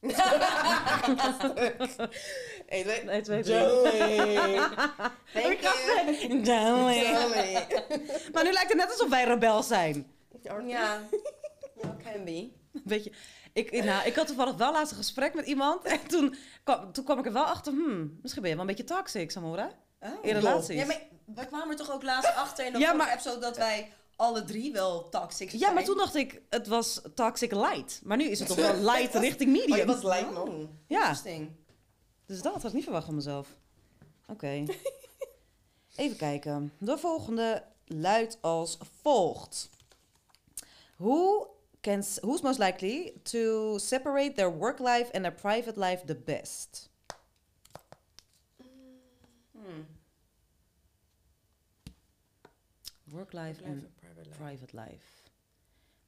1, 2.70 2.84
2, 2.84 3.04
Nee, 3.04 3.20
twee, 3.22 3.42
drie. 3.42 3.54
Joey. 3.56 4.24
Thank 5.34 5.60
you. 5.60 6.42
Darling. 6.42 7.02
Joey. 7.02 7.66
Maar 8.32 8.44
nu 8.44 8.52
lijkt 8.52 8.68
het 8.68 8.76
net 8.76 8.90
alsof 8.90 9.08
wij 9.08 9.24
rebel 9.24 9.62
zijn. 9.62 10.10
Ja. 10.42 10.58
Ja, 10.66 11.00
can 12.04 12.24
be. 12.24 12.50
Weet 12.84 13.04
je, 13.04 13.12
ik, 13.52 13.84
nou, 13.84 14.06
ik 14.06 14.14
had 14.14 14.26
toevallig 14.26 14.54
wel 14.56 14.72
laatst 14.72 14.90
een 14.92 14.98
gesprek 14.98 15.34
met 15.34 15.46
iemand. 15.46 15.84
En 15.84 16.06
toen 16.06 16.34
kwam, 16.64 16.92
toen 16.92 17.04
kwam 17.04 17.18
ik 17.18 17.26
er 17.26 17.32
wel 17.32 17.44
achter, 17.44 17.72
hmm, 17.72 18.18
misschien 18.22 18.42
ben 18.42 18.50
je 18.50 18.56
wel 18.56 18.68
een 18.68 18.76
beetje 18.76 18.94
toxic, 18.94 19.30
Samora. 19.30 19.70
Oh. 20.00 20.08
In 20.22 20.34
relaties. 20.34 20.76
Ja, 20.80 20.86
maar 20.86 21.00
we 21.24 21.46
kwamen 21.46 21.70
er 21.70 21.76
toch 21.76 21.92
ook 21.92 22.02
laatst 22.02 22.34
achter 22.34 22.66
in 22.66 22.72
de 22.72 22.78
Ja, 22.78 22.84
vorige 22.90 23.04
maar- 23.06 23.14
episode 23.14 23.38
dat 23.40 23.56
wij 23.56 23.92
alle 24.16 24.44
drie 24.44 24.72
wel 24.72 25.08
toxic 25.08 25.48
zijn. 25.50 25.62
Ja, 25.62 25.70
maar 25.70 25.84
toen 25.84 25.96
dacht 25.96 26.14
ik, 26.14 26.40
het 26.50 26.66
was 26.66 27.00
toxic 27.14 27.52
light. 27.52 28.00
Maar 28.04 28.16
nu 28.16 28.24
is 28.24 28.38
het 28.38 28.48
toch 28.48 28.56
wel 28.66 28.74
light 28.76 29.14
richting 29.14 29.50
Oh, 29.56 29.62
je 29.64 29.68
medium. 29.68 29.86
was 29.86 30.02
nog. 30.02 30.46
Oh, 30.48 30.58
Ja, 30.86 30.96
interesting. 30.98 31.50
Dus 32.30 32.42
dat 32.42 32.52
had 32.52 32.64
ik 32.64 32.72
niet 32.72 32.84
verwacht 32.84 33.04
van 33.04 33.14
mezelf. 33.14 33.56
Oké. 34.26 34.46
Even 35.96 36.16
kijken. 36.16 36.72
De 36.78 36.98
volgende 36.98 37.64
luidt 37.86 38.38
als 38.40 38.78
volgt. 39.02 39.70
Who 40.96 41.46
can, 41.80 42.04
who's 42.20 42.40
most 42.40 42.58
likely 42.58 43.12
to 43.22 43.78
separate 43.78 44.32
their 44.32 44.56
work 44.56 44.78
life 44.78 45.12
and 45.12 45.22
their 45.22 45.32
private 45.34 45.80
life 45.80 46.04
the 46.04 46.14
best? 46.14 46.90
Hmm. 49.52 49.86
Work 53.04 53.32
life 53.32 53.62
Private 53.62 54.28
life. 54.28 54.38
private 54.38 54.76
life. 54.76 55.29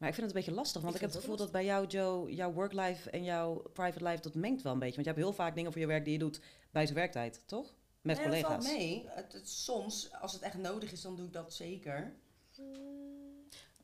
Maar 0.02 0.10
ik 0.10 0.16
vind 0.16 0.26
het 0.26 0.36
een 0.36 0.42
beetje 0.44 0.60
lastig, 0.60 0.82
want 0.82 0.94
ik, 0.94 1.00
Ik 1.00 1.06
heb 1.06 1.14
het 1.14 1.20
gevoel 1.24 1.38
dat 1.38 1.52
bij 1.52 1.64
jou, 1.64 1.86
Joe, 1.86 2.32
jouw 2.34 2.52
work 2.52 2.72
life 2.72 3.10
en 3.10 3.24
jouw 3.24 3.62
private 3.72 4.04
life, 4.04 4.22
dat 4.22 4.34
mengt 4.34 4.62
wel 4.62 4.72
een 4.72 4.78
beetje. 4.78 4.94
Want 4.94 5.06
je 5.06 5.12
hebt 5.12 5.24
heel 5.24 5.34
vaak 5.34 5.54
dingen 5.54 5.72
voor 5.72 5.80
je 5.80 5.86
werk 5.86 6.04
die 6.04 6.12
je 6.12 6.18
doet 6.18 6.40
buiten 6.70 6.94
werktijd, 6.94 7.42
toch? 7.46 7.74
Met 8.00 8.16
Nee, 8.16 8.24
dat 8.24 8.24
collega's. 8.24 8.64
valt 8.66 8.78
mee. 8.78 9.04
Het, 9.08 9.32
het- 9.32 9.48
soms, 9.48 10.12
als 10.20 10.32
het 10.32 10.42
echt 10.42 10.56
nodig 10.58 10.92
is, 10.92 11.00
dan 11.02 11.16
doe 11.16 11.26
ik 11.26 11.32
dat 11.32 11.54
zeker. 11.54 12.12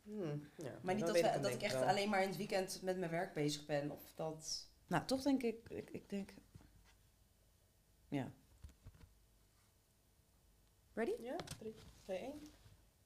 Hmm, 0.03 0.49
ja, 0.57 0.79
Maar 0.83 0.95
niet 0.95 1.07
dat, 1.07 1.21
we, 1.21 1.27
hem 1.27 1.43
dat 1.43 1.53
ik 1.53 1.63
echt 1.63 1.75
wel. 1.75 1.83
alleen 1.89 2.09
maar 2.09 2.23
in 2.23 2.29
het 2.29 2.37
weekend 2.37 2.83
met 2.83 2.99
mijn 2.99 3.11
werk 3.11 3.35
bezig 3.35 3.67
ben. 3.67 3.91
Of 3.91 4.13
dat... 4.15 4.67
Nou, 4.87 5.05
toch 5.05 5.23
denk 5.23 5.43
ik, 5.43 5.69
ik, 5.69 5.91
ik 5.91 6.09
denk... 6.09 6.31
Ja. 8.09 8.31
Ready? 10.95 11.23
Ja, 11.23 11.37
3, 11.59 11.75
2, 12.05 12.19
1. 12.19 12.33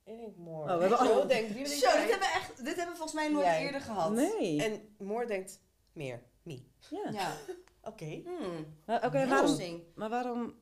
Ik 0.04 0.18
denk 0.18 0.36
Moor. 0.36 0.60
Oh, 0.70 0.74
we 0.74 0.80
hebben 0.80 0.98
Zo 0.98 1.20
al- 1.20 1.26
denkt, 1.26 1.52
wie 1.54 1.64
denk 1.64 1.80
Zo, 1.80 1.90
dit 1.90 2.10
hebben, 2.10 2.18
we 2.18 2.34
echt, 2.34 2.56
dit 2.56 2.66
hebben 2.76 2.86
we 2.86 3.00
volgens 3.00 3.12
mij 3.12 3.28
nooit 3.30 3.44
Jij. 3.44 3.62
eerder 3.64 3.80
gehad. 3.80 4.12
Nee. 4.12 4.62
En 4.62 4.94
Moor 4.98 5.26
denkt 5.26 5.60
meer. 5.92 6.22
Me. 6.42 6.62
ja. 6.90 7.10
Ja. 7.12 7.36
Oké. 7.90 8.20
Hmm. 8.24 8.76
Maar 8.86 8.96
Oké, 9.04 9.10
waarom, 9.26 9.30
Interesting. 9.30 9.82
maar 9.94 10.08
waarom... 10.08 10.60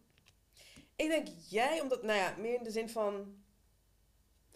Ik 0.96 1.08
denk 1.08 1.28
jij, 1.48 1.80
omdat, 1.80 2.02
nou 2.02 2.18
ja, 2.18 2.34
meer 2.38 2.54
in 2.56 2.62
de 2.62 2.70
zin 2.70 2.88
van 2.88 3.34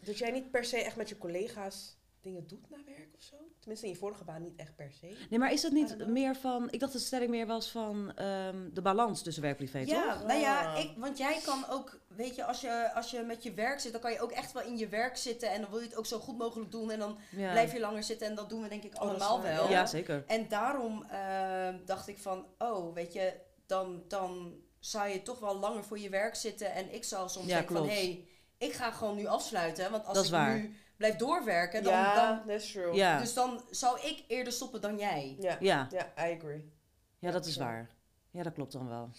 dat 0.01 0.18
jij 0.18 0.30
niet 0.30 0.51
per 0.51 0.64
se 0.64 0.76
echt 0.76 0.97
met 0.97 1.09
je 1.09 1.18
collega's 1.18 1.99
dingen 2.25 2.47
doet 2.47 2.70
na 2.70 2.77
werk 2.87 3.09
of 3.16 3.22
zo. 3.22 3.37
Tenminste, 3.59 3.87
in 3.87 3.93
je 3.93 3.99
vorige 3.99 4.25
baan 4.25 4.43
niet 4.43 4.57
echt 4.57 4.77
per 4.77 4.93
se. 4.93 5.16
Nee, 5.31 5.39
maar 5.39 5.53
is 5.53 5.64
I 5.64 5.72
niet 5.72 6.07
meer 6.09 6.37
van... 6.37 6.70
Ik 6.70 6.81
dacht 6.81 6.93
dat 6.93 7.01
de 7.01 7.07
stelling 7.07 7.31
meer 7.31 7.47
was 7.47 7.70
van 7.70 8.12
ehm, 8.16 8.68
de 8.72 8.83
balans 8.83 9.22
tussen 9.22 9.43
werk 9.43 9.59
en 9.61 9.66
privé, 9.68 9.85
toch? 9.87 10.05
Ja, 10.05 10.22
nou 10.22 10.41
ja, 10.41 10.75
ik, 10.77 10.91
want 10.97 11.18
jij 11.18 11.41
kan 11.45 11.64
ook, 11.70 12.01
weet 12.09 12.35
je 12.35 12.45
als, 12.45 12.61
je, 12.61 12.91
als 12.95 13.11
je 13.11 13.22
met 13.22 13.43
je 13.43 13.53
werk 13.55 13.81
zit, 13.81 13.93
dan 13.93 14.01
kan 14.01 14.12
je 14.12 14.20
ook 14.20 14.33
echt 14.33 14.53
wel 14.53 14.62
in 14.62 14.77
je 14.79 14.89
werk 14.89 15.16
zitten 15.16 15.51
en 15.51 15.61
dan 15.61 15.70
wil 15.70 15.79
je 15.79 15.87
het 15.87 15.97
ook 15.97 16.07
zo 16.07 16.18
goed 16.18 16.39
mogelijk 16.39 16.70
doen 16.70 16.91
en 16.91 16.99
dan 16.99 17.18
Ja. 17.31 17.51
blijf 17.51 17.72
je 17.72 17.81
langer 17.81 18.03
zitten 18.03 18.27
en 18.27 18.35
dat 18.35 18.49
doen 18.49 18.62
we 18.62 18.68
denk 18.68 18.83
ik 18.83 18.95
Oh, 18.95 19.01
dat 19.01 19.20
allemaal 19.20 19.43
wel. 19.43 19.68
Ja, 19.70 19.87
zeker. 19.87 20.25
En 20.27 20.49
daarom 20.49 21.05
eh, 21.05 21.68
dacht 21.85 22.09
ik 22.09 22.18
van, 22.18 22.47
oh, 22.59 22.95
weet 22.95 23.12
je, 23.12 23.35
dan, 23.66 24.03
dan 24.09 24.55
zou 24.79 25.09
je 25.09 25.22
toch 25.22 25.39
wel 25.39 25.57
langer 25.57 25.85
voor 25.85 25.99
je 25.99 26.09
werk 26.09 26.35
zitten 26.35 26.72
en 26.72 26.95
ik 26.95 27.05
zou 27.05 27.29
soms 27.29 27.47
Ja, 27.47 27.55
denken 27.57 27.75
van, 27.77 27.85
klopt. 27.85 27.99
hey, 28.01 28.29
ik 28.59 28.72
ga 28.72 28.91
gewoon 28.91 29.16
nu 29.16 29.27
afsluiten, 29.27 29.91
want 29.91 30.05
als 30.05 30.14
Dat 30.14 30.25
is 30.25 30.31
ik 30.31 30.37
waar. 30.37 30.57
nu 30.59 30.77
blijf 30.97 31.17
doorwerken, 31.17 31.83
dan, 31.83 31.93
ja, 31.93 32.15
dan, 32.37 32.47
that's 32.47 32.73
true. 32.73 32.95
Ja. 32.95 33.19
dus 33.21 33.35
dan 33.35 33.65
zou 33.71 34.01
ik 34.01 34.25
eerder 34.29 34.53
stoppen 34.53 34.81
dan 34.81 34.99
jij. 34.99 35.37
Ja, 35.41 35.57
Ja. 35.61 35.89
ja 35.91 36.29
I 36.29 36.37
agree. 36.37 36.73
Ja, 37.19 37.31
dat 37.31 37.47
is 37.47 37.57
waar. 37.57 37.91
Ja, 38.31 38.43
dat 38.43 38.53
klopt 38.53 38.73
dan 38.73 38.89
wel. 38.89 39.11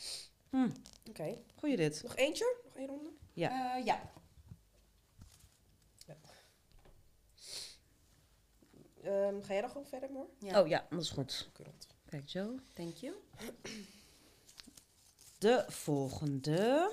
Hm, 0.50 0.70
Oké. 1.10 1.38
goeie 1.56 1.76
dit. 1.78 2.04
Nog 2.04 2.16
eentje? 2.16 2.58
Nog 2.66 2.76
één 2.76 2.88
ronde? 2.88 3.10
Ja. 3.34 3.76
Eh, 3.78 3.86
ja. 3.86 4.02
Ehm, 9.04 9.42
ga 9.42 9.54
jij 9.54 9.62
dan 9.62 9.70
gewoon 9.70 9.86
verder, 9.86 10.12
Moor? 10.12 10.28
ja. 10.40 10.62
Oh 10.62 10.68
ja, 10.68 10.86
dat 10.90 11.02
is 11.02 11.10
goed. 11.10 11.50
Kijk, 12.10 12.30
Joe. 12.30 12.56
Thank 12.74 12.96
you. 12.96 13.16
De 15.38 15.66
volgende. 15.68 16.92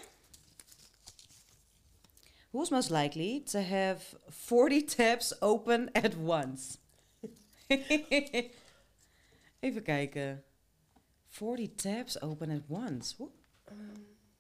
Who's 2.52 2.70
most 2.70 2.90
likely 2.90 3.40
to 3.44 3.58
have 3.58 4.00
40 4.28 4.84
tabs 4.84 5.40
open 5.40 5.92
at 5.92 6.14
once? 6.16 6.78
Even 9.60 9.82
kijken. 9.82 10.42
40 11.28 11.74
tabs 11.74 12.20
open 12.20 12.50
at 12.50 12.62
once. 12.68 13.14
Woe. 13.18 13.28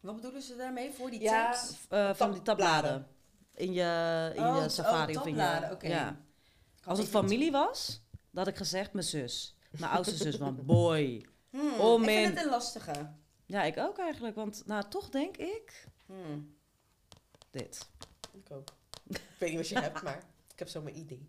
Wat 0.00 0.14
bedoelen 0.16 0.42
ze 0.42 0.56
daarmee 0.56 0.90
voor 0.90 1.10
die 1.10 1.20
Ja, 1.20 1.50
tabs? 1.52 1.76
Eh, 1.88 2.14
van 2.14 2.32
die 2.32 2.42
Tabbladen. 2.42 3.06
In 3.54 3.72
je, 3.72 4.30
in 4.34 4.42
Oh, 4.44 4.56
je 4.56 4.62
oh, 4.62 4.68
safari 4.68 5.16
of 5.16 5.26
in 5.26 5.34
je... 5.34 5.38
tabbladen, 5.40 5.70
oké. 5.72 5.86
Ja. 5.88 6.16
Als 6.84 6.98
het 6.98 7.08
familie 7.08 7.50
was, 7.50 8.00
dan 8.30 8.44
had 8.44 8.46
ik 8.52 8.56
gezegd 8.56 8.92
mijn 8.92 9.04
zus. 9.04 9.56
Mijn 9.78 9.90
oudste 9.96 10.16
zus, 10.16 10.36
van 10.36 10.64
boy. 10.64 11.26
Hmm, 11.50 11.72
Oh, 11.80 12.00
ik 12.02 12.08
vind 12.08 12.20
man. 12.26 12.34
het 12.34 12.44
een 12.44 12.50
lastige. 12.50 13.12
Ja, 13.46 13.62
ik 13.62 13.78
ook 13.78 13.98
eigenlijk. 13.98 14.34
Want 14.34 14.62
nou, 14.66 14.84
toch 14.88 15.08
denk 15.10 15.36
ik 15.36 15.88
Hmm. 16.06 16.54
Dit. 17.52 17.86
Ik 18.32 18.46
ook. 18.56 18.68
Ik 19.08 19.20
weet 19.38 19.48
niet 19.50 19.58
wat 19.58 19.68
je 19.68 19.78
hebt, 19.80 20.02
maar 20.02 20.22
ik 20.52 20.58
heb 20.58 20.68
zo 20.68 20.80
mijn 20.82 20.96
idee. 20.98 21.28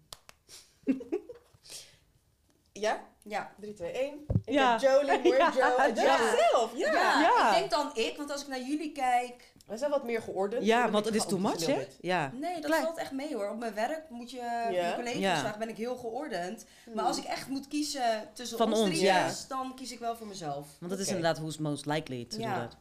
ja? 2.71 3.03
Ja. 3.23 3.53
3, 3.59 3.73
2, 3.73 3.91
1. 3.91 4.25
Ik 4.45 4.53
Ja. 4.53 4.71
heb 4.71 4.81
Jolie, 4.81 5.21
Moor, 5.23 5.35
Ja, 5.37 5.53
Joe 5.55 5.75
en 5.75 5.95
ja. 5.95 6.35
Zelf. 6.51 6.71
Ja. 6.77 6.91
Ja, 6.93 7.19
Ja. 7.21 7.51
ik 7.53 7.57
denk 7.59 7.71
dan 7.71 7.91
ik, 7.93 8.17
want 8.17 8.31
als 8.31 8.41
ik 8.41 8.47
naar 8.47 8.61
jullie 8.61 8.91
kijk... 8.91 9.51
We 9.67 9.77
zijn 9.77 9.91
wat 9.91 10.03
meer 10.03 10.21
geordend. 10.21 10.65
Ja, 10.65 10.89
want 10.91 11.03
ben 11.03 11.13
het 11.13 11.21
is 11.23 11.29
too 11.29 11.39
much, 11.39 11.65
hè? 11.65 11.87
Ja. 12.01 12.31
Nee, 12.33 12.53
dat 12.53 12.65
Klein. 12.65 12.83
valt 12.83 12.97
echt 12.97 13.11
mee 13.11 13.35
hoor. 13.35 13.49
Op 13.49 13.57
mijn 13.59 13.73
werk 13.73 14.09
moet 14.09 14.31
je 14.31 14.37
Ja? 14.37 14.69
je 14.69 14.93
collega's 14.95 15.19
Ja. 15.21 15.39
vragen, 15.39 15.59
ben 15.59 15.69
ik 15.69 15.77
heel 15.77 15.95
geordend. 15.95 16.65
Hmm. 16.83 16.93
Maar 16.95 17.05
als 17.05 17.17
ik 17.17 17.23
echt 17.23 17.47
moet 17.47 17.67
kiezen 17.67 18.29
tussen 18.33 18.57
Van 18.57 18.67
ons, 18.71 18.79
ons, 18.79 18.89
drie, 18.89 19.01
ja. 19.03 19.31
dan 19.47 19.75
kies 19.75 19.91
ik 19.91 19.99
wel 19.99 20.15
voor 20.17 20.27
mezelf. 20.27 20.67
Want 20.79 20.91
het 20.91 20.99
is 20.99 21.07
inderdaad 21.07 21.37
who's 21.37 21.57
most 21.57 21.85
likely 21.85 22.25
to 22.25 22.37
Ja. 22.39 22.55
do 22.55 22.61
that. 22.61 22.77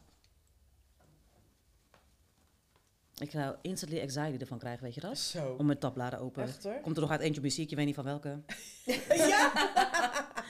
Ik 3.23 3.31
zou 3.31 3.57
instantly 3.63 4.01
anxiety 4.01 4.39
ervan 4.41 4.59
krijgen, 4.59 4.83
weet 4.85 4.95
je 4.95 5.01
dat? 5.01 5.19
Zo. 5.19 5.55
Om 5.59 5.67
mijn 5.67 5.79
tabbladen 5.79 6.19
open. 6.19 6.43
Echt 6.43 6.63
hoor? 6.63 6.81
Komt 6.81 6.97
er 6.97 7.03
nog 7.03 7.11
uit 7.11 7.21
eentje 7.21 7.41
muziek, 7.41 7.71
je 7.71 7.77
weet 7.77 7.87
niet 7.87 7.95
van 7.95 8.05
welke. 8.05 8.43
ja, 9.09 9.53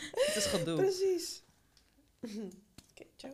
Het 0.00 0.34
is 0.36 0.46
gedoe. 0.46 0.76
precies. 0.76 1.42
Oké, 2.90 3.04
Joe. 3.16 3.30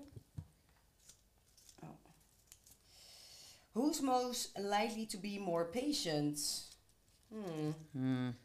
Who's 3.72 4.00
most 4.00 4.50
likely 4.56 5.06
to 5.06 5.18
be 5.18 5.38
more 5.40 5.64
patient? 5.64 6.68
Hmm. 7.28 7.74
Hmm. 7.90 8.36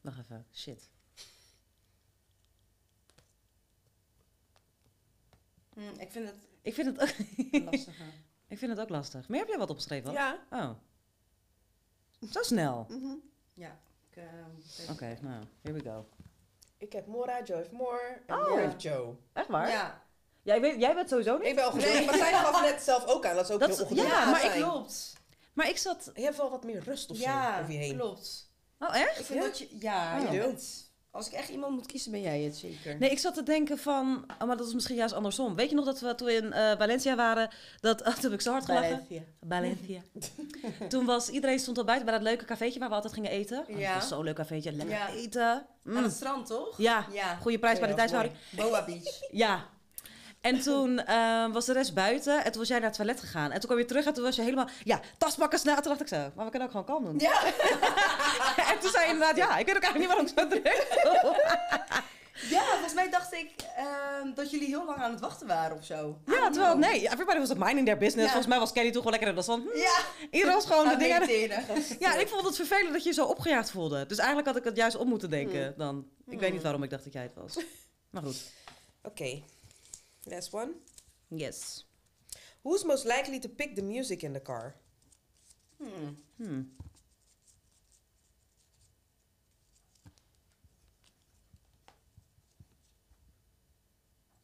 Wacht 0.00 0.18
even. 0.18 0.46
Shit. 0.52 0.88
Hmm, 5.74 5.92
ik 5.98 6.10
vind 6.12 6.26
het 6.26 6.36
Ik 6.62 6.74
vind 6.74 6.86
het 6.86 7.00
ook, 7.00 7.16
lastig. 7.70 7.94
ik 8.48 8.58
vind 8.58 8.70
het 8.70 8.80
ook 8.80 8.88
lastig. 8.88 9.28
Maar 9.28 9.38
heb 9.38 9.48
jij 9.48 9.58
wat 9.58 9.70
opgeschreven? 9.70 10.12
Ja. 10.12 10.38
Oh. 10.50 10.70
Zo 12.30 12.42
snel. 12.42 12.86
Mhm. 12.88 13.14
ja. 13.54 13.78
Ik, 14.10 14.16
ehm, 14.16 14.90
Oké, 14.92 15.18
nou, 15.20 15.44
here 15.62 15.74
we 15.78 15.82
go. 15.84 16.08
Ik 16.78 16.92
heb 16.92 17.06
Mora, 17.06 17.42
Joe 17.42 17.56
heeft 17.56 17.70
Moore 17.72 18.22
en 18.26 18.34
Oh. 18.36 18.48
Moore 18.48 18.60
heeft 18.60 18.82
Joe. 18.82 19.14
Echt 19.32 19.48
waar? 19.48 19.68
Ja, 19.68 20.02
Jij, 20.42 20.60
weet, 20.60 20.80
jij 20.80 20.94
bent 20.94 21.08
sowieso 21.08 21.38
niet? 21.38 21.46
Ik 21.46 21.54
ben 21.54 21.64
al 21.64 21.76
Nee. 21.76 22.04
maar 22.04 22.14
zij 22.14 22.32
gaf 22.32 22.60
net 22.62 22.82
zelf 22.82 23.06
ook 23.06 23.26
aan 23.26 23.34
dat 23.36 23.46
ze 23.46 23.52
ook 23.52 23.60
Dat 23.60 23.68
heel 23.68 23.78
is- 23.78 23.82
ongeduldig 23.84 24.12
ja, 24.12 24.30
maar 24.30 24.44
ik 24.44 24.50
klopt. 24.62 25.12
Maar 25.52 25.68
ik 25.68 25.76
zat... 25.76 26.10
Je 26.14 26.22
hebt 26.22 26.36
wel 26.36 26.50
wat 26.50 26.64
meer 26.64 26.82
rust 26.82 27.10
of 27.10 27.16
zo 27.16 27.22
Ja, 27.22 27.60
over 27.60 27.72
je 27.72 27.78
heen. 27.78 27.96
klopt. 27.96 28.50
Oh, 28.78 28.96
echt? 28.96 29.18
Ik 29.18 29.24
vind 29.24 29.38
Ja? 29.42 29.46
dat 29.48 29.58
je... 29.58 29.68
Ja, 29.78 30.20
Oh. 30.26 30.32
je 30.32 30.38
bent- 30.38 30.91
Als 31.14 31.26
ik 31.26 31.32
echt 31.32 31.48
iemand 31.48 31.72
moet 31.74 31.86
kiezen, 31.86 32.10
ben 32.10 32.20
jij 32.20 32.40
het 32.40 32.56
zeker. 32.56 32.98
Nee, 32.98 33.10
ik 33.10 33.18
zat 33.18 33.34
te 33.34 33.42
denken 33.42 33.78
van... 33.78 34.24
Oh, 34.38 34.46
maar 34.46 34.56
dat 34.56 34.66
is 34.66 34.74
misschien 34.74 34.96
juist 34.96 35.14
andersom. 35.14 35.54
Weet 35.54 35.68
je 35.70 35.74
nog 35.76 35.84
dat 35.84 36.00
we 36.00 36.14
toen 36.14 36.26
we 36.26 36.34
in 36.34 36.52
eh, 36.52 36.78
Valencia 36.78 37.14
waren... 37.16 37.50
Dat, 37.80 38.00
oh, 38.00 38.06
toen 38.14 38.22
heb 38.22 38.32
ik 38.32 38.40
zo 38.40 38.50
hard 38.52 38.64
gelachen. 38.64 39.06
Valencia. 39.08 39.22
Valencia. 39.48 40.00
toen 40.88 41.04
was... 41.04 41.28
Iedereen 41.28 41.58
stond 41.58 41.78
al 41.78 41.84
buiten 41.84 42.06
bij 42.06 42.14
dat 42.18 42.24
leuke 42.26 42.44
cafeetje 42.44 42.78
waar 42.78 42.88
we 42.88 42.94
altijd 42.94 43.12
gingen 43.12 43.30
eten. 43.30 43.64
Oh, 43.68 43.78
Ja. 43.78 43.92
Dat 43.92 44.00
was 44.00 44.08
zo'n 44.10 44.24
leuk 44.24 44.34
cafeetje. 44.34 44.72
Lekker 44.72 44.94
Ja. 44.96 45.08
eten. 45.08 45.66
Mm. 45.82 45.96
Aan 45.96 46.02
het 46.02 46.12
strand, 46.12 46.46
toch? 46.46 46.74
Ja, 46.78 47.06
Ja. 47.12 47.36
goede 47.36 47.58
prijs 47.58 47.78
bij 47.78 47.88
de 47.88 47.94
tijdsverhouding. 47.94 48.40
Boa 48.50 48.84
Beach. 48.84 49.20
Ja. 49.30 49.68
En 50.42 50.60
toen 50.60 50.98
eh, 51.04 51.52
was 51.52 51.64
de 51.64 51.72
rest 51.72 51.94
buiten 51.94 52.44
en 52.44 52.50
toen 52.50 52.60
was 52.60 52.68
jij 52.68 52.78
naar 52.78 52.88
het 52.88 52.96
toilet 52.96 53.20
gegaan. 53.20 53.50
En 53.50 53.60
toen 53.60 53.68
kwam 53.68 53.78
je 53.78 53.84
terug 53.84 54.04
en 54.06 54.12
toen 54.12 54.24
was 54.24 54.36
je 54.36 54.42
helemaal... 54.42 54.68
Ja, 54.84 55.00
tas 55.18 55.34
pakken 55.34 55.58
snel. 55.58 55.74
Toen 55.74 55.84
dacht 55.84 56.00
ik 56.00 56.08
zo, 56.08 56.30
maar 56.34 56.44
we 56.44 56.50
kunnen 56.50 56.62
ook 56.68 56.70
gewoon 56.70 56.86
kalm 56.86 57.04
doen. 57.04 57.18
Ja. 57.18 57.44
en 58.72 58.78
toen 58.80 58.90
zei 58.90 59.04
je 59.06 59.12
inderdaad, 59.12 59.36
ja, 59.36 59.56
ik 59.58 59.66
weet 59.66 59.76
ook 59.76 59.82
eigenlijk 59.82 59.98
niet 59.98 60.06
waarom 60.06 60.26
ik 60.26 60.32
zo 60.38 60.46
druk 60.48 61.80
ja, 62.50 62.62
volgens 62.70 62.94
mij 62.94 63.10
dacht 63.10 63.32
ik 63.32 63.50
ehm, 63.76 64.34
dat 64.34 64.50
jullie 64.50 64.66
heel 64.66 64.84
lang 64.84 64.98
aan 64.98 65.10
het 65.10 65.20
wachten 65.20 65.46
waren 65.46 65.76
of 65.76 65.84
zo. 65.84 66.18
Ja, 66.26 66.50
terwijl, 66.50 66.76
nee, 66.78 67.04
everybody 67.10 67.38
was 67.38 67.54
minding 67.54 67.84
their 67.86 67.98
business. 67.98 68.24
Ja. 68.24 68.32
Volgens 68.32 68.46
mij 68.46 68.58
was 68.58 68.72
Kelly 68.72 68.90
toch 68.90 69.02
wel 69.02 69.12
lekker 69.12 69.28
in 69.28 69.34
de 69.34 69.42
zon. 69.42 69.60
Hm, 69.72 69.78
Ja. 69.78 69.98
Iedereen 70.30 70.54
was 70.54 70.66
gewoon 70.66 70.88
de 70.88 70.96
dingen... 70.96 71.20
Ja, 71.98 72.14
en 72.14 72.20
ik 72.20 72.28
vond 72.28 72.46
het 72.46 72.56
vervelend 72.56 72.92
dat 72.92 73.02
je 73.02 73.08
je 73.08 73.14
zo 73.14 73.24
opgejaagd 73.24 73.70
voelde. 73.70 74.06
Dus 74.06 74.18
eigenlijk 74.18 74.48
had 74.48 74.56
ik 74.56 74.64
het 74.64 74.76
juist 74.76 74.96
op 74.96 75.06
moeten 75.06 75.30
denken 75.30 75.64
Hmm. 75.64 75.74
dan. 75.76 76.06
Ik 76.26 76.40
weet 76.40 76.52
niet 76.52 76.62
waarom 76.62 76.82
ik 76.82 76.90
dacht 76.90 77.04
dat 77.04 77.12
jij 77.12 77.22
het 77.22 77.34
was. 77.34 77.64
Maar 78.10 78.22
goed. 78.22 78.42
Oké. 79.02 79.42
Last 80.24 80.52
one. 80.54 80.72
Yes. 81.28 81.86
Who's 82.62 82.84
most 82.84 83.04
likely 83.04 83.38
to 83.38 83.48
pick 83.48 83.74
the 83.74 83.82
music 83.82 84.22
in 84.22 84.32
the 84.32 84.42
car? 84.42 84.74
Hmm. 85.76 86.16
Hmm. 86.36 86.76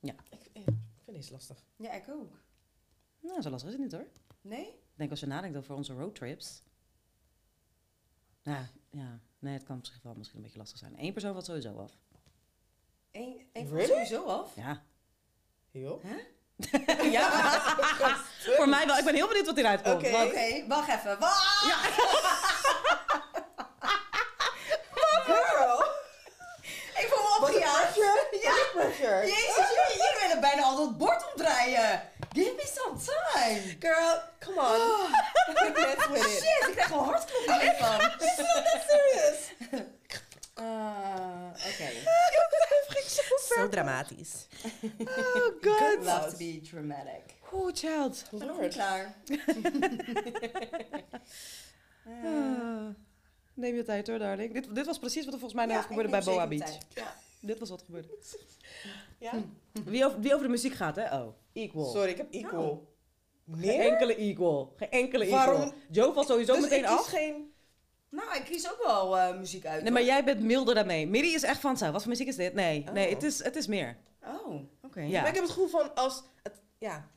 Ik, 0.00 0.20
eh, 0.52 0.62
ik 0.62 0.64
vind 1.04 1.16
deze 1.16 1.32
lastig. 1.32 1.64
Ja, 1.76 1.92
ik 1.92 2.08
ook. 2.08 2.32
Nou, 3.20 3.42
zo 3.42 3.50
lastig 3.50 3.70
is 3.70 3.74
het 3.74 3.82
niet 3.84 3.92
hoor. 3.92 4.08
Nee? 4.40 4.66
Ik 4.66 4.94
denk 4.94 5.10
als 5.10 5.20
je 5.20 5.26
nadenkt 5.26 5.56
over 5.56 5.74
onze 5.74 5.92
roadtrips. 5.92 6.62
Nou, 8.42 8.66
ja. 8.90 9.20
Nee, 9.38 9.52
het 9.52 9.62
kan 9.62 9.78
op 9.78 9.86
zich 9.86 10.02
wel 10.02 10.14
misschien 10.14 10.36
een 10.36 10.42
beetje 10.44 10.58
lastig 10.58 10.78
zijn. 10.78 10.94
Eén 10.98 11.12
persoon 11.12 11.32
valt 11.32 11.44
sowieso 11.44 11.78
af. 11.78 11.98
Eén 13.10 13.48
één 13.52 13.68
Really? 13.68 13.86
sowieso 13.86 14.26
af? 14.26 14.56
Ja. 14.56 14.86
Heel? 15.78 16.00
Ja. 17.16 17.30
Voor 18.56 18.68
mij 18.68 18.86
wel. 18.86 18.98
Ik 18.98 19.04
ben 19.04 19.14
heel 19.14 19.26
benieuwd 19.26 19.46
wat 19.46 19.54
hieruit 19.54 19.82
komt. 19.82 19.94
Oké. 19.94 20.64
wacht 20.68 20.88
even. 20.88 21.18
Wacht! 21.18 21.64
Girl! 25.26 25.84
Ik 26.94 27.06
voel 27.10 27.22
me 27.22 27.36
opgejaagd. 27.40 27.94
Ja. 27.94 28.14
Pressure. 28.72 29.26
Jezus, 29.26 29.56
jullie, 29.56 30.18
willen 30.22 30.40
bijna 30.40 30.62
al 30.62 30.76
dat 30.76 30.98
bord 30.98 31.30
omdraaien. 31.32 32.02
Give 32.32 32.54
me 32.56 32.70
some 32.74 32.96
time. 32.98 33.76
Girl, 33.78 34.20
come 34.38 34.60
on. 34.60 35.10
It. 35.66 36.22
Shit, 36.30 36.68
ik 36.68 36.72
krijg 36.72 36.86
gewoon 36.86 37.04
hartkloppingen 37.04 37.60
hiervan. 37.60 38.00
Serious. 38.86 39.38
Uh, 40.60 40.64
Oké. 41.70 41.90
Zo 43.54 43.67
dramatisch. 43.82 44.46
Oh 45.00 45.44
god. 45.64 46.04
Love 46.04 46.30
to 46.30 46.36
be 46.36 46.60
dramatic. 46.70 47.22
Oh, 47.52 47.70
child. 47.74 48.24
Ik 48.32 48.38
ben 48.38 48.46
nog 48.48 48.60
niet 48.60 48.72
klaar. 48.72 49.14
Ah. 52.24 52.86
Neem 53.54 53.74
je 53.74 53.82
tijd 53.82 54.06
hoor, 54.08 54.18
darling. 54.18 54.52
Dit, 54.52 54.74
dit 54.74 54.86
was 54.86 54.98
precies 54.98 55.24
wat 55.24 55.34
er 55.34 55.40
volgens 55.40 55.60
mij 55.60 55.66
net 55.66 55.76
Ja, 55.76 55.82
gebeurde 55.82 56.10
bij 56.10 56.22
Boa 56.22 56.46
Beach. 56.46 56.64
tijd. 56.64 56.86
Ja. 56.94 57.14
Dit 57.40 57.58
was 57.58 57.68
wat 57.70 57.82
gebeurde. 57.82 58.08
Ja? 59.18 59.32
Wie 59.84 60.04
over, 60.04 60.20
wie 60.20 60.32
over 60.32 60.44
de 60.46 60.50
muziek 60.52 60.74
gaat, 60.74 60.96
hè? 60.96 61.18
Oh, 61.20 61.34
equal. 61.52 61.90
Sorry, 61.90 62.10
ik 62.10 62.16
heb 62.16 62.32
equal. 62.32 62.94
Geen 63.50 63.60
Nee? 63.60 63.90
enkele 63.90 64.14
equal. 64.16 64.72
Geen 64.76 64.90
enkele 64.90 65.24
equal. 65.24 65.46
Waarom? 65.46 65.72
Joe 65.90 66.12
valt 66.12 66.26
sowieso 66.26 66.52
Dus 66.52 66.62
meteen 66.62 66.86
af. 66.86 67.06
geen... 67.06 67.52
Nou, 68.10 68.36
ik 68.36 68.44
kies 68.44 68.70
ook 68.70 68.82
wel 68.86 69.18
eh, 69.18 69.38
muziek 69.38 69.66
uit. 69.66 69.82
Nee, 69.82 69.92
maar 69.92 70.02
jij 70.02 70.24
bent 70.24 70.40
milder 70.40 70.74
daarmee. 70.74 71.06
Miri 71.06 71.34
is 71.34 71.42
echt 71.42 71.60
van 71.60 71.76
zo. 71.76 71.90
Wat 71.90 72.00
voor 72.02 72.10
muziek 72.10 72.28
is 72.28 72.36
dit? 72.36 72.54
Nee, 72.54 72.84
Oh. 72.88 72.92
nee 72.92 73.10
het, 73.10 73.22
is, 73.22 73.42
het 73.44 73.56
is 73.56 73.66
meer. 73.66 73.96
Oh, 74.24 74.54
oké. 74.82 75.00
Ja. 75.00 75.20
Maar 75.20 75.28
ik 75.28 75.34
heb 75.34 75.42
het 75.44 75.52
gevoel 75.52 75.68
van 75.68 75.94
als... 75.94 76.22
Het, 76.42 76.52
ja. 76.78 77.08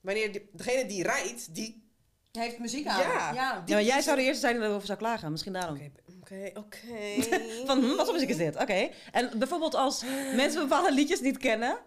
Wanneer 0.00 0.32
die- 0.32 0.48
degene 0.52 0.86
die 0.86 1.02
rijdt, 1.02 1.54
die... 1.54 1.88
Heeft 2.32 2.58
muziek 2.58 2.86
aan. 2.86 3.00
Ja. 3.00 3.12
ja. 3.12 3.62
Ja, 3.66 3.74
maar 3.74 3.82
jij 3.82 4.00
zou 4.00 4.16
de 4.16 4.22
eerste 4.22 4.40
zijn 4.40 4.56
die 4.56 4.64
erover 4.64 4.86
zou 4.86 4.98
klagen. 4.98 5.30
Misschien 5.30 5.52
daarom. 5.52 5.74
Oké, 5.74 5.90
oké, 6.20 6.50
oké. 6.58 7.22
Van, 7.66 7.80
hm, 7.80 7.96
wat 7.96 8.04
voor 8.04 8.14
muziek 8.14 8.28
is 8.28 8.36
dit? 8.36 8.56
Oké. 8.56 8.88
En 9.12 9.38
bijvoorbeeld 9.38 9.74
als 9.74 10.04
mensen 10.34 10.60
bepaalde 10.60 10.92
liedjes 10.92 11.20
niet 11.20 11.38
kennen. 11.38 11.78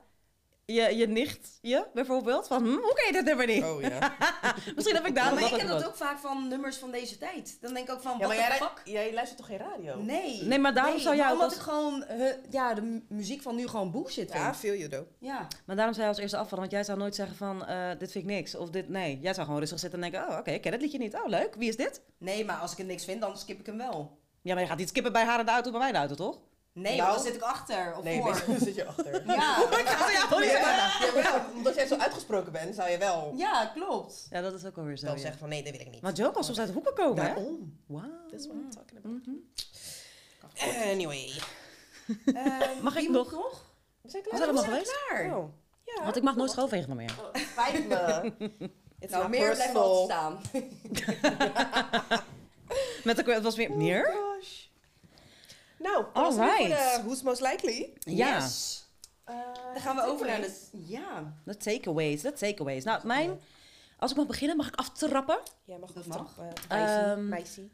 Je, 0.65 0.95
je 0.95 1.07
nicht, 1.07 1.57
je 1.61 1.85
bijvoorbeeld. 1.93 2.47
Van, 2.47 2.63
hm, 2.63 2.69
hoe 2.69 2.93
ken 2.93 3.05
je 3.05 3.11
dit 3.13 3.25
nummer 3.25 3.45
niet? 3.47 3.63
Oh 3.63 3.81
ja. 3.81 4.15
Misschien 4.75 4.95
heb 4.95 5.05
ik 5.05 5.15
Ja, 5.15 5.21
daarom 5.21 5.39
maar 5.39 5.49
dat 5.49 5.59
ik 5.59 5.65
ook 5.65 5.71
dat 5.79 5.85
ook 5.87 5.95
vaak 5.95 6.19
van 6.19 6.47
nummers 6.47 6.77
van 6.77 6.91
deze 6.91 7.17
tijd. 7.17 7.57
Dan 7.61 7.73
denk 7.73 7.87
ik 7.87 7.93
ook 7.93 8.01
van, 8.01 8.17
Ja, 8.19 8.27
wat 8.27 8.35
jij, 8.35 8.51
fuck? 8.51 8.81
jij 8.83 9.13
luistert 9.13 9.37
toch 9.39 9.47
geen 9.47 9.57
radio? 9.57 10.01
Nee. 10.01 10.43
Nee, 10.43 10.59
maar 10.59 10.73
daarom 10.73 10.99
zou 10.99 11.15
jij 11.15 11.31
omdat 11.31 11.45
als- 11.45 11.55
ik 11.55 11.61
gewoon 11.61 12.03
eh, 12.03 12.33
ja, 12.49 12.73
de 12.73 12.81
mu- 12.81 13.03
muziek 13.09 13.41
van 13.41 13.55
nu 13.55 13.67
gewoon 13.67 13.91
bullshit 13.91 14.31
vind. 14.31 14.43
Ja, 14.43 14.53
feel 14.55 14.73
you 14.75 14.89
though. 14.89 15.07
Ja. 15.19 15.47
Maar 15.65 15.75
daarom 15.75 15.93
zou 15.93 16.05
je 16.07 16.11
als 16.13 16.21
eerste 16.21 16.37
afvallen. 16.37 16.59
Want 16.59 16.71
jij 16.71 16.83
zou 16.83 16.97
nooit 16.97 17.15
zeggen 17.15 17.35
van, 17.35 17.65
eh, 17.65 17.89
dit 17.99 18.11
vind 18.11 18.23
ik 18.23 18.29
niks. 18.29 18.55
Of 18.55 18.69
dit, 18.69 18.89
nee. 18.89 19.19
Jij 19.21 19.33
zou 19.33 19.45
gewoon 19.45 19.59
rustig 19.61 19.79
zitten 19.79 20.03
en 20.03 20.11
denken, 20.11 20.29
oh, 20.31 20.37
oké, 20.37 20.51
ik 20.51 20.61
ken 20.61 20.71
het 20.71 20.81
liedje 20.81 20.97
niet. 20.97 21.13
Oh, 21.15 21.27
leuk. 21.27 21.55
Wie 21.55 21.69
is 21.69 21.75
dit? 21.77 22.01
Nee, 22.17 22.45
maar 22.45 22.57
als 22.57 22.71
ik 22.71 22.77
het 22.77 22.87
niks 22.87 23.05
vind, 23.05 23.21
dan 23.21 23.37
skip 23.37 23.59
ik 23.59 23.65
hem 23.65 23.77
wel. 23.77 24.17
Ja, 24.41 24.53
maar 24.53 24.63
je 24.63 24.69
gaat 24.69 24.77
niet 24.77 24.89
skippen 24.89 25.11
bij 25.11 25.23
haar 25.25 25.39
in 25.39 25.45
de 25.45 25.51
auto, 25.51 25.69
bij 25.71 25.79
mij 25.79 25.87
in 25.87 25.93
de 25.93 25.99
auto, 25.99 26.15
toch? 26.15 26.39
Nee, 26.73 26.97
Nou. 26.97 27.13
dan 27.13 27.23
zit 27.23 27.35
ik 27.35 27.41
achter 27.41 27.95
of 27.97 28.03
Nee, 28.03 28.21
voor. 28.21 28.31
nee, 28.31 28.43
dan 28.57 28.65
zit 28.65 28.75
je 28.75 28.85
achter. 28.85 29.25
Ja. 29.27 29.33
ja, 29.35 29.63
oh, 30.31 30.43
ja. 30.43 30.91
Jawel, 31.05 31.41
omdat 31.55 31.75
jij 31.75 31.87
zo 31.87 31.95
uitgesproken 31.97 32.51
bent, 32.51 32.75
zou 32.75 32.89
je 32.89 32.97
wel, 32.97 33.33
ja, 33.35 33.65
klopt. 33.65 34.27
Ja, 34.29 34.41
dat 34.41 34.53
is 34.53 34.65
ook 34.65 34.77
alweer 34.77 34.97
zo, 34.97 35.07
ja. 35.07 35.17
zeggen 35.17 35.39
van 35.39 35.49
nee, 35.49 35.63
dat 35.63 35.71
wil 35.71 35.81
ik 35.81 35.89
niet. 35.91 36.01
Maar 36.01 36.13
Joe 36.13 36.31
kan 36.31 36.43
soms 36.43 36.59
uit 36.59 36.67
de 36.67 36.73
hoeken 36.73 36.93
komen, 36.93 37.23
hè? 37.25 37.33
Daarom. 37.33 37.79
Wauw. 37.87 38.09
That's 38.31 38.45
what 38.47 38.55
I'm 38.57 38.69
talking 38.69 38.97
about. 39.05 39.25
Mhm. 39.25 40.89
Anyway. 40.89 41.31
Eh, 42.33 42.81
Mag 42.81 42.95
ik 42.95 43.09
nog? 43.09 43.31
nog? 43.31 43.65
We 44.01 44.09
zijn 44.09 44.23
We 44.23 44.29
klaar. 44.29 44.41
zijn 44.43 44.49
allemaal 44.57 44.69
We 44.79 44.85
zijn 44.85 44.85
geweest? 44.85 45.05
klaar. 45.07 45.37
Oh. 45.37 45.49
Ja. 45.83 46.03
Want 46.03 46.15
ik 46.15 46.23
mag 46.23 46.35
nooit 46.35 46.51
schoolvegen 46.51 46.95
meer. 46.95 47.13
Oh, 47.19 47.41
Spijt 47.51 47.87
me. 47.87 48.33
It's 48.99 49.11
Nou, 49.11 49.29
meer 49.29 49.53
blijft 49.53 49.75
altijd 49.75 50.05
staan. 50.11 50.39
Met 53.03 53.15
de, 53.17 53.31
het 53.33 53.43
was 53.43 53.55
weer 53.55 53.71
meer? 53.71 54.13
Nou, 55.83 56.03
dat 56.13 56.13
was 56.13 56.35
het 56.35 56.43
voor 56.43 56.53
Alright. 56.53 56.95
de 56.95 57.01
Who's 57.03 57.21
Most 57.21 57.41
Likely. 57.41 57.93
Ja. 57.99 58.35
Yes. 58.35 58.85
Dan 59.73 59.81
gaan 59.81 59.95
we 59.95 60.03
over 60.03 60.25
naar 60.27 60.41
de... 60.41 60.67
Ja. 60.71 61.33
De 61.45 61.57
takeaways, 61.57 62.21
de 62.21 62.33
takeaways. 62.33 62.83
Nou, 62.83 63.07
mijn... 63.07 63.39
Als 63.99 64.11
ik 64.11 64.17
mag 64.17 64.27
beginnen, 64.27 64.57
mag 64.57 64.67
ik 64.67 64.75
aftrappen? 64.75 65.39
Jij 65.63 65.77
mag 65.77 65.91
Dat 65.91 66.03
dat 66.05 66.17
mag. 66.17 66.39
Ehm, 66.67 67.29
Meisje. 67.29 67.69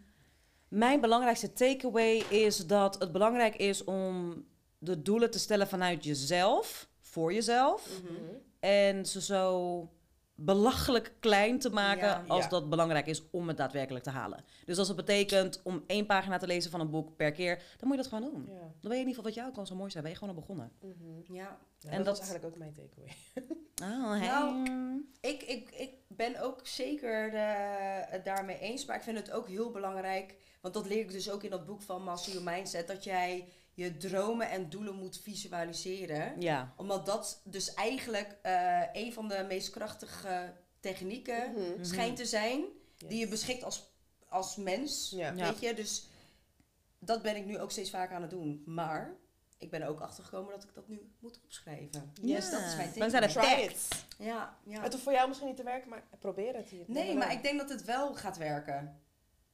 Mijn 0.68 1.01
belangrijkste 1.01 1.53
takeaway 1.53 2.16
is 2.18 2.57
dat 2.57 2.99
het 2.99 3.12
belangrijk 3.12 3.55
is 3.55 3.84
om 3.84 4.43
de 4.78 5.01
doelen 5.01 5.32
te 5.32 5.39
stellen 5.39 5.68
vanuit 5.68 6.03
jezelf, 6.03 6.88
voor 7.01 7.34
jezelf. 7.34 7.88
Mhm. 8.03 8.14
En 8.60 9.05
ze 9.05 9.22
zo 9.22 9.89
belachelijk 10.45 11.13
klein 11.19 11.59
te 11.59 11.69
maken 11.69 12.07
Ja. 12.07 12.23
als 12.27 12.43
Ja. 12.43 12.49
dat 12.49 12.69
belangrijk 12.69 13.05
is 13.07 13.23
om 13.31 13.47
het 13.47 13.57
daadwerkelijk 13.57 14.03
te 14.03 14.09
halen. 14.09 14.43
Dus 14.65 14.77
als 14.77 14.87
het 14.87 14.97
betekent 14.97 15.61
om 15.63 15.83
één 15.87 16.05
pagina 16.05 16.37
te 16.37 16.47
lezen 16.47 16.71
van 16.71 16.79
een 16.79 16.89
boek 16.89 17.15
per 17.15 17.31
keer, 17.31 17.55
dan 17.55 17.87
moet 17.87 17.97
je 17.97 18.03
dat 18.03 18.11
gewoon 18.13 18.31
doen. 18.31 18.45
Ja. 18.47 18.59
Dan 18.59 18.71
ben 18.81 18.91
je 18.91 18.97
in 19.03 19.07
ieder 19.07 19.13
geval 19.15 19.23
wat 19.23 19.33
jou 19.33 19.51
kan 19.51 19.67
zo 19.67 19.75
mooi 19.75 19.89
zijn. 19.91 20.03
Ben 20.03 20.11
je 20.11 20.17
gewoon 20.19 20.35
al 20.35 20.41
begonnen. 20.41 20.71
Mhm. 20.81 21.33
Ja. 21.35 21.57
Ja, 21.79 21.89
En 21.89 21.95
dat, 21.97 22.05
dat- 22.05 22.17
was 22.17 22.29
eigenlijk 22.29 22.45
ook 22.45 22.57
mijn 22.59 22.73
takeaway. 22.73 23.15
Oh, 23.83 24.09
hey. 24.11 24.27
Nou, 24.27 24.63
Ik, 25.21 25.43
ik, 25.43 25.69
ik 25.71 25.91
ben 26.07 26.41
ook 26.41 26.59
zeker 26.67 27.33
eh, 27.33 28.11
het 28.11 28.25
daarmee 28.25 28.59
eens. 28.59 28.85
Maar 28.85 28.95
ik 28.95 29.01
vind 29.01 29.17
het 29.17 29.31
ook 29.31 29.47
heel 29.47 29.71
belangrijk. 29.71 30.35
Want 30.61 30.73
dat 30.73 30.87
leer 30.87 30.99
ik 30.99 31.11
dus 31.11 31.29
ook 31.31 31.43
in 31.43 31.49
dat 31.49 31.65
boek 31.65 31.81
van 31.81 32.03
Master 32.03 32.33
Your 32.33 32.51
Mindset. 32.51 32.87
Dat 32.87 33.03
jij 33.03 33.47
je 33.80 33.97
dromen 33.97 34.49
en 34.49 34.69
doelen 34.69 34.95
moet 34.95 35.19
visualiseren. 35.21 36.41
Ja. 36.41 36.73
Omdat 36.77 37.05
dat 37.05 37.41
dus 37.43 37.73
eigenlijk 37.73 38.36
eh, 38.41 38.82
een 38.93 39.13
van 39.13 39.27
de 39.27 39.45
meest 39.47 39.69
krachtige 39.69 40.53
technieken 40.80 41.51
Mhm. 41.51 41.84
schijnt 41.84 42.17
te 42.17 42.25
zijn. 42.25 42.63
Die 42.97 43.19
je 43.19 43.27
beschikt 43.27 43.63
als, 43.63 43.91
als 44.27 44.55
mens. 44.55 45.09
Ja. 45.15 45.34
Weet 45.34 45.59
je, 45.59 45.73
dus 45.73 46.07
dat 46.99 47.21
ben 47.21 47.36
ik 47.36 47.45
nu 47.45 47.59
ook 47.59 47.71
steeds 47.71 47.89
vaker 47.89 48.15
aan 48.15 48.21
het 48.21 48.32
doen. 48.32 48.63
Maar 48.65 49.11
ik 49.57 49.69
ben 49.71 49.82
er 49.82 49.88
ook 49.88 49.99
achter 50.01 50.23
gekomen 50.23 50.51
dat 50.51 50.63
ik 50.63 50.73
dat 50.73 50.88
nu 50.88 51.11
moet 51.19 51.39
opschrijven. 51.43 52.11
Ja. 52.21 52.36
Dus 52.36 52.49
dat 52.51 52.61
is 52.61 52.75
mijn 52.75 52.91
Dan 52.95 53.09
zijn 53.09 53.23
het. 53.23 53.88
Ja, 54.17 54.57
ja. 54.63 54.82
Het 54.82 54.91
hoeft 54.91 55.03
voor 55.03 55.13
jou 55.13 55.27
misschien 55.27 55.47
niet 55.47 55.57
te 55.57 55.63
werken, 55.63 55.89
maar 55.89 56.03
probeer 56.19 56.55
het 56.55 56.69
hier. 56.69 56.84
Nee, 56.88 57.15
maar 57.15 57.32
ik 57.32 57.43
denk 57.43 57.59
dat 57.59 57.69
het 57.69 57.86
wel 57.86 58.15
gaat 58.15 58.38
werken. 58.38 58.99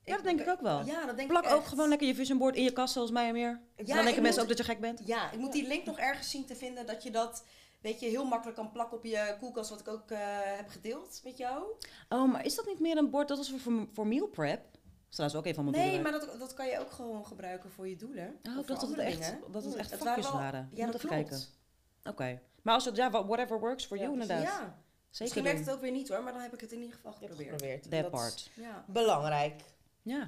Ja, 0.05 0.15
dat 0.15 0.23
denk 0.23 0.39
ik 0.41 0.47
ook 0.49 0.61
wel. 0.61 0.85
Ja, 0.85 1.05
dat 1.05 1.15
denk 1.17 1.29
Plak 1.29 1.45
ik 1.45 1.51
ook 1.51 1.59
echt. 1.59 1.67
gewoon 1.69 1.89
lekker 1.89 2.07
je 2.07 2.15
vision 2.15 2.37
board 2.37 2.55
in 2.55 2.63
je 2.63 2.71
kast, 2.71 2.93
zoals 2.93 3.11
mij 3.11 3.27
en 3.27 3.33
meer. 3.33 3.59
Ja, 3.75 3.95
dan 3.95 4.03
denken 4.05 4.21
mensen 4.23 4.41
ook 4.41 4.47
dat 4.47 4.57
je 4.57 4.63
gek 4.63 4.79
bent. 4.79 5.01
Ja, 5.05 5.31
ik 5.31 5.39
moet 5.39 5.51
die 5.51 5.67
link 5.67 5.85
nog 5.85 5.99
ergens 5.99 6.29
zien 6.29 6.45
te 6.45 6.55
vinden 6.55 6.85
dat 6.85 7.03
je 7.03 7.11
dat, 7.11 7.43
weet 7.81 7.99
je, 7.99 8.05
heel 8.07 8.25
makkelijk 8.25 8.57
kan 8.57 8.71
plakken 8.71 8.97
op 8.97 9.05
je 9.05 9.35
koelkast, 9.39 9.69
wat 9.69 9.79
ik 9.79 9.87
ook 9.87 10.11
eh, 10.11 10.19
heb 10.41 10.67
gedeeld 10.69 11.21
met 11.23 11.37
jou. 11.37 11.63
Oh, 12.09 12.31
maar 12.31 12.45
is 12.45 12.55
dat 12.55 12.65
niet 12.65 12.79
meer 12.79 12.97
een 12.97 13.09
bord 13.09 13.27
dat 13.27 13.39
is 13.39 13.53
voor, 13.57 13.87
voor 13.93 14.07
meal 14.07 14.27
prep? 14.27 14.61
Dat 14.71 15.09
is 15.09 15.15
trouwens 15.15 15.39
ook 15.39 15.45
een 15.45 15.53
van 15.55 15.63
mijn 15.63 15.75
Nee, 15.77 15.95
doelen. 15.95 16.11
maar 16.11 16.27
dat, 16.27 16.39
dat 16.39 16.53
kan 16.53 16.67
je 16.67 16.79
ook 16.79 16.91
gewoon 16.91 17.25
gebruiken 17.25 17.71
voor 17.71 17.87
je 17.87 17.95
doelen. 17.95 18.27
Oh, 18.27 18.33
ik 18.33 18.43
dacht 18.43 18.67
dat 18.67 18.81
het 18.81 18.89
andere 18.89 19.01
echt, 19.07 19.35
dat 19.51 19.63
het 19.63 19.75
echt 19.75 19.91
het 19.91 20.03
vakjes 20.03 20.25
wel- 20.29 20.37
waren. 20.39 20.69
Ja, 20.73 20.83
Moet 20.83 20.93
dat 20.93 21.03
even 21.03 21.09
klopt. 21.15 21.29
kijken. 21.29 21.47
Oké. 22.11 22.41
Maar 22.61 22.73
als 22.73 22.85
het, 22.85 22.95
ja, 22.95 23.09
whatever 23.11 23.59
works 23.59 23.85
for 23.85 23.97
Ja, 23.97 24.03
you 24.03 24.15
precies. 24.15 24.35
inderdaad. 24.35 24.59
Ja, 24.59 24.83
Zeker 25.09 25.33
misschien 25.35 25.43
werkt 25.43 25.59
het 25.59 25.75
ook 25.75 25.81
weer 25.81 25.91
niet 25.91 26.09
hoor, 26.09 26.23
maar 26.23 26.33
dan 26.33 26.41
heb 26.41 26.53
ik 26.53 26.61
het 26.61 26.71
in 26.71 26.79
ieder 26.79 26.95
geval 26.95 27.11
geprobeerd. 27.11 27.49
geprobeerd. 27.49 27.81
That 27.81 27.91
Dat 27.91 28.03
is 28.03 28.09
part. 28.09 28.49
Ja. 28.55 28.85
Belangrijk. 28.87 29.61
Ja. 30.05 30.27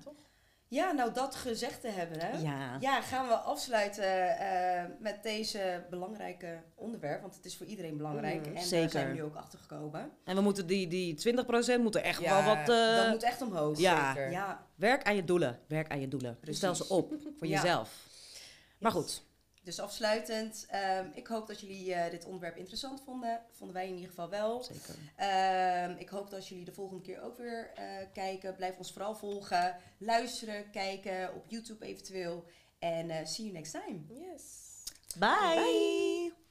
ja, 0.67 0.91
nou 0.91 1.13
dat 1.13 1.35
gezegd 1.35 1.81
te 1.81 1.87
hebben 1.87 2.19
hè. 2.19 2.37
Ja. 2.37 2.77
Ja, 2.79 3.01
gaan 3.01 3.27
we 3.27 3.33
afsluiten 3.33 4.37
eh, 4.37 4.83
met 4.99 5.23
deze 5.23 5.85
belangrijke 5.89 6.61
onderwerp. 6.75 7.21
Want 7.21 7.35
het 7.35 7.45
is 7.45 7.57
voor 7.57 7.65
iedereen 7.65 7.97
belangrijk. 7.97 8.45
Mhm. 8.47 8.55
en 8.55 8.61
Zeker. 8.63 8.81
daar 8.81 8.89
zijn 8.91 9.07
we 9.07 9.13
nu 9.13 9.23
ook 9.23 9.35
achter 9.35 9.59
gekomen. 9.59 10.11
En 10.23 10.35
we 10.35 10.41
moeten 10.41 10.67
die, 10.67 10.87
die 10.87 11.35
20% 11.77 11.81
moeten 11.81 12.03
echt 12.03 12.21
Ja, 12.21 12.43
wel 12.43 12.55
wat... 12.55 12.69
eh, 12.69 12.95
dat 12.95 13.09
moet 13.09 13.23
echt 13.23 13.41
omhoog. 13.41 13.79
ja. 13.79 14.13
Zeker. 14.13 14.31
Ja, 14.31 14.65
Werk 14.75 15.03
aan 15.03 15.15
je 15.15 15.23
doelen. 15.23 15.59
Werk 15.67 15.91
aan 15.91 15.99
je 15.99 16.07
doelen. 16.07 16.37
Precies. 16.39 16.57
Stel 16.57 16.75
ze 16.75 16.87
op 16.89 17.13
voor 17.37 17.47
Ja. 17.47 17.61
jezelf. 17.61 18.05
Maar 18.79 18.91
goed. 18.91 19.25
Dus 19.67 19.79
afsluitend. 19.79 20.65
ehm, 20.69 21.09
ik 21.13 21.27
hoop 21.27 21.47
dat 21.47 21.59
jullie 21.59 21.93
eh, 21.93 22.11
dit 22.11 22.25
onderwerp 22.25 22.55
interessant 22.57 23.01
vonden. 23.01 23.41
Vonden 23.51 23.75
wij 23.75 23.87
in 23.87 23.93
ieder 23.93 24.09
geval 24.09 24.29
wel. 24.29 24.63
Zeker. 24.63 24.95
Ehm, 25.15 25.95
ik 25.97 26.09
hoop 26.09 26.29
dat 26.29 26.47
jullie 26.47 26.65
de 26.65 26.73
volgende 26.73 27.03
keer 27.03 27.21
ook 27.21 27.37
weer 27.37 27.71
eh, 27.75 27.85
kijken. 28.13 28.55
Blijf 28.55 28.77
ons 28.77 28.91
vooral 28.91 29.15
volgen. 29.15 29.75
Luisteren, 29.97 30.71
kijken 30.71 31.33
op 31.35 31.45
YouTube 31.47 31.85
eventueel. 31.85 32.45
En 32.79 33.09
eh 33.09 33.25
see 33.25 33.45
you 33.45 33.57
next 33.57 33.71
time. 33.71 33.99
Yes. 34.07 34.43
Bye. 35.19 36.46